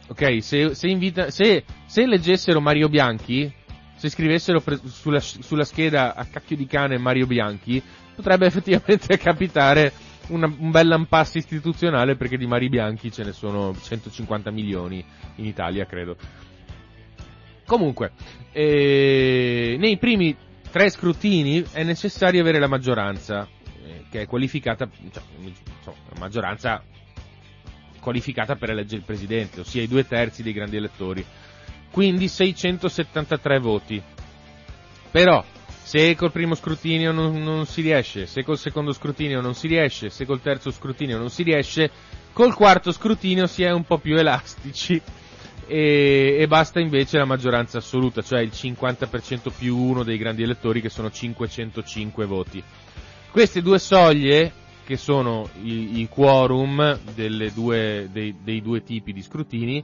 Ok, 0.10 0.42
se, 0.42 0.74
se, 0.76 0.88
invita, 0.88 1.30
se, 1.32 1.64
se 1.86 2.06
leggessero 2.06 2.62
Mario 2.62 2.88
Bianchi, 2.88 3.52
se 3.96 4.10
scrivessero 4.10 4.62
pre- 4.62 4.80
sulla, 4.86 5.20
sulla, 5.20 5.66
scheda 5.66 6.16
a 6.16 6.26
cacchio 6.26 6.56
di 6.56 6.66
cane 6.66 6.98
Mario 6.98 7.26
Bianchi, 7.26 7.82
potrebbe 8.16 8.46
effettivamente 8.48 9.18
capitare 9.18 9.92
una, 10.28 10.46
un 10.46 10.72
bel 10.72 10.94
impasse 10.98 11.40
istituzionale 11.40 12.16
perché 12.16 12.38
di 12.38 12.48
Mari 12.48 12.70
Bianchi 12.70 13.12
ce 13.12 13.24
ne 13.24 13.32
sono 13.32 13.76
150 13.80 14.52
milioni 14.52 15.04
in 15.36 15.46
Italia, 15.46 15.86
credo. 15.86 16.16
Comunque, 17.68 18.14
eh, 18.52 19.76
nei 19.78 19.98
primi 19.98 20.36
tre 20.72 20.90
scrutini 20.90 21.64
è 21.72 21.84
necessario 21.84 22.42
avere 22.42 22.58
la 22.58 22.68
maggioranza, 22.68 23.48
eh, 23.86 24.06
che 24.10 24.22
è 24.22 24.26
qualificata, 24.26 24.90
cioè, 25.12 25.24
insomma, 25.38 25.98
maggioranza 26.18 26.84
qualificata 28.00 28.56
per 28.56 28.72
eleggere 28.72 29.02
il 29.02 29.06
presidente, 29.06 29.60
ossia 29.60 29.84
i 29.84 29.88
due 29.88 30.08
terzi 30.08 30.42
dei 30.42 30.54
grandi 30.54 30.78
elettori 30.78 31.26
quindi 31.92 32.28
673 32.28 33.60
voti. 33.60 34.02
Però, 35.10 35.44
se 35.82 36.16
col 36.16 36.32
primo 36.32 36.54
scrutinio 36.54 37.12
non, 37.12 37.42
non, 37.42 37.66
si 37.66 37.82
riesce, 37.82 38.26
se 38.28 38.44
col 38.44 38.58
secondo 38.58 38.92
scrutinio 38.94 39.42
non 39.42 39.56
si 39.56 39.68
riesce, 39.68 40.10
se 40.10 40.26
col 40.26 40.42
terzo 40.42 40.70
scrutinio 40.70 41.18
non 41.18 41.30
si 41.30 41.44
riesce, 41.44 41.90
col 42.34 42.54
quarto 42.54 42.92
scrutinio 42.92 43.48
si 43.48 43.64
è 43.64 43.72
un 43.72 43.84
po' 43.84 43.98
più 43.98 44.16
elastici 44.16 45.02
e, 45.68 46.38
e 46.40 46.48
basta 46.48 46.80
invece 46.80 47.18
la 47.18 47.26
maggioranza 47.26 47.78
assoluta, 47.78 48.22
cioè 48.22 48.40
il 48.40 48.52
50% 48.54 49.52
più 49.56 49.78
uno 49.78 50.04
dei 50.04 50.18
grandi 50.18 50.44
elettori 50.44 50.82
che 50.82 50.90
sono 50.90 51.12
505 51.12 52.26
voti. 52.26 52.64
Queste 53.32 53.62
due 53.62 53.78
soglie, 53.78 54.52
che 54.86 54.96
sono 54.96 55.50
i, 55.62 56.00
i 56.00 56.08
quorum 56.08 56.98
due, 57.54 58.08
dei, 58.12 58.36
dei 58.42 58.62
due 58.62 58.82
tipi 58.84 59.12
di 59.12 59.22
scrutini, 59.22 59.84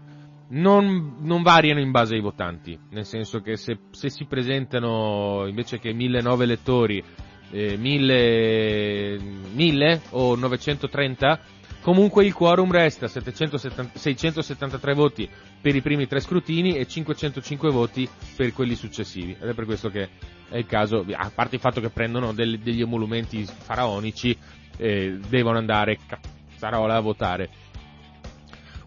non, 0.50 1.18
non, 1.20 1.42
variano 1.42 1.80
in 1.80 1.92
base 1.92 2.16
ai 2.16 2.22
votanti, 2.22 2.78
nel 2.92 3.06
senso 3.06 3.42
che 3.42 3.58
se, 3.58 3.78
se 3.92 4.10
si 4.10 4.26
presentano 4.26 5.46
invece 5.48 5.80
che 5.80 5.94
1009 5.94 6.44
elettori, 6.44 7.04
eh, 7.52 7.78
1000, 7.78 9.20
1000 9.54 10.02
o 10.12 10.36
930, 10.36 11.40
comunque 11.84 12.26
il 12.26 12.34
quorum 12.34 12.72
resta 12.72 13.08
770, 13.08 14.00
673 14.00 14.94
voti 14.94 15.30
per 15.62 15.76
i 15.76 15.82
primi 15.82 16.08
tre 16.08 16.22
scrutini 16.22 16.78
e 16.78 16.88
505 16.88 17.70
voti 17.70 18.10
per 18.36 18.54
quelli 18.54 18.74
successivi. 18.74 19.36
Ed 19.40 19.50
è 19.50 19.54
per 19.54 19.66
questo 19.66 19.90
che 19.90 20.10
è 20.50 20.58
il 20.58 20.66
caso, 20.66 21.06
a 21.12 21.32
parte 21.34 21.56
il 21.56 21.62
fatto 21.62 21.82
che 21.82 21.90
prendono 21.90 22.32
del, 22.32 22.58
degli 22.60 22.82
emolumenti 22.82 23.46
faraonici, 23.46 24.36
eh, 24.78 25.20
devono 25.28 25.58
andare 25.58 26.00
cazzarola 26.08 26.96
a 26.96 27.02
votare. 27.02 27.50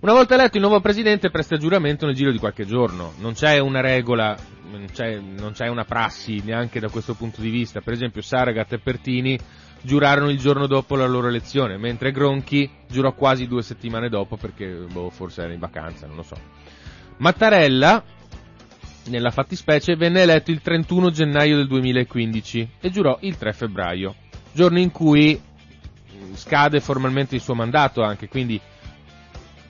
Una 0.00 0.12
volta 0.12 0.34
eletto 0.34 0.56
il 0.56 0.62
nuovo 0.62 0.80
presidente 0.80 1.30
presta 1.30 1.56
giuramento 1.56 2.06
nel 2.06 2.14
giro 2.14 2.30
di 2.30 2.38
qualche 2.38 2.64
giorno. 2.66 3.12
Non 3.18 3.32
c'è 3.32 3.58
una 3.58 3.80
regola, 3.80 4.36
non 4.70 4.86
c'è, 4.92 5.18
non 5.18 5.52
c'è 5.52 5.68
una 5.68 5.84
prassi 5.84 6.40
neanche 6.44 6.80
da 6.80 6.88
questo 6.88 7.14
punto 7.14 7.40
di 7.40 7.50
vista. 7.50 7.80
Per 7.80 7.92
esempio 7.92 8.22
Saragat 8.22 8.74
e 8.74 8.78
Pertini 8.78 9.38
giurarono 9.86 10.30
il 10.30 10.38
giorno 10.38 10.66
dopo 10.66 10.96
la 10.96 11.06
loro 11.06 11.28
elezione, 11.28 11.78
mentre 11.78 12.10
Gronchi 12.10 12.68
giurò 12.88 13.14
quasi 13.14 13.46
due 13.46 13.62
settimane 13.62 14.08
dopo 14.08 14.36
perché 14.36 14.66
boh, 14.66 15.10
forse 15.10 15.42
era 15.42 15.52
in 15.52 15.60
vacanza, 15.60 16.06
non 16.06 16.16
lo 16.16 16.22
so. 16.22 16.36
Mattarella, 17.18 18.02
nella 19.06 19.30
fattispecie, 19.30 19.94
venne 19.94 20.22
eletto 20.22 20.50
il 20.50 20.60
31 20.60 21.10
gennaio 21.10 21.56
del 21.56 21.68
2015 21.68 22.70
e 22.80 22.90
giurò 22.90 23.16
il 23.20 23.38
3 23.38 23.52
febbraio, 23.52 24.14
giorno 24.52 24.80
in 24.80 24.90
cui 24.90 25.40
scade 26.34 26.80
formalmente 26.80 27.36
il 27.36 27.40
suo 27.40 27.54
mandato 27.54 28.02
anche, 28.02 28.28
quindi 28.28 28.60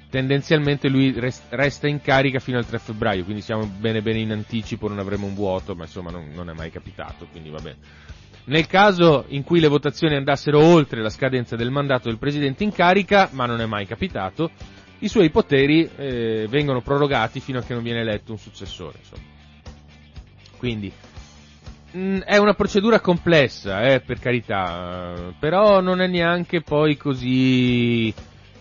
tendenzialmente 0.09 0.89
lui 0.89 1.15
resta 1.51 1.89
in 1.89 2.01
carica 2.01 2.39
fino 2.39 2.57
al 2.57 2.67
3 2.67 2.79
febbraio, 2.79 3.23
quindi 3.25 3.43
siamo 3.43 3.67
bene 3.67 4.01
bene 4.01 4.21
in 4.21 4.33
anticipo, 4.33 4.89
non 4.89 4.99
avremo 4.99 5.27
un 5.27 5.35
vuoto, 5.35 5.75
ma 5.75 5.85
insomma 5.85 6.11
non, 6.11 6.31
non, 6.33 6.49
è 6.49 6.55
mai 6.55 6.71
capitato, 6.71 7.27
quindi 7.31 7.51
va 7.51 7.61
bene. 7.61 7.77
Nel 8.47 8.67
caso 8.67 9.25
in 9.29 9.43
cui 9.43 9.61
le 9.61 9.69
votazioni 9.69 10.15
andassero 10.15 10.61
oltre 10.61 11.03
la 11.03 11.11
scadenza 11.11 11.57
del 11.57 11.71
mandato 11.71 12.09
del 12.09 12.19
Presidente 12.19 12.63
in 12.65 12.73
carica, 12.73 13.29
ma 13.33 13.45
non 13.47 13.61
è 13.61 13.67
mai 13.67 13.87
capitato, 13.87 14.51
i 15.01 15.09
suoi 15.09 15.31
poteri 15.31 15.89
eh, 15.97 16.47
vengono 16.49 16.81
prorogati 16.81 17.41
fino 17.41 17.59
a 17.59 17.63
che 17.63 17.75
non 17.75 17.83
viene 17.83 18.01
eletto 18.01 18.33
un 18.33 18.39
successore. 18.39 18.99
Insomma. 18.99 19.23
Quindi 20.57 20.93
mh, 21.91 21.99
mm, 21.99 22.19
è 22.21 22.37
una 22.37 22.55
procedura 22.55 23.01
complessa, 23.01 23.83
eh, 23.83 24.01
per 24.01 24.21
carità, 24.21 25.35
però 25.39 25.81
non 25.81 26.01
è 26.01 26.07
neanche 26.07 26.63
poi 26.63 26.97
così 26.97 28.15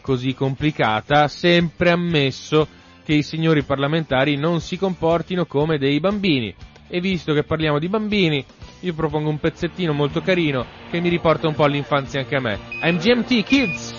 così 0.06 0.36
complicata, 0.36 1.28
sempre 1.28 1.90
ammesso 1.90 2.68
che 3.04 3.14
i 3.14 3.24
signori 3.24 3.64
parlamentari 3.64 4.36
non 4.36 4.62
si 4.62 4.78
comportino 4.78 5.48
come 5.48 5.80
dei 5.80 6.00
bambini. 6.00 6.54
E 6.88 7.00
visto 7.00 7.34
che 7.34 7.42
parliamo 7.42 7.80
di 7.80 7.88
bambini, 7.88 8.46
io 8.82 8.94
propongo 8.94 9.30
un 9.30 9.40
pezzettino 9.40 9.94
molto 9.94 10.22
carino 10.22 10.66
che 10.90 11.00
mi 11.00 11.10
riporta 11.10 11.48
un 11.48 11.56
po' 11.56 11.64
all'infanzia 11.64 12.20
anche 12.20 12.36
a 12.36 12.42
me. 12.42 12.60
MGMT 12.82 13.44
Kids! 13.44 13.95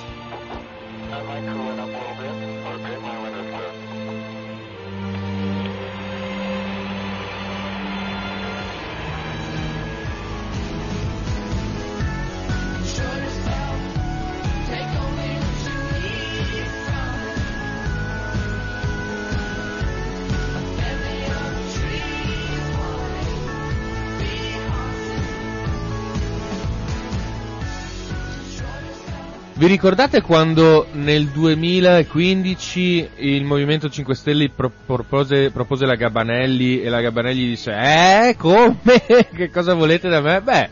Vi 29.67 29.73
ricordate 29.73 30.21
quando 30.21 30.87
nel 30.93 31.27
2015 31.27 33.09
il 33.17 33.43
Movimento 33.43 33.89
5 33.89 34.15
Stelle 34.15 34.49
propose, 34.49 35.51
propose, 35.51 35.87
la 35.87 35.97
Gabanelli 35.97 36.83
e 36.83 36.89
la 36.89 37.01
Gabanelli 37.01 37.49
disse 37.49 37.73
Eh, 37.73 38.37
come? 38.39 38.77
che 39.35 39.51
cosa 39.51 39.75
volete 39.75 40.09
da 40.09 40.21
me? 40.21 40.41
Beh, 40.41 40.71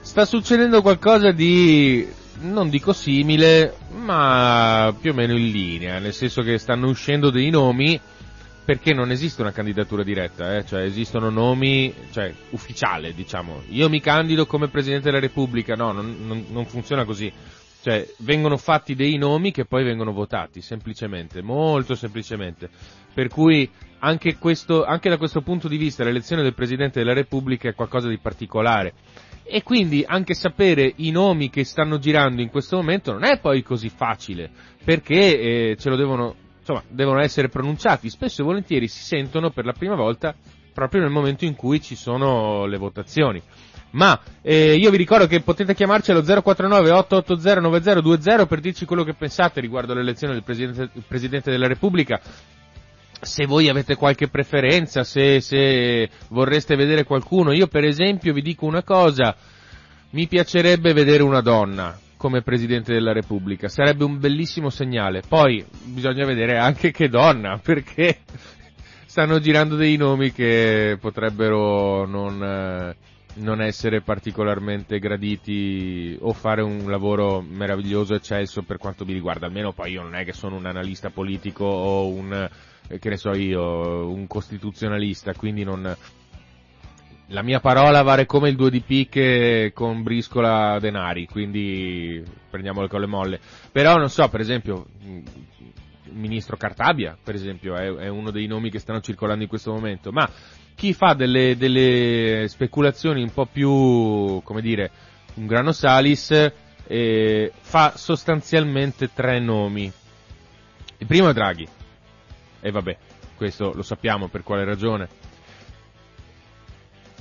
sta 0.00 0.24
succedendo 0.24 0.80
qualcosa 0.80 1.32
di, 1.32 2.06
non 2.42 2.68
dico 2.68 2.92
simile, 2.92 3.74
ma 3.96 4.94
più 5.00 5.10
o 5.10 5.14
meno 5.14 5.32
in 5.32 5.50
linea, 5.50 5.98
nel 5.98 6.14
senso 6.14 6.42
che 6.42 6.56
stanno 6.58 6.88
uscendo 6.88 7.30
dei 7.30 7.50
nomi 7.50 8.00
perché 8.64 8.94
non 8.94 9.10
esiste 9.10 9.40
una 9.42 9.50
candidatura 9.50 10.04
diretta, 10.04 10.56
eh? 10.56 10.64
cioè 10.64 10.82
esistono 10.82 11.30
nomi, 11.30 11.92
cioè 12.12 12.32
ufficiale, 12.50 13.12
diciamo. 13.12 13.62
Io 13.70 13.88
mi 13.88 14.00
candido 14.00 14.46
come 14.46 14.68
Presidente 14.68 15.06
della 15.06 15.18
Repubblica, 15.18 15.74
no, 15.74 15.90
non, 15.90 16.18
non, 16.24 16.44
non 16.50 16.64
funziona 16.66 17.04
così. 17.04 17.32
Cioè, 17.82 18.06
vengono 18.18 18.58
fatti 18.58 18.94
dei 18.94 19.16
nomi 19.16 19.52
che 19.52 19.64
poi 19.64 19.84
vengono 19.84 20.12
votati, 20.12 20.60
semplicemente, 20.60 21.40
molto 21.40 21.94
semplicemente. 21.94 22.68
Per 23.14 23.28
cui 23.28 23.68
anche, 24.00 24.36
questo, 24.36 24.84
anche 24.84 25.08
da 25.08 25.16
questo 25.16 25.40
punto 25.40 25.66
di 25.66 25.78
vista 25.78 26.04
l'elezione 26.04 26.42
del 26.42 26.54
Presidente 26.54 26.98
della 26.98 27.14
Repubblica 27.14 27.68
è 27.68 27.74
qualcosa 27.74 28.08
di 28.08 28.18
particolare. 28.18 28.92
E 29.42 29.62
quindi 29.62 30.04
anche 30.06 30.34
sapere 30.34 30.92
i 30.96 31.10
nomi 31.10 31.50
che 31.50 31.64
stanno 31.64 31.98
girando 31.98 32.42
in 32.42 32.50
questo 32.50 32.76
momento 32.76 33.12
non 33.12 33.24
è 33.24 33.40
poi 33.40 33.62
così 33.62 33.88
facile, 33.88 34.50
perché 34.84 35.70
eh, 35.70 35.76
ce 35.78 35.88
lo 35.88 35.96
devono, 35.96 36.34
insomma, 36.58 36.82
devono 36.88 37.20
essere 37.20 37.48
pronunciati. 37.48 38.10
Spesso 38.10 38.42
e 38.42 38.44
volentieri 38.44 38.88
si 38.88 39.02
sentono 39.02 39.50
per 39.50 39.64
la 39.64 39.72
prima 39.72 39.96
volta 39.96 40.34
proprio 40.72 41.00
nel 41.00 41.10
momento 41.10 41.44
in 41.44 41.56
cui 41.56 41.80
ci 41.80 41.96
sono 41.96 42.64
le 42.66 42.76
votazioni. 42.78 43.42
Ma 43.92 44.20
eh, 44.42 44.74
io 44.74 44.90
vi 44.90 44.96
ricordo 44.96 45.26
che 45.26 45.40
potete 45.40 45.74
chiamarci 45.74 46.12
allo 46.12 46.22
049 46.22 46.90
880 46.90 47.60
9020 47.60 48.46
per 48.46 48.60
dirci 48.60 48.84
quello 48.84 49.02
che 49.02 49.14
pensate 49.14 49.60
riguardo 49.60 49.94
l'elezione 49.94 50.34
del 50.34 50.44
Presidente, 50.44 50.90
Presidente 51.06 51.50
della 51.50 51.66
Repubblica. 51.66 52.20
Se 53.22 53.44
voi 53.46 53.68
avete 53.68 53.96
qualche 53.96 54.28
preferenza, 54.28 55.04
se, 55.04 55.40
se 55.40 56.08
vorreste 56.28 56.76
vedere 56.76 57.04
qualcuno, 57.04 57.52
io 57.52 57.66
per 57.66 57.84
esempio 57.84 58.32
vi 58.32 58.42
dico 58.42 58.64
una 58.64 58.82
cosa, 58.82 59.36
mi 60.10 60.26
piacerebbe 60.26 60.92
vedere 60.92 61.22
una 61.22 61.40
donna 61.40 61.98
come 62.16 62.42
Presidente 62.42 62.92
della 62.92 63.12
Repubblica, 63.12 63.68
sarebbe 63.68 64.04
un 64.04 64.18
bellissimo 64.18 64.70
segnale. 64.70 65.22
Poi 65.26 65.64
bisogna 65.84 66.26
vedere 66.26 66.58
anche 66.58 66.90
che 66.92 67.08
donna, 67.08 67.58
perché 67.64 68.18
stanno 69.06 69.40
girando 69.40 69.74
dei 69.74 69.96
nomi 69.96 70.30
che 70.30 70.98
potrebbero 71.00 72.06
non, 72.06 72.42
eh, 72.42 72.96
non 73.34 73.62
essere 73.62 74.00
particolarmente 74.00 74.98
graditi 74.98 76.16
o 76.20 76.32
fare 76.32 76.62
un 76.62 76.90
lavoro 76.90 77.40
meraviglioso 77.40 78.14
eccelso 78.14 78.62
per 78.62 78.78
quanto 78.78 79.04
mi 79.04 79.12
riguarda, 79.12 79.46
almeno 79.46 79.72
poi 79.72 79.92
io 79.92 80.02
non 80.02 80.14
è 80.14 80.24
che 80.24 80.32
sono 80.32 80.56
un 80.56 80.66
analista 80.66 81.10
politico 81.10 81.64
o 81.64 82.08
un, 82.08 82.48
eh, 82.88 82.98
che 82.98 83.08
ne 83.08 83.16
so 83.16 83.34
io, 83.34 84.08
un 84.10 84.26
costituzionalista, 84.26 85.34
quindi 85.34 85.64
non, 85.64 85.96
la 87.32 87.42
mia 87.42 87.60
parola 87.60 88.02
vale 88.02 88.26
come 88.26 88.48
il 88.48 88.56
2 88.56 88.70
di 88.70 88.80
picche 88.80 89.72
con 89.72 90.02
briscola 90.02 90.78
denari, 90.80 91.26
quindi 91.26 92.22
prendiamole 92.48 92.88
con 92.88 93.00
le 93.00 93.06
molle. 93.06 93.40
Però 93.70 93.96
non 93.96 94.10
so, 94.10 94.28
per 94.28 94.40
esempio, 94.40 94.86
il 95.02 95.22
ministro 96.12 96.56
Cartabia, 96.56 97.16
per 97.22 97.34
esempio, 97.34 97.76
è, 97.76 97.88
è 97.94 98.08
uno 98.08 98.30
dei 98.30 98.46
nomi 98.46 98.70
che 98.70 98.80
stanno 98.80 99.00
circolando 99.00 99.42
in 99.42 99.48
questo 99.48 99.72
momento, 99.72 100.10
ma 100.10 100.28
chi 100.80 100.94
fa 100.94 101.12
delle, 101.12 101.58
delle 101.58 102.46
speculazioni 102.48 103.20
un 103.20 103.34
po' 103.34 103.44
più, 103.44 104.40
come 104.42 104.62
dire, 104.62 104.90
un 105.34 105.46
grano 105.46 105.72
salis, 105.72 106.30
eh, 106.86 107.52
fa 107.60 107.92
sostanzialmente 107.98 109.12
tre 109.12 109.40
nomi. 109.40 109.92
Il 110.96 111.06
primo 111.06 111.28
è 111.28 111.34
Draghi, 111.34 111.68
e 112.62 112.70
vabbè, 112.70 112.96
questo 113.36 113.74
lo 113.74 113.82
sappiamo 113.82 114.28
per 114.28 114.42
quale 114.42 114.64
ragione. 114.64 115.08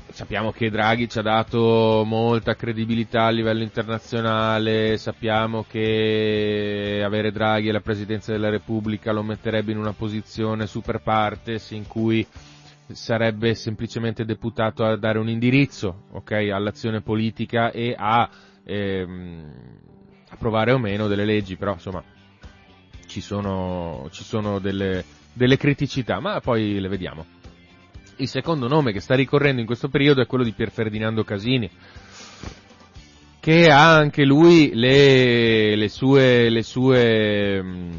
Sappiamo 0.08 0.54
che 0.54 0.70
Draghi 0.70 1.10
ci 1.10 1.20
ha 1.20 1.22
dato 1.22 2.04
molta 2.06 2.56
credibilità 2.56 3.26
a 3.26 3.30
livello 3.30 3.64
internazionale, 3.64 4.96
sappiamo 4.96 5.66
che 5.70 7.02
avere 7.04 7.34
Draghi 7.34 7.68
alla 7.68 7.82
presidenza 7.82 8.32
della 8.32 8.50
Repubblica 8.50 9.12
lo 9.12 9.22
metterebbe 9.22 9.74
in 9.74 9.80
una 9.80 9.92
posizione 9.92 10.66
super 10.66 11.02
partes 11.02 11.72
in 11.72 11.88
cui 11.88 12.26
sarebbe 12.94 13.54
semplicemente 13.56 14.26
deputato 14.26 14.84
a 14.84 14.98
dare 14.98 15.20
un 15.20 15.30
indirizzo 15.30 16.04
okay, 16.12 16.50
all'azione 16.50 17.02
politica 17.02 17.72
e 17.72 17.96
a 17.98 18.30
ehm, 18.64 19.54
approvare 20.30 20.72
o 20.72 20.78
meno 20.78 21.08
delle 21.08 21.26
leggi, 21.26 21.56
però 21.56 21.74
insomma 21.74 22.04
ci 23.08 23.22
sono, 23.22 24.08
ci 24.12 24.24
sono 24.24 24.60
delle, 24.60 25.04
delle 25.34 25.58
criticità, 25.58 26.20
ma 26.20 26.40
poi 26.40 26.80
le 26.80 26.88
vediamo. 26.88 27.26
Il 28.18 28.28
secondo 28.28 28.68
nome 28.68 28.92
che 28.92 29.00
sta 29.00 29.16
ricorrendo 29.16 29.62
in 29.62 29.66
questo 29.66 29.90
periodo 29.90 30.22
è 30.22 30.26
quello 30.28 30.44
di 30.44 30.52
Pier 30.52 30.72
Ferdinando 30.72 31.24
Casini, 31.24 31.70
che 33.40 33.72
ha 33.72 33.96
anche 33.96 34.26
lui 34.26 34.72
le, 34.74 35.76
le 35.76 35.88
sue, 35.88 36.50
le 36.50 36.62
sue 36.62 37.64
mm, 37.64 37.92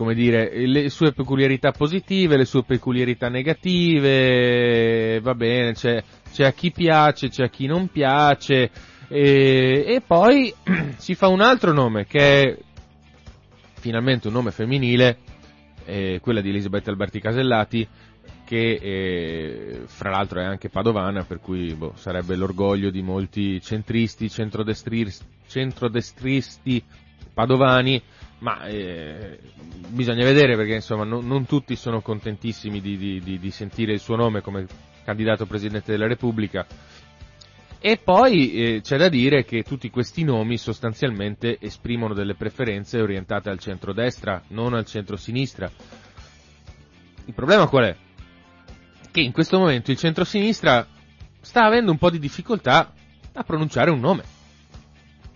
come 0.00 0.14
dire, 0.14 0.66
le 0.66 0.88
sue 0.88 1.12
peculiarità 1.12 1.72
positive, 1.72 2.38
le 2.38 2.46
sue 2.46 2.64
peculiarità 2.64 3.28
negative, 3.28 5.20
va 5.20 5.34
bene, 5.34 5.74
c'è, 5.74 6.02
c'è 6.32 6.46
a 6.46 6.52
chi 6.54 6.70
piace, 6.70 7.28
c'è 7.28 7.44
a 7.44 7.48
chi 7.50 7.66
non 7.66 7.88
piace, 7.88 8.70
e, 9.08 9.84
e 9.86 10.00
poi 10.00 10.54
si 10.96 11.14
fa 11.14 11.28
un 11.28 11.42
altro 11.42 11.74
nome 11.74 12.06
che 12.06 12.18
è 12.18 12.58
finalmente 13.74 14.28
un 14.28 14.32
nome 14.32 14.52
femminile, 14.52 15.18
eh, 15.84 16.18
quella 16.22 16.40
di 16.40 16.48
Elisabetta 16.48 16.88
Alberti 16.88 17.20
Casellati, 17.20 17.86
che 18.46 18.78
eh, 18.80 19.80
fra 19.84 20.08
l'altro 20.08 20.40
è 20.40 20.44
anche 20.44 20.70
padovana, 20.70 21.24
per 21.24 21.40
cui 21.40 21.74
boh, 21.74 21.92
sarebbe 21.96 22.36
l'orgoglio 22.36 22.88
di 22.88 23.02
molti 23.02 23.60
centristi, 23.60 24.30
centrodestristi, 24.30 25.26
centrodestristi 25.46 26.82
padovani, 27.34 28.02
ma 28.40 28.64
eh, 28.66 29.38
bisogna 29.88 30.24
vedere 30.24 30.56
perché 30.56 30.74
insomma 30.74 31.04
non, 31.04 31.26
non 31.26 31.46
tutti 31.46 31.76
sono 31.76 32.00
contentissimi 32.00 32.80
di, 32.80 32.96
di, 32.96 33.20
di, 33.20 33.38
di, 33.38 33.50
sentire 33.50 33.92
il 33.92 34.00
suo 34.00 34.16
nome 34.16 34.40
come 34.40 34.66
candidato 35.04 35.46
Presidente 35.46 35.92
della 35.92 36.06
Repubblica. 36.06 36.66
E 37.82 37.96
poi 37.96 38.52
eh, 38.52 38.80
c'è 38.82 38.98
da 38.98 39.08
dire 39.08 39.44
che 39.44 39.62
tutti 39.62 39.88
questi 39.90 40.22
nomi 40.22 40.58
sostanzialmente 40.58 41.56
esprimono 41.60 42.12
delle 42.12 42.34
preferenze 42.34 43.00
orientate 43.00 43.48
al 43.48 43.58
centro-destra, 43.58 44.42
non 44.48 44.74
al 44.74 44.84
centro-sinistra. 44.84 45.70
Il 47.24 47.34
problema 47.34 47.66
qual 47.68 47.84
è? 47.84 47.96
Che 49.10 49.20
in 49.20 49.32
questo 49.32 49.58
momento 49.58 49.90
il 49.90 49.96
centro-sinistra 49.96 50.86
sta 51.40 51.64
avendo 51.64 51.90
un 51.90 51.98
po' 51.98 52.10
di 52.10 52.18
difficoltà 52.18 52.92
a 53.32 53.42
pronunciare 53.44 53.90
un 53.90 54.00
nome. 54.00 54.24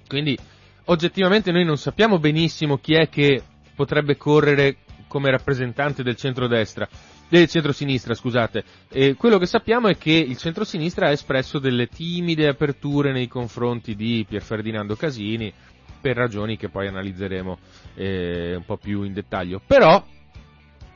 Quindi 0.06 0.38
oggettivamente 0.86 1.52
noi 1.52 1.64
non 1.64 1.76
sappiamo 1.76 2.18
benissimo 2.18 2.78
chi 2.78 2.94
è 2.94 3.08
che 3.08 3.42
potrebbe 3.74 4.16
correre 4.16 4.76
come 5.08 5.30
rappresentante 5.30 6.02
del 6.02 6.16
centrodestra, 6.16 6.88
del 7.28 7.46
centrosinistra, 7.48 8.14
scusate. 8.14 8.64
E 8.90 9.14
quello 9.14 9.38
che 9.38 9.46
sappiamo 9.46 9.88
è 9.88 9.96
che 9.96 10.12
il 10.12 10.36
centrosinistra 10.36 11.06
ha 11.06 11.12
espresso 11.12 11.58
delle 11.58 11.86
timide 11.86 12.48
aperture 12.48 13.12
nei 13.12 13.28
confronti 13.28 13.94
di 13.94 14.24
Pier 14.28 14.42
Ferdinando 14.42 14.96
Casini 14.96 15.52
per 16.00 16.16
ragioni 16.16 16.56
che 16.56 16.68
poi 16.68 16.88
analizzeremo 16.88 17.58
eh, 17.94 18.56
un 18.56 18.64
po' 18.64 18.76
più 18.76 19.04
in 19.04 19.12
dettaglio. 19.12 19.60
Però 19.64 20.04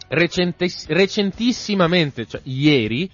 recentes- 0.09 0.87
recentissimamente, 0.89 2.27
cioè 2.27 2.41
ieri, 2.45 3.09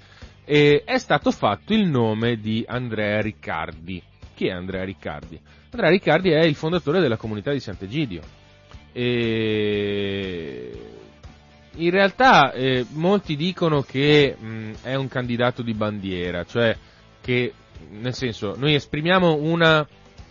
eh, 0.45 0.83
è 0.85 0.99
stato 0.99 1.31
fatto 1.31 1.72
il 1.72 1.87
nome 1.87 2.37
di 2.37 2.64
Andrea 2.66 3.20
Riccardi. 3.20 4.03
Chi 4.35 4.47
è 4.47 4.51
Andrea 4.51 4.85
Riccardi? 4.85 5.41
Andrea 5.70 5.91
Riccardi 5.91 6.30
è 6.30 6.43
il 6.43 6.55
fondatore 6.55 7.01
della 7.01 7.16
comunità 7.16 7.53
di 7.53 7.61
Sant'Egidio. 7.61 8.20
E 8.93 10.70
in 11.76 11.91
realtà 11.91 12.53
eh, 12.53 12.87
molti 12.91 13.37
dicono 13.37 13.82
che 13.82 14.37
mh, 14.39 14.72
è 14.82 14.95
un 14.95 15.09
candidato 15.09 15.62
di 15.62 15.74
bandiera, 15.74 16.45
cioè 16.45 16.76
che 17.20 17.53
nel 17.91 18.14
senso 18.14 18.55
noi 18.57 18.74
esprimiamo 18.74 19.35
una, 19.41 19.87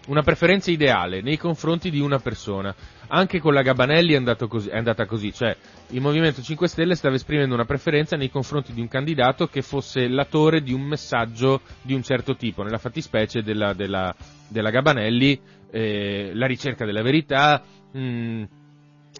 una 0.08 0.22
preferenza 0.22 0.70
ideale 0.72 1.22
nei 1.22 1.38
confronti 1.38 1.90
di 1.90 2.00
una 2.00 2.20
persona. 2.20 2.74
Anche 3.08 3.40
con 3.40 3.54
la 3.54 3.62
Gabanelli 3.62 4.14
è, 4.14 4.48
così, 4.48 4.70
è, 4.70 4.78
andata 4.78 5.06
così, 5.06 5.34
cioè 5.34 5.56
il 5.90 6.02
Movimento 6.02 6.42
5 6.42 6.68
Stelle 6.68 6.96
stava 6.96 7.16
esprimendo 7.16 7.54
una 7.54 7.66
preferenza 7.66 8.16
nei 8.16 8.30
confronti 8.30 8.74
di 8.74 8.82
un 8.82 8.88
candidato 8.88 9.48
che 9.48 9.62
fosse 9.62 10.08
l'attore 10.08 10.62
di 10.62 10.74
un 10.74 10.82
messaggio 10.82 11.62
di 11.82 11.94
un 11.94 12.02
certo 12.02 12.36
tipo, 12.36 12.64
nella 12.64 12.80
fattispecie 12.80 13.44
della, 13.44 13.74
della, 13.74 14.14
della 14.48 14.72
Gabanelli, 14.72 15.40
eh, 15.72 16.32
la 16.34 16.48
ricerca 16.48 16.86
della 16.86 17.02
verità, 17.02 17.64
mh, 17.92 18.44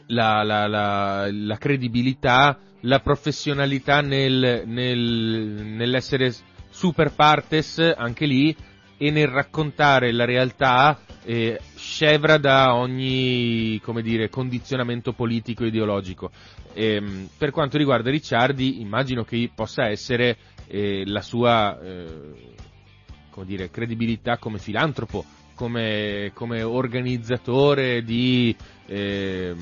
la, 0.08 0.44
la, 0.44 0.68
la, 0.68 1.28
la, 1.32 1.58
credibilità, 1.58 2.58
la 2.82 3.00
professionalità 3.00 4.02
nel, 4.02 4.64
nel, 4.66 5.00
nell'essere 5.00 6.34
super 6.70 7.14
partes 7.14 7.78
anche 7.96 8.26
lì 8.26 8.56
e 8.98 9.12
nel 9.12 9.28
raccontare 9.28 10.12
la 10.12 10.26
realtà 10.26 11.00
eh, 11.24 11.60
scevra 11.76 12.38
da 12.38 12.76
ogni 12.76 13.80
come 13.84 14.02
dire, 14.02 14.30
condizionamento 14.30 15.14
politico 15.14 15.64
e 15.64 15.68
ideologico. 15.68 16.32
E, 16.74 16.96
ehm, 16.96 17.30
per 17.38 17.52
quanto 17.52 17.78
riguarda 17.78 18.10
Ricciardi, 18.10 18.82
immagino 18.82 19.24
che 19.24 19.50
possa 19.54 19.88
essere 19.88 20.38
eh, 20.68 21.04
la 21.06 21.22
sua 21.22 21.80
eh, 21.82 22.54
come 23.30 23.46
dire, 23.46 23.72
credibilità 23.72 24.38
come 24.38 24.60
filantropo, 24.60 25.26
come, 25.56 26.32
come 26.34 26.62
organizzatore 26.62 28.04
di, 28.04 28.56
eh, 28.86 29.56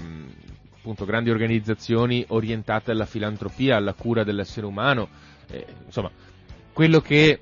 appunto 0.77 1.05
grandi 1.05 1.29
organizzazioni 1.29 2.25
orientate 2.29 2.91
alla 2.91 3.05
filantropia, 3.05 3.77
alla 3.77 3.93
cura 3.93 4.23
dell'essere 4.23 4.65
umano, 4.65 5.07
eh, 5.49 5.65
insomma, 5.85 6.11
quello 6.73 6.99
che 6.99 7.39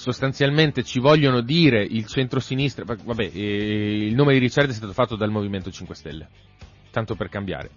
sostanzialmente 0.00 0.82
ci 0.82 0.98
vogliono 0.98 1.42
dire 1.42 1.82
il 1.82 2.06
centro-sinistra, 2.06 2.84
va- 2.84 2.96
vabbè, 3.04 3.30
eh, 3.34 4.06
il 4.06 4.14
nome 4.14 4.32
di 4.32 4.38
Ricciardi 4.38 4.70
è 4.72 4.74
stato 4.74 4.94
fatto 4.94 5.14
dal 5.14 5.30
Movimento 5.30 5.70
5 5.70 5.94
Stelle, 5.94 6.26
tanto 6.90 7.14
per 7.16 7.28
cambiare. 7.28 7.70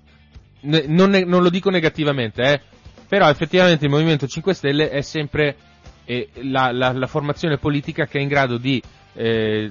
Ne- 0.61 0.85
non, 0.87 1.09
ne- 1.09 1.25
non 1.25 1.43
lo 1.43 1.49
dico 1.49 1.69
negativamente, 1.69 2.41
eh, 2.41 2.61
però 3.09 3.29
effettivamente 3.29 3.83
il 3.83 3.91
Movimento 3.91 4.25
5 4.25 4.53
Stelle 4.53 4.89
è 4.89 5.01
sempre 5.01 5.57
eh, 6.05 6.29
la, 6.43 6.71
la- 6.71 6.93
la 6.93 7.07
formazione 7.07 7.57
politica 7.57 8.05
che 8.05 8.19
è 8.19 8.21
in 8.21 8.29
grado 8.29 8.57
di 8.57 8.81
eh, 9.15 9.69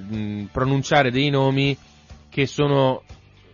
pronunciare 0.51 1.09
dei 1.09 1.29
nomi 1.31 1.75
che 2.29 2.45
sono 2.45 3.01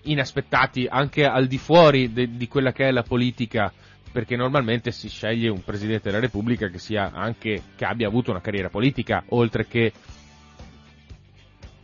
inaspettati 0.04 0.88
anche 0.89 1.24
al 1.24 1.47
di 1.47 1.58
fuori 1.58 2.12
de- 2.12 2.30
di 2.36 2.47
quella 2.50 2.74
che 2.74 2.86
è 2.88 2.91
la 2.91 3.04
politica 3.04 3.72
perché 4.12 4.36
normalmente 4.36 4.91
si 4.91 5.07
sceglie 5.10 5.49
un 5.49 5.64
Presidente 5.64 6.10
della 6.10 6.22
Repubblica 6.22 6.68
che 6.70 6.80
sia 6.80 7.12
anche, 7.14 7.62
che 7.76 7.86
abbia 7.86 8.07
avuto 8.07 8.32
una 8.32 8.41
carriera 8.41 8.70
politica, 8.70 9.24
oltre 9.30 9.68
che 9.68 9.91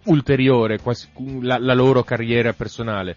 ulteriore, 0.06 0.80
quasi- 0.80 1.08
la, 1.42 1.58
la 1.60 1.74
loro 1.74 2.04
carriera 2.04 2.54
personale. 2.54 3.16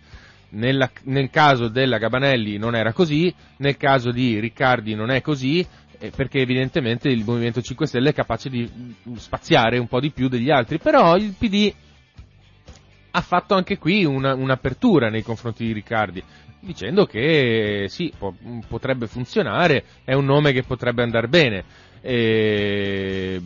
Nella- 0.51 0.91
nel 1.05 1.29
caso 1.31 1.69
della 1.69 1.99
Gabanelli 1.99 2.57
non 2.57 2.75
era 2.75 2.93
così, 2.93 3.33
nel 3.59 3.77
caso 3.77 4.11
di 4.11 4.39
Riccardi 4.41 4.95
non 4.95 5.11
è 5.11 5.21
così, 5.21 5.67
eh, 5.99 6.11
perché 6.15 6.41
evidentemente 6.41 7.09
il 7.09 7.25
Movimento 7.25 7.61
5 7.61 7.87
Stelle 7.87 8.11
è 8.11 8.15
capace 8.15 8.49
di 8.49 8.71
mm, 9.09 9.15
spaziare 9.17 9.79
un 9.79 9.89
po' 9.89 10.01
di 10.01 10.11
più 10.11 10.29
degli 10.29 10.51
altri, 10.51 10.79
però 10.79 11.17
il 11.17 11.35
PD 11.37 11.73
ha 13.11 13.21
fatto 13.21 13.55
anche 13.55 13.79
qui 13.79 14.05
una- 14.05 14.35
un'apertura 14.35 15.11
nei 15.11 15.23
confronti 15.23 15.67
di 15.67 15.73
Riccardi, 15.73 16.23
dicendo 16.61 17.07
che 17.07 17.87
sì, 17.89 18.13
po- 18.17 18.35
potrebbe 18.69 19.07
funzionare, 19.07 19.85
è 20.05 20.15
un 20.15 20.25
nome 20.25 20.53
che 20.53 20.63
potrebbe 20.63 21.03
andare 21.03 21.29
bene, 21.29 21.65
eh, 22.01 23.41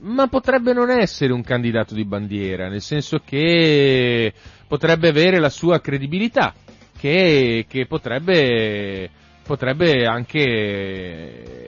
ma 0.00 0.26
potrebbe 0.28 0.72
non 0.72 0.90
essere 0.90 1.32
un 1.32 1.42
candidato 1.42 1.94
di 1.94 2.04
bandiera, 2.04 2.68
nel 2.68 2.82
senso 2.82 3.20
che 3.24 4.32
potrebbe 4.66 5.08
avere 5.08 5.38
la 5.38 5.50
sua 5.50 5.80
credibilità, 5.80 6.54
che, 6.98 7.66
che 7.68 7.86
potrebbe, 7.86 9.10
potrebbe 9.44 10.06
anche 10.06 11.60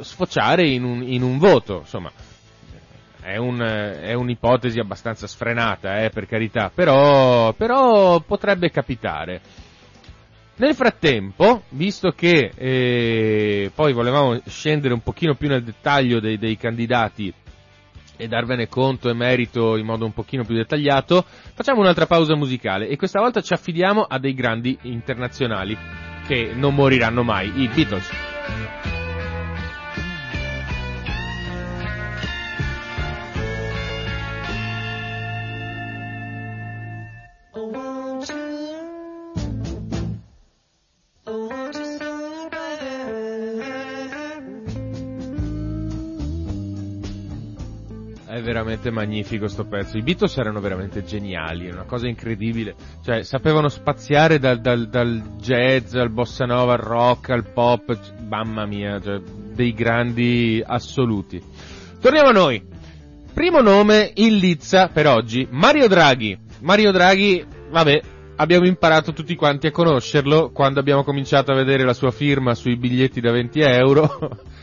sfociare 0.00 0.68
in 0.68 0.84
un, 0.84 1.02
in 1.02 1.22
un 1.22 1.38
voto, 1.38 1.80
insomma. 1.80 2.10
È, 3.24 3.38
un- 3.38 3.58
è 3.58 4.12
un'ipotesi 4.12 4.78
abbastanza 4.78 5.26
sfrenata, 5.26 6.02
eh, 6.02 6.10
per 6.10 6.26
carità, 6.26 6.70
però, 6.74 7.54
però 7.54 8.20
potrebbe 8.20 8.70
capitare. 8.70 9.40
Nel 10.56 10.74
frattempo, 10.74 11.62
visto 11.70 12.10
che 12.10 12.52
eh, 12.54 13.70
poi 13.74 13.94
volevamo 13.94 14.38
scendere 14.44 14.92
un 14.92 15.00
pochino 15.00 15.36
più 15.36 15.48
nel 15.48 15.64
dettaglio 15.64 16.20
dei, 16.20 16.36
dei 16.36 16.58
candidati 16.58 17.32
e 18.18 18.28
darvene 18.28 18.68
conto 18.68 19.08
e 19.08 19.14
merito 19.14 19.78
in 19.78 19.86
modo 19.86 20.04
un 20.04 20.12
pochino 20.12 20.44
più 20.44 20.54
dettagliato, 20.54 21.24
facciamo 21.54 21.80
un'altra 21.80 22.04
pausa 22.04 22.36
musicale 22.36 22.88
e 22.88 22.96
questa 22.98 23.20
volta 23.20 23.40
ci 23.40 23.54
affidiamo 23.54 24.02
a 24.02 24.18
dei 24.18 24.34
grandi 24.34 24.78
internazionali 24.82 25.74
che 26.26 26.52
non 26.54 26.74
moriranno 26.74 27.22
mai, 27.22 27.62
i 27.62 27.68
Beatles. 27.68 28.33
Veramente 48.54 48.92
magnifico 48.92 49.48
sto 49.48 49.64
pezzo. 49.64 49.96
I 49.96 50.02
Beatles 50.02 50.36
erano 50.36 50.60
veramente 50.60 51.02
geniali, 51.02 51.68
una 51.68 51.82
cosa 51.82 52.06
incredibile. 52.06 52.76
Cioè, 53.02 53.24
sapevano 53.24 53.68
spaziare 53.68 54.38
dal, 54.38 54.60
dal- 54.60 54.88
dal 54.88 55.34
jazz 55.38 55.94
al 55.94 56.10
bossa 56.10 56.44
nova, 56.44 56.74
al 56.74 56.78
rock, 56.78 57.30
al 57.30 57.50
pop. 57.52 57.98
Mamma 58.28 58.64
mia, 58.64 59.00
cioè, 59.00 59.18
dei 59.18 59.72
grandi 59.72 60.62
assoluti. 60.64 61.42
Torniamo 62.00 62.28
a 62.28 62.32
noi. 62.32 62.64
Primo 63.34 63.60
nome 63.60 64.12
in 64.14 64.36
lizza 64.36 64.86
per 64.86 65.08
oggi, 65.08 65.48
Mario 65.50 65.88
Draghi. 65.88 66.38
Mario 66.60 66.92
Draghi, 66.92 67.44
vabbè, 67.70 68.00
abbiamo 68.36 68.66
imparato 68.66 69.12
tutti 69.12 69.34
quanti 69.34 69.66
a 69.66 69.72
conoscerlo 69.72 70.52
quando 70.52 70.78
abbiamo 70.78 71.02
cominciato 71.02 71.50
a 71.50 71.56
vedere 71.56 71.82
la 71.82 71.94
sua 71.94 72.12
firma 72.12 72.54
sui 72.54 72.76
biglietti 72.76 73.20
da 73.20 73.32
20 73.32 73.60
euro. 73.60 74.38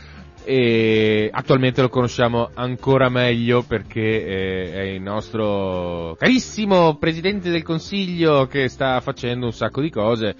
e 0.44 1.30
attualmente 1.32 1.80
lo 1.80 1.88
conosciamo 1.88 2.50
ancora 2.54 3.08
meglio 3.08 3.62
perché 3.62 4.24
eh, 4.24 4.72
è 4.72 4.80
il 4.82 5.00
nostro 5.00 6.16
carissimo 6.18 6.96
Presidente 6.96 7.50
del 7.50 7.62
Consiglio 7.62 8.46
che 8.46 8.68
sta 8.68 9.00
facendo 9.00 9.46
un 9.46 9.52
sacco 9.52 9.80
di 9.80 9.90
cose. 9.90 10.34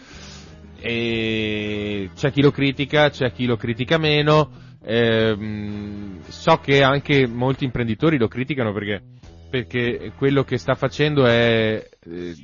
E 0.81 2.11
c'è 2.15 2.33
chi 2.33 2.43
lo 2.43 2.51
critica, 2.51 3.11
c'è 3.11 3.31
chi 3.31 3.47
lo 3.47 3.57
critica 3.57 3.99
meno, 3.99 4.51
ehm, 4.85 6.21
so 6.27 6.57
che 6.57 6.83
anche 6.83 7.29
molti 7.29 7.65
imprenditori 7.65 8.19
lo 8.19 8.27
criticano 8.27 8.73
perché, 8.73 9.01
perché 9.49 10.13
quello 10.17 10.43
che 10.43 10.59
sta 10.59 10.75
facendo 10.75 11.25
è, 11.27 11.89
eh, 12.05 12.35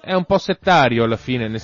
è 0.00 0.14
un 0.14 0.24
po' 0.24 0.38
settario 0.38 1.04
alla 1.04 1.18
fine, 1.18 1.54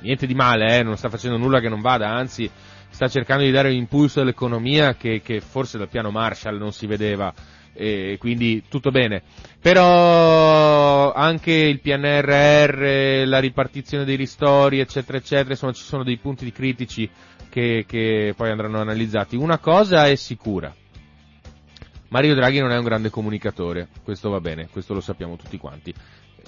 niente 0.00 0.26
di 0.28 0.34
male, 0.34 0.78
eh, 0.78 0.82
non 0.84 0.96
sta 0.96 1.08
facendo 1.08 1.36
nulla 1.36 1.58
che 1.58 1.68
non 1.68 1.80
vada, 1.80 2.08
anzi 2.10 2.48
sta 2.94 3.08
cercando 3.08 3.42
di 3.42 3.50
dare 3.50 3.70
un 3.70 3.74
impulso 3.74 4.20
all'economia 4.20 4.94
che, 4.94 5.20
che 5.20 5.40
forse 5.40 5.78
dal 5.78 5.88
piano 5.88 6.12
Marshall 6.12 6.58
non 6.58 6.72
si 6.72 6.86
vedeva 6.86 7.34
e 7.72 8.16
quindi 8.20 8.62
tutto 8.68 8.92
bene. 8.92 9.22
Però 9.60 11.12
anche 11.12 11.50
il 11.50 11.80
PNRR, 11.80 13.26
la 13.26 13.40
ripartizione 13.40 14.04
dei 14.04 14.14
ristori, 14.14 14.78
eccetera, 14.78 15.18
eccetera, 15.18 15.50
insomma 15.50 15.72
ci 15.72 15.82
sono 15.82 16.04
dei 16.04 16.18
punti 16.18 16.50
critici 16.52 17.10
che, 17.50 17.84
che 17.84 18.32
poi 18.36 18.50
andranno 18.50 18.80
analizzati. 18.80 19.34
Una 19.34 19.58
cosa 19.58 20.06
è 20.06 20.14
sicura. 20.14 20.72
Mario 22.10 22.36
Draghi 22.36 22.60
non 22.60 22.70
è 22.70 22.76
un 22.76 22.84
grande 22.84 23.10
comunicatore, 23.10 23.88
questo 24.04 24.30
va 24.30 24.38
bene, 24.38 24.68
questo 24.70 24.94
lo 24.94 25.00
sappiamo 25.00 25.34
tutti 25.34 25.58
quanti. 25.58 25.92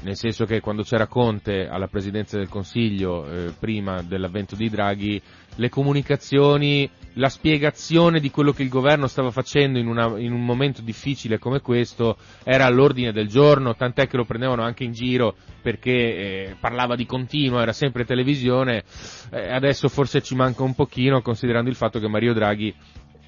Nel 0.03 0.17
senso 0.17 0.45
che 0.45 0.61
quando 0.61 0.83
c'era 0.83 1.07
Conte 1.07 1.67
alla 1.67 1.89
presidenza 1.89 2.37
del 2.37 2.49
Consiglio, 2.49 3.27
eh, 3.29 3.53
prima 3.59 4.03
dell'avvento 4.03 4.55
di 4.55 4.69
Draghi, 4.69 5.21
le 5.57 5.69
comunicazioni, 5.69 6.89
la 7.15 7.29
spiegazione 7.31 8.21
di 8.21 8.31
quello 8.31 8.53
che 8.53 8.63
il 8.63 8.69
governo 8.69 9.07
stava 9.07 9.31
facendo 9.31 9.79
in, 9.79 9.87
una- 9.87 10.19
in 10.19 10.33
un 10.33 10.45
momento 10.45 10.83
difficile 10.83 11.39
come 11.39 11.61
questo 11.61 12.19
era 12.45 12.67
all'ordine 12.67 13.11
del 13.11 13.27
giorno, 13.27 13.75
tant'è 13.75 14.07
che 14.07 14.17
lo 14.19 14.25
prendevano 14.27 14.63
anche 14.63 14.85
in 14.85 14.93
giro 14.93 15.35
perché 15.63 15.91
eh, 15.93 16.57
parlava 16.61 16.95
di 16.95 17.07
continuo, 17.07 17.61
era 17.61 17.73
sempre 17.73 18.05
televisione, 18.05 18.85
Eh, 19.31 19.51
adesso 19.53 19.89
forse 19.89 20.23
ci 20.23 20.35
manca 20.37 20.63
un 20.63 20.75
pochino 20.75 21.21
considerando 21.23 21.69
il 21.71 21.75
fatto 21.77 21.99
che 21.99 22.07
Mario 22.09 22.33
Draghi 22.35 22.73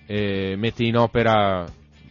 eh, 0.06 0.54
mette 0.56 0.84
in 0.84 0.96
opera 0.96 1.66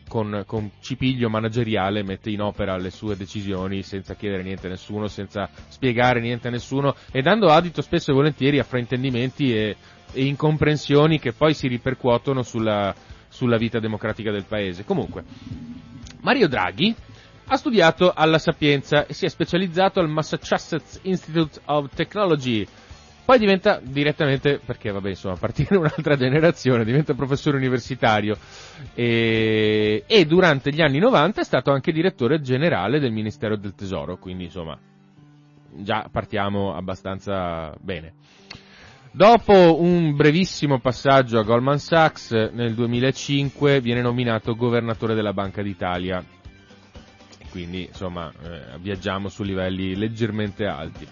con, 0.07 0.43
con 0.45 0.71
cipiglio 0.79 1.29
manageriale 1.29 2.03
mette 2.03 2.29
in 2.29 2.41
opera 2.41 2.77
le 2.77 2.89
sue 2.89 3.15
decisioni 3.15 3.83
senza 3.83 4.15
chiedere 4.15 4.43
niente 4.43 4.67
a 4.67 4.71
nessuno, 4.71 5.07
senza 5.07 5.49
spiegare 5.67 6.19
niente 6.19 6.47
a 6.47 6.51
nessuno 6.51 6.95
e 7.11 7.21
dando 7.21 7.47
adito 7.47 7.81
spesso 7.81 8.11
e 8.11 8.13
volentieri 8.13 8.59
a 8.59 8.63
fraintendimenti 8.63 9.53
e, 9.53 9.75
e 10.13 10.25
incomprensioni 10.25 11.19
che 11.19 11.33
poi 11.33 11.53
si 11.53 11.67
ripercuotono 11.67 12.41
sulla, 12.41 12.93
sulla 13.27 13.57
vita 13.57 13.79
democratica 13.79 14.31
del 14.31 14.45
paese. 14.45 14.83
Comunque, 14.83 15.23
Mario 16.21 16.47
Draghi 16.47 16.95
ha 17.49 17.55
studiato 17.55 18.11
alla 18.13 18.39
Sapienza 18.39 19.05
e 19.05 19.13
si 19.13 19.25
è 19.25 19.29
specializzato 19.29 19.99
al 19.99 20.09
Massachusetts 20.09 20.99
Institute 21.03 21.59
of 21.65 21.93
Technology. 21.95 22.67
Poi 23.27 23.39
diventa 23.39 23.81
direttamente, 23.83 24.57
perché 24.65 24.89
vabbè 24.89 25.09
insomma 25.09 25.33
appartiene 25.33 25.75
a 25.75 25.79
un'altra 25.79 26.15
generazione, 26.15 26.85
diventa 26.85 27.13
professore 27.13 27.57
universitario 27.57 28.37
e, 28.93 30.05
e 30.07 30.25
durante 30.25 30.71
gli 30.71 30.79
anni 30.79 30.99
90 30.99 31.41
è 31.41 31.43
stato 31.43 31.71
anche 31.71 31.91
direttore 31.91 32.39
generale 32.39 33.01
del 33.01 33.11
Ministero 33.11 33.57
del 33.57 33.75
Tesoro, 33.75 34.15
quindi 34.15 34.45
insomma 34.45 34.79
già 35.73 36.07
partiamo 36.09 36.73
abbastanza 36.73 37.75
bene. 37.81 38.13
Dopo 39.11 39.81
un 39.81 40.15
brevissimo 40.15 40.79
passaggio 40.79 41.37
a 41.37 41.43
Goldman 41.43 41.79
Sachs 41.79 42.31
nel 42.31 42.75
2005 42.75 43.81
viene 43.81 43.99
nominato 43.99 44.55
governatore 44.55 45.15
della 45.15 45.33
Banca 45.33 45.61
d'Italia. 45.61 46.23
Quindi 47.49 47.87
insomma 47.87 48.31
eh, 48.31 48.77
viaggiamo 48.79 49.27
su 49.27 49.43
livelli 49.43 49.97
leggermente 49.97 50.65
alti. 50.65 51.05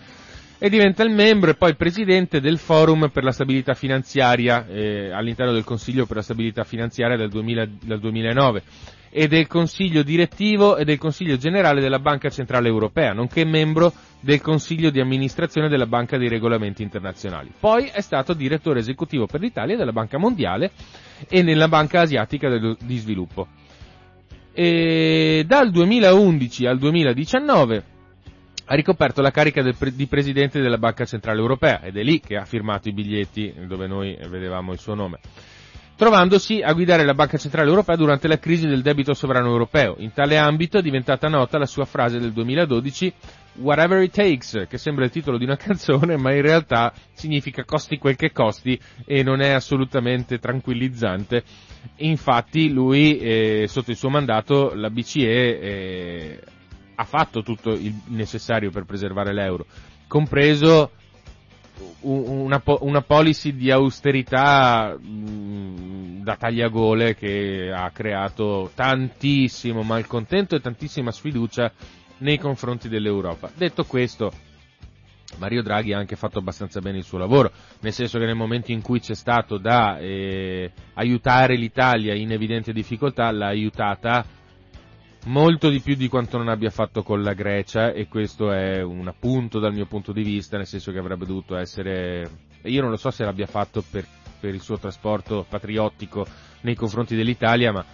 E 0.58 0.70
diventa 0.70 1.04
il 1.04 1.12
membro 1.12 1.52
e 1.52 1.56
poi 1.56 1.76
presidente 1.76 2.40
del 2.40 2.58
Forum 2.58 3.10
per 3.10 3.24
la 3.24 3.32
stabilità 3.32 3.74
finanziaria 3.74 4.66
eh, 4.68 5.12
all'interno 5.12 5.52
del 5.52 5.64
Consiglio 5.64 6.06
per 6.06 6.18
la 6.18 6.22
stabilità 6.22 6.64
finanziaria 6.64 7.18
del, 7.18 7.30
2000 7.30 7.68
dal 7.82 8.00
2009 8.00 8.64
e 9.18 9.28
del 9.28 9.48
Consiglio 9.48 10.04
direttivo 10.04 10.76
e 10.76 10.84
del 10.84 10.98
Consiglio 10.98 11.38
generale 11.38 11.80
della 11.80 12.00
Banca 12.00 12.30
Centrale 12.30 12.68
Europea, 12.68 13.14
nonché 13.14 13.46
membro 13.46 13.94
del 14.20 14.42
Consiglio 14.42 14.90
di 14.90 15.00
amministrazione 15.00 15.70
della 15.70 15.86
Banca 15.86 16.18
dei 16.18 16.28
Regolamenti 16.28 16.84
Internazionali. 16.84 17.50
Poi 17.58 17.86
è 17.94 18.02
stato 18.02 18.34
direttore 18.34 18.80
esecutivo 18.80 19.26
per 19.26 19.40
l'Italia 19.40 19.78
della 19.78 19.94
Banca 19.94 20.18
Mondiale 20.18 20.72
e 21.30 21.44
nella 21.44 21.70
Banca 21.70 22.02
Asiatica 22.02 22.50
di 22.58 22.98
Sviluppo. 22.98 23.48
E 24.52 25.46
dal 25.48 25.72
2011 25.72 26.66
al 26.66 26.78
2019 26.78 27.84
ha 28.66 28.76
ricoperto 28.76 29.22
la 29.22 29.32
carica 29.32 29.64
pre- 29.78 29.96
di 29.96 30.08
presidente 30.08 30.62
della 30.62 30.78
Banca 30.78 31.06
Centrale 31.06 31.40
Europea 31.40 31.82
ed 31.82 31.98
è 31.98 32.04
lì 32.04 32.20
che 32.20 32.36
ha 32.36 32.46
firmato 32.46 32.90
i 32.90 32.94
biglietti 32.94 33.54
dove 33.68 33.88
noi 33.88 34.18
vedevamo 34.30 34.72
il 34.74 34.80
suo 34.80 34.96
nome. 34.96 35.20
Trovandosi 35.96 36.62
a 36.62 36.74
guidare 36.74 37.06
la 37.06 37.14
Banca 37.14 37.38
Centrale 37.38 37.70
Europea 37.70 37.96
durante 37.96 38.28
la 38.28 38.38
crisi 38.38 38.68
del 38.68 38.82
debito 38.82 39.14
sovrano 39.14 39.48
europeo. 39.48 39.96
In 40.00 40.12
tale 40.12 40.38
ambito 40.38 40.78
è 40.78 40.82
diventata 40.82 41.30
nota 41.30 41.58
la 41.58 41.66
sua 41.66 41.86
frase 41.86 42.20
del 42.20 42.34
2012 42.34 43.14
Whatever 43.58 44.02
it 44.02 44.12
takes, 44.14 44.66
che 44.68 44.78
sembra 44.78 45.06
il 45.06 45.12
titolo 45.12 45.38
di 45.38 45.46
una 45.46 45.56
canzone, 45.58 46.18
ma 46.18 46.34
in 46.34 46.42
realtà 46.42 46.92
significa 47.14 47.64
costi 47.64 47.98
quel 47.98 48.18
che 48.18 48.32
costi 48.34 48.78
e 49.06 49.24
non 49.24 49.40
è 49.40 49.52
assolutamente 49.52 50.40
tranquillizzante. 50.40 51.44
Infatti 51.98 52.70
lui, 52.70 53.18
eh, 53.18 53.66
sotto 53.70 53.92
il 53.92 53.98
suo 53.98 54.10
mandato, 54.10 54.74
la 54.76 54.90
BCE 54.90 55.60
eh, 55.60 56.40
ha 56.96 57.04
fatto 57.04 57.44
tutto 57.44 57.72
il 57.72 57.94
necessario 58.08 58.72
per 58.72 58.86
preservare 58.86 59.34
l'euro, 59.34 59.66
compreso 60.08 60.92
una, 62.02 62.62
una 62.80 63.02
policy 63.02 63.54
di 63.56 63.70
austerità 63.72 64.98
mh, 64.98 66.24
da 66.24 66.36
tagliagole 66.38 67.16
che 67.16 67.72
ha 67.74 67.90
creato 67.92 68.72
tantissimo 68.74 69.82
malcontento 69.84 70.56
e 70.56 70.62
tantissima 70.62 71.12
sfiducia 71.12 71.72
nei 72.20 72.38
confronti 72.38 72.88
dell'Europa. 72.88 73.52
Detto 73.54 73.84
questo, 73.84 74.32
Mario 75.38 75.62
Draghi 75.62 75.94
ha 75.94 75.98
anche 75.98 76.16
fatto 76.16 76.40
abbastanza 76.40 76.80
bene 76.80 77.00
il 77.00 77.04
suo 77.04 77.18
lavoro, 77.18 77.52
nel 77.82 77.92
senso 77.94 78.20
che 78.20 78.26
nel 78.26 78.36
momento 78.36 78.72
in 78.72 78.82
cui 78.82 79.00
c'è 79.00 79.16
stato 79.16 79.58
da 79.58 79.98
eh, 79.98 80.72
aiutare 80.94 81.56
l'Italia 81.58 82.14
in 82.14 82.32
evidente 82.32 82.72
difficoltà, 82.72 83.30
l'ha 83.32 83.48
aiutata 83.48 84.26
molto 85.26 85.70
di 85.70 85.80
più 85.80 85.96
di 85.96 86.08
quanto 86.08 86.38
non 86.38 86.50
abbia 86.50 86.70
fatto 86.70 87.04
con 87.04 87.24
la 87.24 87.34
Grecia 87.34 87.92
e 87.92 88.08
questo 88.08 88.52
è 88.52 88.82
un 88.82 89.08
appunto 89.08 89.60
dal 89.60 89.74
mio 89.74 89.86
punto 89.86 90.12
di 90.12 90.24
vista, 90.24 90.58
nel 90.58 90.68
senso 90.68 90.92
che 90.92 91.00
avrebbe 91.00 91.26
dovuto 91.26 91.56
essere, 91.56 92.30
io 92.64 92.82
non 92.82 92.92
lo 92.92 92.98
so 92.98 93.12
se 93.12 93.24
l'abbia 93.24 93.48
fatto 93.48 93.84
per, 93.90 94.06
per 94.40 94.54
il 94.54 94.62
suo 94.62 94.78
trasporto 94.78 95.46
patriottico 95.48 96.26
nei 96.62 96.76
confronti 96.76 97.16
dell'Italia, 97.16 97.72
ma, 97.72 97.86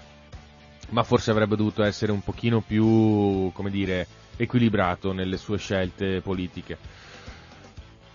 ma 0.89 1.03
forse 1.03 1.31
avrebbe 1.31 1.55
dovuto 1.55 1.83
essere 1.83 2.11
un 2.11 2.21
pochino 2.21 2.61
più, 2.61 3.51
come 3.53 3.69
dire, 3.69 4.07
equilibrato 4.35 5.13
nelle 5.13 5.37
sue 5.37 5.57
scelte 5.57 6.21
politiche. 6.21 6.77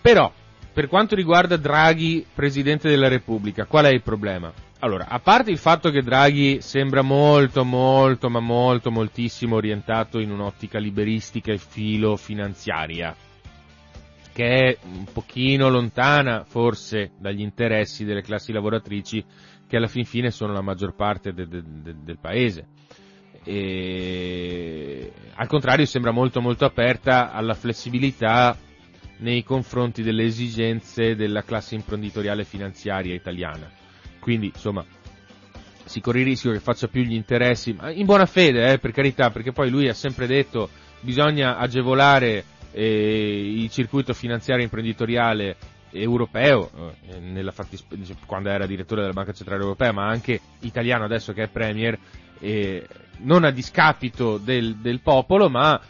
Però, 0.00 0.30
per 0.72 0.88
quanto 0.88 1.14
riguarda 1.14 1.56
Draghi, 1.56 2.26
Presidente 2.34 2.88
della 2.88 3.08
Repubblica, 3.08 3.64
qual 3.64 3.86
è 3.86 3.90
il 3.90 4.02
problema? 4.02 4.52
Allora, 4.80 5.06
a 5.08 5.20
parte 5.20 5.50
il 5.50 5.56
fatto 5.56 5.88
che 5.90 6.02
Draghi 6.02 6.60
sembra 6.60 7.00
molto, 7.00 7.64
molto, 7.64 8.28
ma 8.28 8.40
molto, 8.40 8.90
moltissimo 8.90 9.56
orientato 9.56 10.18
in 10.18 10.30
un'ottica 10.30 10.78
liberistica 10.78 11.50
e 11.50 11.56
filo 11.56 12.16
finanziaria, 12.16 13.16
che 14.34 14.44
è 14.44 14.78
un 14.84 15.06
pochino 15.10 15.70
lontana 15.70 16.44
forse 16.44 17.12
dagli 17.18 17.40
interessi 17.40 18.04
delle 18.04 18.20
classi 18.20 18.52
lavoratrici 18.52 19.24
che 19.66 19.76
alla 19.78 19.86
fin 19.86 20.04
fine 20.04 20.30
sono 20.30 20.52
la 20.52 20.60
maggior 20.60 20.94
parte 20.94 21.32
de, 21.32 21.48
de, 21.48 21.62
de, 21.64 21.94
del 22.04 22.18
paese. 22.18 22.66
E, 23.44 25.10
al 25.36 25.46
contrario 25.46 25.86
sembra 25.86 26.10
molto 26.10 26.42
molto 26.42 26.66
aperta 26.66 27.32
alla 27.32 27.54
flessibilità 27.54 28.54
nei 29.20 29.42
confronti 29.42 30.02
delle 30.02 30.24
esigenze 30.24 31.14
della 31.16 31.42
classe 31.44 31.74
imprenditoriale 31.74 32.44
finanziaria 32.44 33.14
italiana 33.14 33.84
quindi, 34.26 34.50
insomma, 34.52 34.84
si 35.84 36.00
corre 36.00 36.18
il 36.18 36.24
rischio 36.24 36.50
che 36.50 36.58
faccia 36.58 36.88
più 36.88 37.02
gli 37.04 37.14
interessi, 37.14 37.74
ma 37.74 37.92
in 37.92 38.06
buona 38.06 38.26
fede, 38.26 38.72
eh, 38.72 38.78
per 38.80 38.90
carità, 38.90 39.30
perché 39.30 39.52
poi 39.52 39.70
lui 39.70 39.86
ha 39.88 39.94
sempre 39.94 40.26
detto 40.26 40.68
bisogna 40.98 41.58
agevolare 41.58 42.42
eh, 42.72 43.52
il 43.54 43.70
circuito 43.70 44.12
finanziario 44.14 44.64
imprenditoriale 44.64 45.56
europeo, 45.92 46.72
eh, 47.08 47.52
fattispe- 47.52 47.96
quando 48.26 48.48
era 48.48 48.66
direttore 48.66 49.02
della 49.02 49.12
Banca 49.12 49.30
Centrale 49.30 49.62
Europea, 49.62 49.92
ma 49.92 50.08
anche 50.08 50.40
italiano 50.62 51.04
adesso 51.04 51.32
che 51.32 51.44
è 51.44 51.48
Premier, 51.48 51.96
eh, 52.40 52.84
non 53.18 53.44
a 53.44 53.52
discapito 53.52 54.38
del, 54.38 54.74
del, 54.78 54.98
popolo, 55.02 55.48
ma 55.48 55.80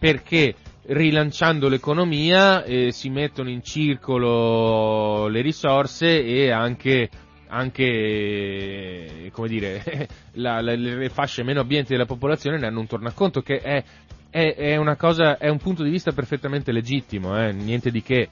perché 0.00 0.52
rilanciando 0.86 1.68
l'economia 1.68 2.64
eh, 2.64 2.90
si 2.90 3.08
mettono 3.08 3.50
in 3.50 3.62
circolo 3.62 5.28
le 5.28 5.42
risorse 5.42 6.24
e 6.24 6.50
anche 6.50 7.08
anche 7.48 9.30
come 9.32 9.48
dire, 9.48 10.08
la, 10.34 10.60
la, 10.60 10.74
le 10.74 11.08
fasce 11.08 11.42
meno 11.42 11.60
abbienti 11.60 11.92
della 11.92 12.06
popolazione 12.06 12.58
ne 12.58 12.66
hanno 12.66 12.80
un 12.80 12.86
tornaconto 12.86 13.40
che 13.40 13.58
è, 13.60 13.82
è, 14.30 14.54
è, 14.54 14.76
una 14.76 14.96
cosa, 14.96 15.38
è 15.38 15.48
un 15.48 15.58
punto 15.58 15.82
di 15.82 15.90
vista 15.90 16.12
perfettamente 16.12 16.72
legittimo, 16.72 17.38
eh, 17.38 17.52
niente 17.52 17.90
di 17.90 18.02
che. 18.02 18.28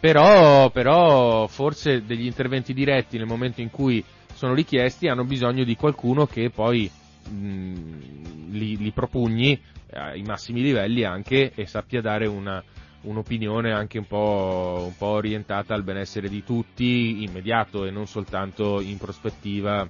Però, 0.00 0.70
però 0.70 1.48
forse 1.48 2.04
degli 2.04 2.26
interventi 2.26 2.72
diretti 2.72 3.18
nel 3.18 3.26
momento 3.26 3.60
in 3.60 3.70
cui 3.70 4.04
sono 4.32 4.54
richiesti 4.54 5.08
hanno 5.08 5.24
bisogno 5.24 5.64
di 5.64 5.74
qualcuno 5.74 6.26
che 6.26 6.50
poi 6.50 6.88
mh, 7.28 8.50
li, 8.50 8.76
li 8.76 8.92
propugni 8.92 9.60
ai 9.92 10.22
massimi 10.22 10.60
livelli 10.62 11.02
anche 11.02 11.50
e 11.52 11.66
sappia 11.66 12.00
dare 12.00 12.28
una, 12.28 12.62
un'opinione 13.02 13.72
anche 13.72 13.98
un 13.98 14.06
po', 14.06 14.84
un 14.86 14.96
po' 14.96 15.06
orientata 15.06 15.74
al 15.74 15.84
benessere 15.84 16.28
di 16.28 16.42
tutti, 16.44 17.22
immediato 17.22 17.84
e 17.84 17.90
non 17.90 18.06
soltanto 18.06 18.80
in 18.80 18.98
prospettiva 18.98 19.88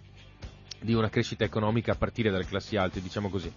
di 0.81 0.95
una 0.95 1.09
crescita 1.09 1.45
economica 1.45 1.93
a 1.93 1.97
partire 1.97 2.31
dalle 2.31 2.45
classi 2.45 2.77
alte, 2.77 3.01
diciamo 3.01 3.29
così. 3.29 3.53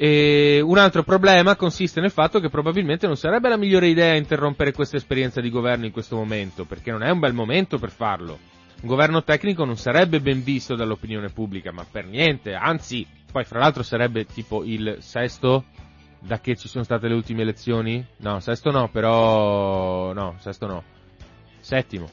E 0.00 0.60
un 0.60 0.78
altro 0.78 1.02
problema 1.02 1.56
consiste 1.56 2.00
nel 2.00 2.12
fatto 2.12 2.38
che 2.38 2.48
probabilmente 2.48 3.06
non 3.08 3.16
sarebbe 3.16 3.48
la 3.48 3.56
migliore 3.56 3.88
idea 3.88 4.14
interrompere 4.14 4.72
questa 4.72 4.96
esperienza 4.96 5.40
di 5.40 5.50
governo 5.50 5.86
in 5.86 5.92
questo 5.92 6.14
momento, 6.14 6.64
perché 6.64 6.92
non 6.92 7.02
è 7.02 7.10
un 7.10 7.18
bel 7.18 7.34
momento 7.34 7.78
per 7.78 7.90
farlo. 7.90 8.38
Un 8.80 8.88
governo 8.88 9.24
tecnico 9.24 9.64
non 9.64 9.76
sarebbe 9.76 10.20
ben 10.20 10.44
visto 10.44 10.76
dall'opinione 10.76 11.30
pubblica, 11.30 11.72
ma 11.72 11.84
per 11.90 12.06
niente, 12.06 12.54
anzi, 12.54 13.04
poi 13.30 13.42
fra 13.44 13.58
l'altro 13.58 13.82
sarebbe 13.82 14.24
tipo 14.24 14.62
il 14.62 14.98
sesto 15.00 15.64
da 16.20 16.40
che 16.40 16.56
ci 16.56 16.68
sono 16.68 16.84
state 16.84 17.08
le 17.08 17.14
ultime 17.14 17.42
elezioni? 17.42 18.04
No, 18.18 18.40
sesto 18.40 18.70
no, 18.70 18.88
però... 18.88 20.12
no, 20.12 20.36
sesto 20.38 20.66
no. 20.66 20.82
Settimo. 21.60 22.10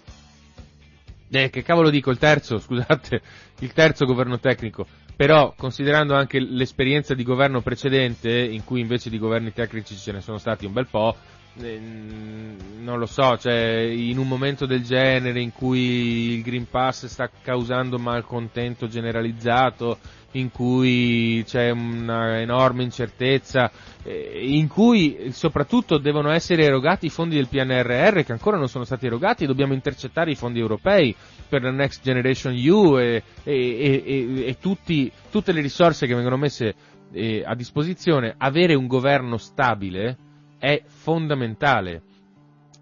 Eh, 1.29 1.49
che 1.49 1.63
cavolo 1.63 1.89
dico, 1.89 2.11
il 2.11 2.17
terzo, 2.17 2.59
scusate, 2.59 3.21
il 3.59 3.73
terzo 3.73 4.05
governo 4.05 4.39
tecnico. 4.39 4.85
Però, 5.15 5.53
considerando 5.57 6.13
anche 6.13 6.39
l'esperienza 6.39 7.13
di 7.13 7.23
governo 7.23 7.61
precedente, 7.61 8.29
in 8.31 8.63
cui 8.63 8.81
invece 8.81 9.09
di 9.09 9.17
governi 9.17 9.53
tecnici 9.53 9.95
ce 9.95 10.11
ne 10.11 10.21
sono 10.21 10.37
stati 10.37 10.65
un 10.65 10.73
bel 10.73 10.87
po', 10.87 11.15
non 11.57 12.99
lo 12.99 13.05
so, 13.05 13.37
cioè, 13.37 13.79
in 13.79 14.17
un 14.17 14.27
momento 14.27 14.65
del 14.65 14.83
genere 14.83 15.39
in 15.39 15.53
cui 15.53 16.33
il 16.35 16.41
Green 16.43 16.67
Pass 16.69 17.05
sta 17.05 17.29
causando 17.41 17.97
malcontento 17.97 18.87
generalizzato, 18.87 19.97
in 20.31 20.51
cui 20.51 21.43
c'è 21.45 21.69
una 21.69 22.41
enorme 22.41 22.83
incertezza, 22.83 23.71
eh, 24.03 24.41
in 24.43 24.67
cui 24.67 25.29
soprattutto 25.31 25.97
devono 25.97 26.29
essere 26.31 26.63
erogati 26.65 27.05
i 27.05 27.09
fondi 27.09 27.35
del 27.35 27.47
PNRR 27.47 28.23
che 28.23 28.33
ancora 28.33 28.57
non 28.57 28.67
sono 28.67 28.83
stati 28.83 29.05
erogati 29.05 29.45
dobbiamo 29.45 29.73
intercettare 29.73 30.31
i 30.31 30.35
fondi 30.35 30.59
europei 30.59 31.15
per 31.47 31.61
la 31.63 31.71
Next 31.71 32.03
Generation 32.03 32.53
EU 32.53 32.97
e, 32.97 33.23
e, 33.43 34.03
e, 34.05 34.45
e 34.47 34.57
tutti, 34.59 35.09
tutte 35.31 35.53
le 35.53 35.61
risorse 35.61 36.05
che 36.05 36.13
vengono 36.13 36.35
messe 36.37 36.75
eh, 37.13 37.43
a 37.45 37.55
disposizione, 37.55 38.35
avere 38.37 38.73
un 38.75 38.87
governo 38.87 39.37
stabile 39.37 40.17
è 40.57 40.83
fondamentale. 40.85 42.01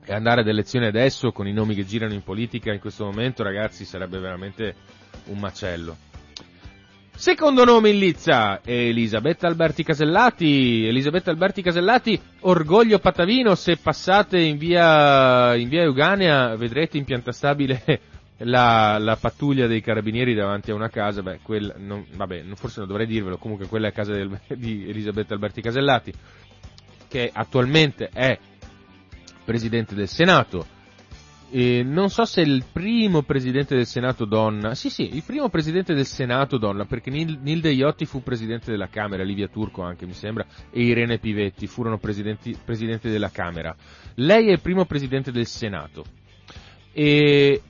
E 0.06 0.14
andare 0.14 0.42
ad 0.42 0.48
elezioni 0.48 0.86
adesso 0.86 1.32
con 1.32 1.48
i 1.48 1.54
nomi 1.54 1.76
che 1.76 1.86
girano 1.86 2.14
in 2.14 2.24
politica 2.24 2.74
in 2.74 2.80
questo 2.80 3.06
momento, 3.06 3.44
ragazzi, 3.44 3.86
sarebbe 3.86 4.20
veramente 4.20 4.76
un 5.26 5.40
macello. 5.40 5.96
Secondo 7.16 7.64
nome 7.64 7.92
in 7.92 8.00
lizza, 8.00 8.60
Elisabetta 8.66 9.48
Alberti 9.48 9.84
Casellati. 9.84 10.86
Elisabetta 10.88 11.30
Alberti 11.30 11.62
Casellati, 11.62 12.20
orgoglio 12.42 13.00
patavino, 13.00 13.56
se 13.56 13.78
passate 13.78 14.40
in 14.40 14.58
via, 14.58 15.56
in 15.56 15.70
via 15.70 15.84
Euganea 15.84 16.56
vedrete 16.56 16.98
in 16.98 17.06
pianta 17.06 17.32
stabile 17.32 17.84
la, 18.40 18.98
la, 18.98 19.16
pattuglia 19.16 19.68
dei 19.68 19.80
carabinieri 19.80 20.34
davanti 20.34 20.72
a 20.72 20.76
una 20.76 20.90
casa, 20.90 21.22
beh, 21.22 21.40
quella, 21.44 21.76
non, 21.78 22.06
vabbè, 22.14 22.44
forse 22.56 22.80
non 22.80 22.88
dovrei 22.88 23.06
dirvelo, 23.06 23.38
comunque 23.38 23.68
quella 23.68 23.88
è 23.88 23.94
casa 23.94 24.12
del, 24.12 24.38
di 24.58 24.90
Elisabetta 24.90 25.34
Alberti 25.34 25.62
Casellati, 25.62 26.12
che 27.14 27.30
attualmente 27.32 28.09
è 28.11 28.39
presidente 29.45 29.93
del 29.93 30.07
Senato. 30.07 30.66
E 31.51 31.84
non 31.84 32.09
so 32.09 32.26
se 32.26 32.41
il 32.41 32.64
primo 32.74 33.22
presidente 33.22 33.76
del 33.76 33.86
Senato 33.86 34.26
donna. 34.26 34.74
Sì, 34.74 34.89
sì, 34.89 35.14
il 35.16 35.22
primo 35.22 35.47
presidente 35.49 35.93
del 35.93 36.07
Senato 36.07 36.57
donna, 36.57 36.86
perché 36.86 37.11
Nil- 37.11 37.38
Nilde 37.39 37.70
Iotti 37.70 38.05
fu 38.05 38.24
presidente 38.24 38.72
della 38.72 38.88
Camera, 38.88 39.22
Livia 39.22 39.47
Turco 39.47 39.84
anche 39.84 40.07
mi 40.07 40.14
sembra, 40.14 40.43
e 40.72 40.82
Irene 40.82 41.20
Pivetti 41.20 41.68
furono 41.68 41.99
presidenti, 41.99 42.57
presidenti 42.66 43.07
della 43.07 43.30
Camera. 43.30 43.76
Lei 44.16 44.47
è 44.47 44.53
il 44.53 44.61
primo 44.61 44.86
presidente 44.86 45.32
del 45.32 45.45
Senato. 45.45 46.03
E 46.91 47.61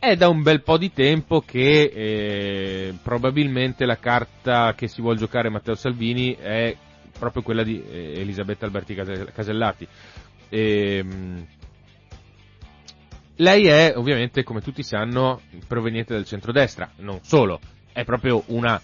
è 0.00 0.16
da 0.16 0.28
un 0.28 0.42
bel 0.42 0.62
po' 0.62 0.78
di 0.78 0.92
tempo 0.92 1.42
che 1.46 1.92
eh, 1.94 2.94
probabilmente 3.04 3.86
la 3.86 3.98
carta 3.98 4.74
che 4.74 4.88
si 4.88 5.00
vuole 5.00 5.16
giocare 5.18 5.48
Matteo 5.48 5.76
Salvini 5.76 6.34
è 6.34 6.76
proprio 7.18 7.42
quella 7.42 7.62
di 7.62 7.82
eh, 7.82 8.20
Elisabetta 8.20 8.64
Alberti 8.64 8.94
Case- 8.94 9.32
Casellati. 9.32 9.86
Ehm, 10.48 11.46
lei 13.36 13.66
è 13.66 13.94
ovviamente, 13.96 14.44
come 14.44 14.60
tutti 14.60 14.82
sanno, 14.82 15.40
proveniente 15.66 16.14
dal 16.14 16.24
centrodestra, 16.24 16.90
non 16.98 17.18
solo, 17.22 17.58
è 17.92 18.04
proprio 18.04 18.44
una 18.46 18.80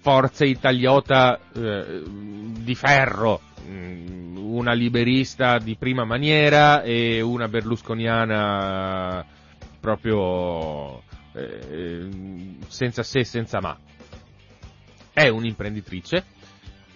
forza 0.00 0.44
italiota 0.44 1.38
eh, 1.52 2.02
di 2.06 2.74
ferro, 2.74 3.40
mm, 3.66 4.36
una 4.36 4.72
liberista 4.72 5.58
di 5.58 5.76
prima 5.76 6.04
maniera 6.04 6.82
e 6.82 7.20
una 7.20 7.48
berlusconiana 7.48 9.24
proprio 9.80 11.02
eh, 11.34 12.08
senza 12.68 13.02
se 13.02 13.18
e 13.18 13.24
senza 13.24 13.60
ma. 13.60 13.76
È 15.12 15.28
un'imprenditrice 15.28 16.24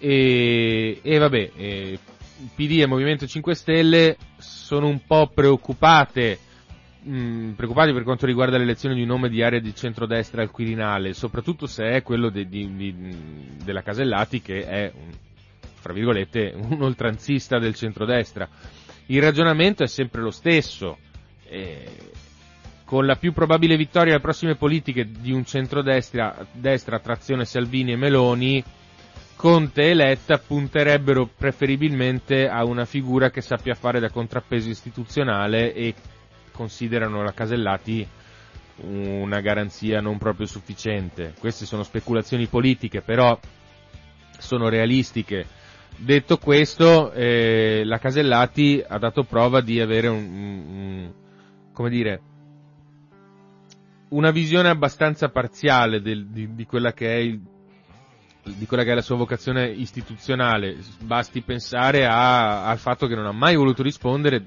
e, 0.00 0.98
e 1.02 1.18
vabbè, 1.18 1.50
eh, 1.54 1.98
PD 2.56 2.80
e 2.80 2.86
Movimento 2.86 3.26
5 3.26 3.54
Stelle 3.54 4.16
sono 4.38 4.88
un 4.88 5.00
po' 5.06 5.30
preoccupate 5.32 6.38
mh, 7.02 7.50
preoccupati 7.50 7.92
per 7.92 8.02
quanto 8.02 8.26
riguarda 8.26 8.58
l'elezione 8.58 8.94
di 8.94 9.02
un 9.02 9.08
nome 9.08 9.28
di 9.28 9.42
area 9.42 9.60
di 9.60 9.74
centrodestra 9.74 10.42
al 10.42 10.50
Quirinale, 10.50 11.12
soprattutto 11.12 11.66
se 11.66 11.84
è 11.90 12.02
quello 12.02 12.30
de, 12.30 12.48
di, 12.48 12.74
di, 12.74 12.94
della 13.62 13.82
Casellati 13.82 14.40
che 14.40 14.66
è, 14.66 14.92
un, 14.94 15.10
fra 15.74 15.92
virgolette, 15.92 16.54
un 16.56 16.82
oltranzista 16.82 17.58
del 17.58 17.74
centrodestra. 17.74 18.48
Il 19.06 19.20
ragionamento 19.20 19.82
è 19.82 19.88
sempre 19.88 20.20
lo 20.20 20.30
stesso. 20.30 20.98
Eh, 21.48 22.08
con 22.84 23.06
la 23.06 23.14
più 23.14 23.32
probabile 23.32 23.76
vittoria 23.76 24.14
alle 24.14 24.20
prossime 24.20 24.56
politiche 24.56 25.08
di 25.08 25.30
un 25.30 25.44
centrodestra 25.44 26.44
destra, 26.50 26.98
trazione 26.98 27.44
Salvini 27.44 27.92
e 27.92 27.96
Meloni, 27.96 28.64
Conte 29.40 29.88
e 29.88 29.94
Letta 29.94 30.36
punterebbero 30.36 31.24
preferibilmente 31.34 32.46
a 32.46 32.62
una 32.66 32.84
figura 32.84 33.30
che 33.30 33.40
sappia 33.40 33.74
fare 33.74 33.98
da 33.98 34.10
contrappeso 34.10 34.68
istituzionale 34.68 35.72
e 35.72 35.94
considerano 36.52 37.22
la 37.22 37.32
Casellati 37.32 38.06
una 38.82 39.40
garanzia 39.40 40.02
non 40.02 40.18
proprio 40.18 40.44
sufficiente. 40.44 41.32
Queste 41.38 41.64
sono 41.64 41.84
speculazioni 41.84 42.48
politiche, 42.48 43.00
però 43.00 43.40
sono 44.36 44.68
realistiche. 44.68 45.46
Detto 45.96 46.36
questo, 46.36 47.10
eh, 47.12 47.80
la 47.86 47.96
Casellati 47.96 48.84
ha 48.86 48.98
dato 48.98 49.24
prova 49.24 49.62
di 49.62 49.80
avere 49.80 50.08
un, 50.08 50.22
un, 50.22 51.12
come 51.72 51.88
dire, 51.88 52.20
una 54.10 54.32
visione 54.32 54.68
abbastanza 54.68 55.30
parziale 55.30 56.02
del, 56.02 56.26
di, 56.26 56.54
di, 56.54 56.66
quella 56.66 56.92
che 56.92 57.06
è 57.14 57.16
il, 57.20 57.40
di 58.42 58.66
quella 58.66 58.84
che 58.84 58.92
è 58.92 58.94
la 58.94 59.02
sua 59.02 59.16
vocazione 59.16 59.68
istituzionale. 59.68 60.76
Basti 61.02 61.42
pensare 61.42 62.06
a, 62.06 62.66
al 62.66 62.78
fatto 62.78 63.06
che 63.06 63.14
non 63.14 63.26
ha 63.26 63.32
mai 63.32 63.56
voluto 63.56 63.82
rispondere 63.82 64.46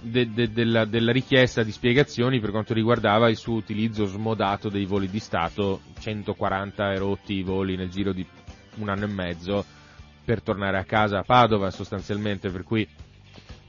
de, 0.00 0.30
de, 0.32 0.52
della, 0.52 0.84
della, 0.84 1.12
richiesta 1.12 1.62
di 1.62 1.72
spiegazioni 1.72 2.40
per 2.40 2.50
quanto 2.50 2.74
riguardava 2.74 3.28
il 3.28 3.36
suo 3.36 3.54
utilizzo 3.54 4.04
smodato 4.04 4.68
dei 4.68 4.84
voli 4.84 5.08
di 5.08 5.18
Stato, 5.18 5.80
140 5.98 6.92
erotti 6.92 7.34
i 7.34 7.42
voli 7.42 7.76
nel 7.76 7.88
giro 7.88 8.12
di 8.12 8.26
un 8.76 8.88
anno 8.88 9.04
e 9.04 9.08
mezzo 9.08 9.64
per 10.24 10.42
tornare 10.42 10.78
a 10.78 10.84
casa 10.84 11.18
a 11.18 11.22
Padova 11.22 11.70
sostanzialmente, 11.70 12.50
per 12.50 12.64
cui 12.64 12.86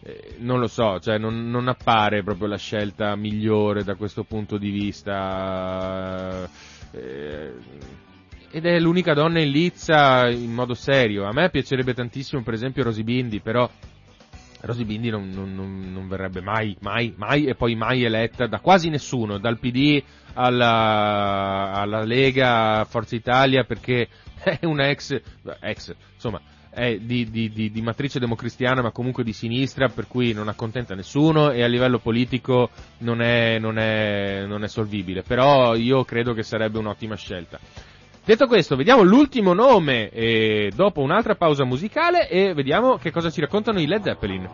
eh, 0.04 0.36
non 0.40 0.60
lo 0.60 0.68
so, 0.68 1.00
cioè 1.00 1.18
non, 1.18 1.50
non, 1.50 1.68
appare 1.68 2.24
proprio 2.24 2.48
la 2.48 2.58
scelta 2.58 3.16
migliore 3.16 3.84
da 3.84 3.96
questo 3.96 4.24
punto 4.24 4.58
di 4.58 4.70
vista. 4.70 6.48
Eh, 6.92 7.54
ed 8.56 8.66
è 8.66 8.80
l'unica 8.80 9.14
donna 9.14 9.42
in 9.42 9.52
lizza 9.52 10.30
in 10.30 10.54
modo 10.54 10.76
serio. 10.76 11.26
A 11.26 11.34
me 11.34 11.50
piacerebbe 11.50 11.94
tantissimo, 11.94 12.42
per 12.42 12.54
esempio, 12.54 12.84
Rosy 12.84 13.04
Bindi, 13.04 13.42
però 13.42 13.70
Rosy 14.62 14.86
Bindi 14.86 15.10
non, 15.10 15.28
non, 15.28 15.92
non, 15.92 16.08
verrebbe 16.08 16.40
mai, 16.40 16.74
mai, 16.80 17.14
mai 17.18 17.48
e 17.48 17.56
poi 17.56 17.76
mai 17.76 18.06
eletta 18.06 18.48
da 18.48 18.62
quasi 18.62 18.88
nessuno, 18.88 19.40
dal 19.40 19.60
PD 19.60 20.02
alla, 20.36 21.74
alla 21.74 22.06
Lega, 22.06 22.86
Forza 22.86 23.18
Italia, 23.18 23.66
perché 23.66 24.08
è 24.42 24.60
una 24.62 24.88
ex, 24.88 25.20
ex 25.60 25.94
insomma, 26.14 26.40
è 26.70 26.96
di, 26.98 27.30
di, 27.30 27.50
di, 27.50 27.70
di, 27.70 27.82
matrice 27.82 28.20
democristiana 28.20 28.82
ma 28.82 28.92
comunque 28.92 29.26
di 29.26 29.34
sinistra 29.34 29.90
per 29.90 30.08
cui 30.08 30.32
non 30.32 30.48
accontenta 30.48 30.96
nessuno 30.96 31.52
e 31.52 31.62
a 31.62 31.68
livello 31.68 32.00
politico 32.00 32.70
non 33.00 33.22
è, 33.22 33.60
non 33.60 33.78
è, 33.78 34.46
non 34.46 34.64
è 34.64 34.68
solvibile 34.70 35.24
però 35.24 35.76
io 35.76 36.06
credo 36.06 36.34
che 36.34 36.44
sarebbe 36.44 36.78
un'ottima 36.78 37.16
scelta 37.16 37.60
detto 38.26 38.48
questo 38.48 38.76
vediamo 38.76 39.04
l'ultimo 39.04 39.54
nome 39.54 40.10
eh, 40.10 40.72
dopo 40.76 41.02
un'altra 41.02 41.36
pausa 41.36 41.64
musicale 41.64 42.28
e 42.30 42.54
vediamo 42.54 42.98
che 42.98 43.12
cosa 43.12 43.30
ci 43.30 43.42
raccontano 43.42 43.80
i 43.80 43.86
Led 43.86 44.04
Zeppelin 44.04 44.50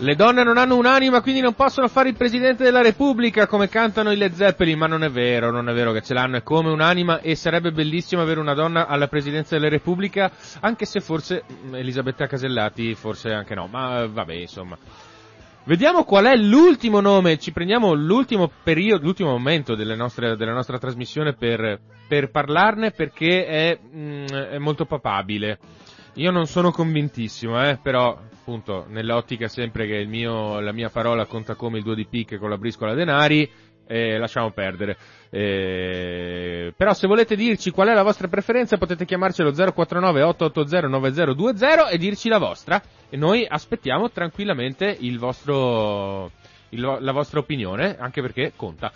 Le 0.00 0.14
donne 0.14 0.44
non 0.44 0.58
hanno 0.58 0.76
un'anima, 0.76 1.20
quindi 1.20 1.40
non 1.40 1.54
possono 1.54 1.88
fare 1.88 2.10
il 2.10 2.14
Presidente 2.14 2.62
della 2.62 2.82
Repubblica 2.82 3.48
come 3.48 3.68
cantano 3.68 4.12
i 4.12 4.16
Led 4.16 4.32
Zeppelin, 4.32 4.78
ma 4.78 4.86
non 4.86 5.02
è 5.02 5.10
vero, 5.10 5.50
non 5.50 5.68
è 5.68 5.72
vero 5.72 5.90
che 5.90 6.02
ce 6.02 6.14
l'hanno, 6.14 6.36
è 6.36 6.44
come 6.44 6.70
un'anima 6.70 7.20
e 7.20 7.34
sarebbe 7.34 7.72
bellissimo 7.72 8.22
avere 8.22 8.38
una 8.38 8.54
donna 8.54 8.86
alla 8.86 9.08
Presidenza 9.08 9.56
della 9.56 9.68
Repubblica, 9.68 10.30
anche 10.60 10.84
se 10.84 11.00
forse 11.00 11.42
mm, 11.50 11.74
Elisabetta 11.74 12.28
Casellati, 12.28 12.94
forse 12.94 13.32
anche 13.32 13.56
no, 13.56 13.66
ma 13.66 14.06
vabbè, 14.06 14.34
insomma. 14.34 14.78
Vediamo 15.64 16.04
qual 16.04 16.26
è 16.26 16.36
l'ultimo 16.36 17.00
nome, 17.00 17.36
ci 17.38 17.50
prendiamo 17.50 17.92
l'ultimo 17.92 18.48
periodo, 18.62 19.02
l'ultimo 19.02 19.30
momento 19.30 19.74
nostre, 19.96 20.36
della 20.36 20.52
nostra 20.52 20.78
trasmissione 20.78 21.34
per, 21.34 21.80
per 22.06 22.30
parlarne 22.30 22.92
perché 22.92 23.46
è, 23.46 23.78
mm, 23.84 24.26
è 24.26 24.58
molto 24.58 24.84
papabile. 24.86 25.58
Io 26.14 26.30
non 26.30 26.46
sono 26.46 26.70
convintissimo, 26.70 27.60
eh, 27.64 27.78
però 27.82 28.16
appunto 28.48 28.86
nell'ottica 28.88 29.46
sempre 29.46 29.86
che 29.86 30.06
mio, 30.06 30.58
la 30.60 30.72
mia 30.72 30.88
parola 30.88 31.26
conta 31.26 31.54
come 31.54 31.76
il 31.76 31.84
2 31.84 31.94
di 31.94 32.06
picche 32.06 32.38
con 32.38 32.48
la 32.48 32.56
briscola 32.56 32.94
denari, 32.94 33.48
eh, 33.86 34.16
lasciamo 34.16 34.52
perdere. 34.52 34.96
Eh, 35.28 36.72
però 36.74 36.94
se 36.94 37.06
volete 37.06 37.36
dirci 37.36 37.70
qual 37.70 37.88
è 37.88 37.92
la 37.92 38.02
vostra 38.02 38.26
preferenza 38.28 38.78
potete 38.78 39.04
chiamarci 39.04 39.42
allo 39.42 39.52
049 39.52 40.22
880 40.22 40.88
9020 40.88 41.92
e 41.92 41.98
dirci 41.98 42.30
la 42.30 42.38
vostra 42.38 42.82
e 43.10 43.16
noi 43.18 43.46
aspettiamo 43.46 44.10
tranquillamente 44.10 44.96
il 44.98 45.18
vostro, 45.18 46.30
il, 46.70 46.80
la 46.80 47.12
vostra 47.12 47.40
opinione, 47.40 47.98
anche 47.98 48.22
perché 48.22 48.52
conta. 48.56 48.90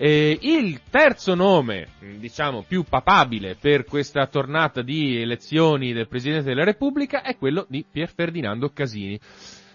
Eh, 0.00 0.38
il 0.42 0.82
terzo 0.88 1.34
nome, 1.34 1.88
diciamo, 2.18 2.62
più 2.62 2.84
papabile 2.84 3.56
per 3.56 3.82
questa 3.82 4.28
tornata 4.28 4.80
di 4.80 5.20
elezioni 5.20 5.92
del 5.92 6.06
Presidente 6.06 6.44
della 6.44 6.62
Repubblica 6.62 7.22
è 7.22 7.36
quello 7.36 7.66
di 7.68 7.84
Pier 7.90 8.08
Ferdinando 8.08 8.68
Casini, 8.68 9.18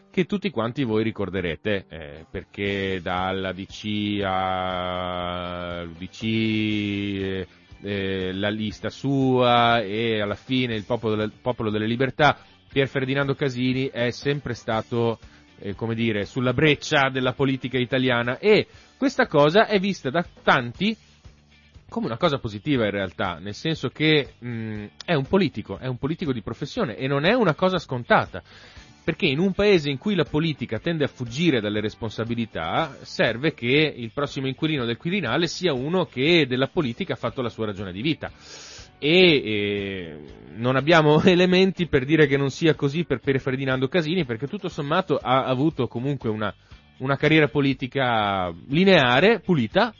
che 0.09 0.23
tutti 0.23 0.49
quanti 0.49 0.85
voi 0.85 1.03
ricorderete, 1.03 1.87
eh, 1.89 2.25
perché 2.31 3.01
dalla 3.03 3.51
DC 3.51 4.21
all'UDC, 4.23 6.23
eh, 6.23 7.45
eh, 7.81 8.31
la 8.31 8.49
lista 8.49 8.89
sua 8.89 9.81
e 9.81 10.21
alla 10.21 10.35
fine 10.35 10.73
il 10.73 10.85
popolo, 10.85 11.15
del, 11.15 11.33
popolo 11.41 11.69
delle 11.69 11.85
libertà, 11.85 12.37
Pier 12.71 12.87
Ferdinando 12.87 13.35
Casini 13.35 13.87
è 13.87 14.09
sempre 14.11 14.53
stato 14.53 15.19
eh, 15.63 15.75
come 15.75 15.95
dire, 15.95 16.25
sulla 16.25 16.53
breccia 16.53 17.09
della 17.09 17.31
politica 17.33 17.77
italiana 17.77 18.37
e 18.37 18.67
questa 18.97 19.27
cosa 19.27 19.65
è 19.67 19.79
vista 19.79 20.09
da 20.09 20.25
tanti 20.43 20.95
come 21.89 22.07
una 22.07 22.17
cosa 22.17 22.39
positiva 22.39 22.85
in 22.85 22.91
realtà, 22.91 23.37
nel 23.39 23.53
senso 23.53 23.89
che 23.89 24.33
mh, 24.39 24.85
è 25.05 25.13
un 25.13 25.27
politico, 25.27 25.77
è 25.77 25.85
un 25.85 25.97
politico 25.97 26.33
di 26.33 26.41
professione 26.41 26.97
e 26.97 27.07
non 27.07 27.23
è 27.23 27.33
una 27.33 27.53
cosa 27.53 27.77
scontata. 27.77 28.41
Perché 29.03 29.25
in 29.25 29.37
un 29.37 29.51
paese 29.51 29.89
in 29.89 29.97
cui 29.97 30.15
la 30.15 30.23
politica 30.23 30.79
tende 30.79 31.03
a 31.03 31.09
fuggire 31.09 31.59
dalle 31.59 31.81
responsabilità, 31.81 32.97
serve 33.01 33.53
che 33.53 33.67
il 33.67 34.11
prossimo 34.13 34.47
inquilino 34.47 34.85
del 34.85 34.95
Quirinale 34.97 35.47
sia 35.47 35.73
uno 35.73 36.05
che 36.05 36.47
della 36.47 36.67
politica 36.67 37.13
ha 37.13 37.17
fatto 37.17 37.41
la 37.41 37.49
sua 37.49 37.65
ragione 37.65 37.91
di 37.91 38.01
vita. 38.01 38.31
E 39.03 40.17
non 40.55 40.77
abbiamo 40.77 41.21
elementi 41.25 41.87
per 41.87 42.05
dire 42.05 42.25
che 42.25 42.37
non 42.37 42.49
sia 42.49 42.73
così 42.73 43.03
per 43.03 43.19
Pier 43.19 43.41
Ferdinando 43.41 43.89
Casini 43.89 44.23
perché 44.23 44.47
tutto 44.47 44.69
sommato 44.69 45.17
ha 45.17 45.43
avuto 45.43 45.87
comunque 45.87 46.29
una, 46.29 46.53
una 46.99 47.17
carriera 47.17 47.49
politica 47.49 48.53
lineare, 48.69 49.41
pulita, 49.41 49.93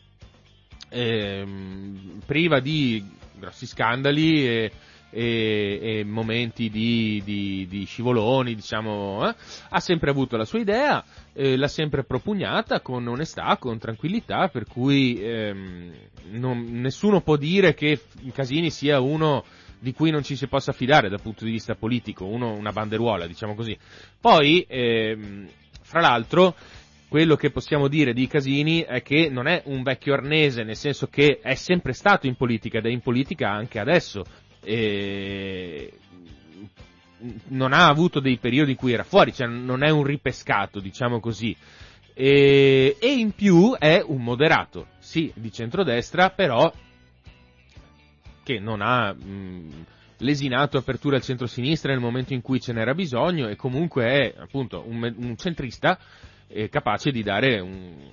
ehm, 0.90 2.22
priva 2.26 2.62
di 2.62 3.06
grossi 3.38 3.66
scandali 3.66 4.48
e, 4.48 4.72
e, 5.10 5.80
e 5.82 6.04
momenti 6.06 6.70
di, 6.70 7.22
di, 7.26 7.68
di, 7.68 7.84
scivoloni, 7.84 8.56
diciamo, 8.56 9.28
eh? 9.28 9.36
ha 9.70 9.80
sempre 9.82 10.12
avuto 10.12 10.38
la 10.38 10.46
sua 10.46 10.60
idea, 10.60 11.04
eh, 11.34 11.58
l'ha 11.58 11.68
sempre 11.68 12.04
propugnata 12.04 12.82
con 12.82 13.08
onestà, 13.08 13.58
con 13.58 13.78
tranquillità, 13.78 14.48
per 14.48 14.66
cui 14.66 15.22
ehm, 15.22 15.92
non, 16.32 16.80
nessuno 16.80 17.22
può 17.22 17.36
dire 17.36 17.74
che 17.74 18.00
Casini 18.32 18.70
sia 18.70 19.00
uno 19.00 19.44
di 19.80 19.94
cui 19.94 20.12
non 20.12 20.24
ci 20.24 20.36
si 20.36 20.48
possa 20.48 20.72
fidare 20.72 21.10
dal 21.10 21.22
punto 21.22 21.44
di 21.44 21.52
vista 21.52 21.76
politico, 21.76 22.26
uno, 22.26 22.54
una 22.54 22.72
banderuola, 22.72 23.28
diciamo 23.28 23.56
così. 23.56 23.78
Poi, 24.20 24.66
ehm, 24.68 25.48
fra 25.82 26.00
l'altro, 26.00 26.56
quello 27.10 27.36
che 27.36 27.52
possiamo 27.52 27.88
dire 27.88 28.14
di 28.14 28.26
Casini 28.28 28.82
è 28.82 29.02
che 29.02 29.30
non 29.30 29.48
è 29.48 29.62
un 29.66 29.84
vecchio 29.84 30.14
arnese, 30.14 30.64
nel 30.64 30.78
senso 30.78 31.08
che 31.08 31.40
è 31.42 31.56
sempre 31.56 31.94
stato 31.94 32.28
in 32.28 32.36
politica 32.36 32.78
ed 32.78 32.86
è 32.86 32.90
in 32.90 33.02
politica 33.02 33.52
anche 33.52 33.80
adesso. 33.80 34.24
E 34.64 35.92
non 37.48 37.74
ha 37.74 37.88
avuto 37.88 38.20
dei 38.20 38.38
periodi 38.38 38.72
in 38.72 38.78
cui 38.78 38.94
era 38.94 39.04
fuori, 39.04 39.34
cioè 39.34 39.48
non 39.48 39.84
è 39.84 39.90
un 39.90 40.04
ripescato, 40.04 40.80
diciamo 40.80 41.20
così. 41.20 41.56
E, 42.14 42.98
e 43.00 43.12
in 43.12 43.32
più 43.32 43.76
è 43.78 44.04
un 44.06 44.24
moderato, 44.24 44.88
sì, 45.00 45.32
di 45.36 45.52
centrodestra, 45.52 46.30
però 46.30 46.72
che 48.44 48.60
non 48.60 48.82
ha 48.82 49.14
mh, 49.14 49.86
lesinato 50.18 50.78
apertura 50.78 51.16
al 51.16 51.22
centro-sinistra 51.24 51.92
nel 51.92 52.02
momento 52.02 52.34
in 52.34 52.42
cui 52.42 52.60
ce 52.60 52.74
n'era 52.74 52.94
bisogno 52.94 53.48
e 53.48 53.56
comunque 53.56 54.06
è 54.06 54.34
appunto 54.38 54.84
un, 54.86 55.14
un 55.18 55.38
centrista 55.38 55.98
eh, 56.48 56.70
capace 56.70 57.12
di 57.12 57.24
dare 57.24 57.60
un, 57.60 58.12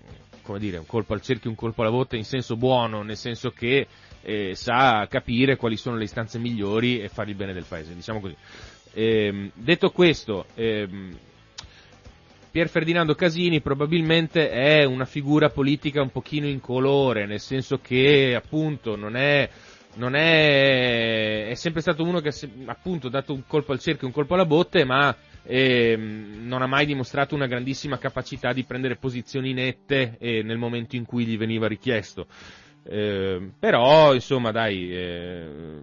dire, 0.58 0.78
un, 0.78 0.86
colpo 0.86 1.12
al 1.12 1.20
cerchio, 1.20 1.50
un 1.50 1.56
colpo 1.56 1.82
alla 1.82 1.90
botte 1.90 2.16
in 2.16 2.24
senso 2.24 2.56
buono, 2.56 3.02
nel 3.02 3.16
senso 3.16 3.50
che 3.50 3.86
eh, 4.22 4.54
sa 4.54 5.06
capire 5.08 5.56
quali 5.56 5.76
sono 5.76 5.96
le 5.96 6.04
istanze 6.04 6.38
migliori 6.38 7.00
e 7.00 7.08
fare 7.08 7.30
il 7.30 7.36
bene 7.36 7.52
del 7.52 7.64
paese, 7.64 7.94
diciamo 7.94 8.20
così. 8.20 8.36
Ehm, 8.94 9.50
detto 9.54 9.90
questo, 9.90 10.46
ehm, 10.54 11.16
Pier 12.50 12.68
Ferdinando 12.68 13.14
Casini 13.14 13.60
probabilmente 13.60 14.50
è 14.50 14.84
una 14.84 15.04
figura 15.04 15.50
politica 15.50 16.02
un 16.02 16.10
pochino 16.10 16.46
incolore, 16.46 17.26
nel 17.26 17.40
senso 17.40 17.78
che 17.78 18.34
appunto 18.34 18.96
non 18.96 19.14
è 19.16 19.48
non 19.94 20.14
è, 20.14 21.48
è 21.48 21.54
sempre 21.54 21.80
stato 21.80 22.04
uno 22.04 22.20
che 22.20 22.28
ha 22.28 22.32
appunto 22.66 23.08
dato 23.08 23.32
un 23.32 23.44
colpo 23.46 23.72
al 23.72 23.80
cerchio, 23.80 24.06
un 24.06 24.12
colpo 24.12 24.34
alla 24.34 24.46
botte, 24.46 24.84
ma 24.84 25.14
eh, 25.42 25.96
non 25.96 26.62
ha 26.62 26.66
mai 26.66 26.86
dimostrato 26.86 27.34
una 27.34 27.46
grandissima 27.46 27.98
capacità 27.98 28.52
di 28.52 28.64
prendere 28.64 28.96
posizioni 28.96 29.52
nette 29.52 30.16
eh, 30.18 30.42
nel 30.42 30.58
momento 30.58 30.96
in 30.96 31.04
cui 31.04 31.24
gli 31.24 31.36
veniva 31.36 31.66
richiesto. 31.66 32.26
Eh, 32.84 33.50
però, 33.58 34.14
insomma, 34.14 34.52
dai, 34.52 34.92
eh, 34.92 35.82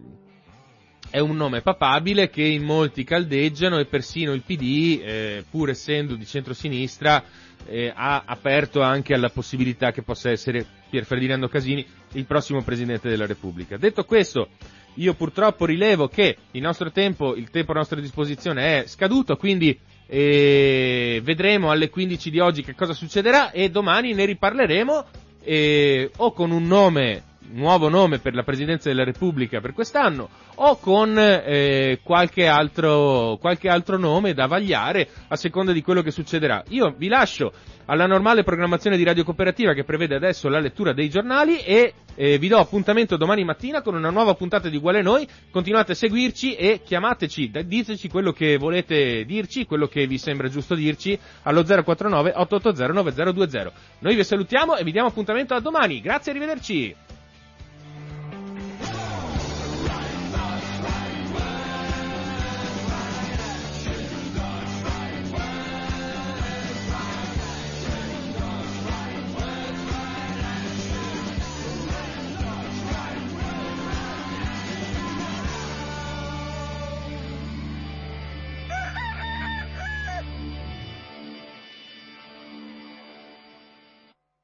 è 1.09 1.19
un 1.19 1.35
nome 1.35 1.61
papabile 1.61 2.29
che 2.29 2.43
in 2.43 2.63
molti 2.63 3.03
caldeggiano 3.03 3.79
e 3.79 3.85
persino 3.85 4.33
il 4.33 4.43
PD, 4.43 5.01
eh, 5.03 5.45
pur 5.49 5.69
essendo 5.69 6.15
di 6.15 6.25
centrosinistra, 6.25 7.23
eh, 7.65 7.91
ha 7.93 8.23
aperto 8.25 8.81
anche 8.81 9.13
alla 9.13 9.29
possibilità 9.29 9.91
che 9.91 10.01
possa 10.03 10.29
essere 10.29 10.65
Pier 10.89 11.05
Ferdinando 11.05 11.47
Casini 11.47 11.85
il 12.13 12.25
prossimo 12.25 12.61
Presidente 12.61 13.09
della 13.09 13.25
Repubblica. 13.25 13.77
Detto 13.77 14.05
questo, 14.05 14.49
io 14.95 15.13
purtroppo 15.13 15.65
rilevo 15.65 16.07
che 16.07 16.37
il 16.51 16.61
nostro 16.61 16.91
tempo, 16.91 17.35
il 17.35 17.49
tempo 17.49 17.71
a 17.71 17.75
nostra 17.75 17.99
disposizione 17.99 18.81
è 18.81 18.87
scaduto, 18.87 19.35
quindi 19.35 19.77
eh, 20.07 21.21
vedremo 21.23 21.69
alle 21.69 21.89
15 21.89 22.29
di 22.29 22.39
oggi 22.39 22.63
che 22.63 22.75
cosa 22.75 22.93
succederà 22.93 23.51
e 23.51 23.69
domani 23.69 24.13
ne 24.13 24.25
riparleremo 24.25 25.05
eh, 25.43 26.11
o 26.17 26.31
con 26.31 26.51
un 26.51 26.63
nome 26.65 27.23
nuovo 27.51 27.89
nome 27.89 28.19
per 28.19 28.33
la 28.33 28.43
Presidenza 28.43 28.89
della 28.89 29.03
Repubblica 29.03 29.59
per 29.59 29.73
quest'anno 29.73 30.29
o 30.55 30.77
con 30.77 31.17
eh, 31.17 31.99
qualche, 32.03 32.47
altro, 32.47 33.37
qualche 33.39 33.69
altro 33.69 33.97
nome 33.97 34.33
da 34.33 34.47
vagliare 34.47 35.07
a 35.27 35.35
seconda 35.35 35.71
di 35.71 35.81
quello 35.81 36.01
che 36.01 36.11
succederà. 36.11 36.63
Io 36.69 36.93
vi 36.97 37.07
lascio 37.07 37.51
alla 37.85 38.05
normale 38.05 38.43
programmazione 38.43 38.97
di 38.97 39.03
Radio 39.03 39.23
Cooperativa 39.23 39.73
che 39.73 39.83
prevede 39.83 40.15
adesso 40.15 40.49
la 40.49 40.59
lettura 40.59 40.93
dei 40.93 41.09
giornali 41.09 41.59
e 41.59 41.93
eh, 42.15 42.37
vi 42.37 42.47
do 42.47 42.57
appuntamento 42.57 43.15
domani 43.15 43.43
mattina 43.43 43.81
con 43.81 43.95
una 43.95 44.09
nuova 44.09 44.33
puntata 44.33 44.67
di 44.69 44.77
Uguale 44.77 45.01
Noi. 45.01 45.27
Continuate 45.51 45.93
a 45.93 45.95
seguirci 45.95 46.55
e 46.55 46.81
chiamateci, 46.83 47.51
diteci 47.65 48.09
quello 48.09 48.31
che 48.31 48.57
volete 48.57 49.23
dirci, 49.25 49.65
quello 49.65 49.87
che 49.87 50.07
vi 50.07 50.17
sembra 50.17 50.49
giusto 50.49 50.75
dirci 50.75 51.17
allo 51.43 51.63
049 51.63 52.33
880 52.35 52.93
9020. 52.93 53.71
Noi 53.99 54.15
vi 54.15 54.23
salutiamo 54.23 54.75
e 54.75 54.83
vi 54.83 54.91
diamo 54.91 55.07
appuntamento 55.07 55.53
a 55.53 55.59
domani. 55.59 56.01
Grazie, 56.01 56.31
arrivederci. 56.31 56.95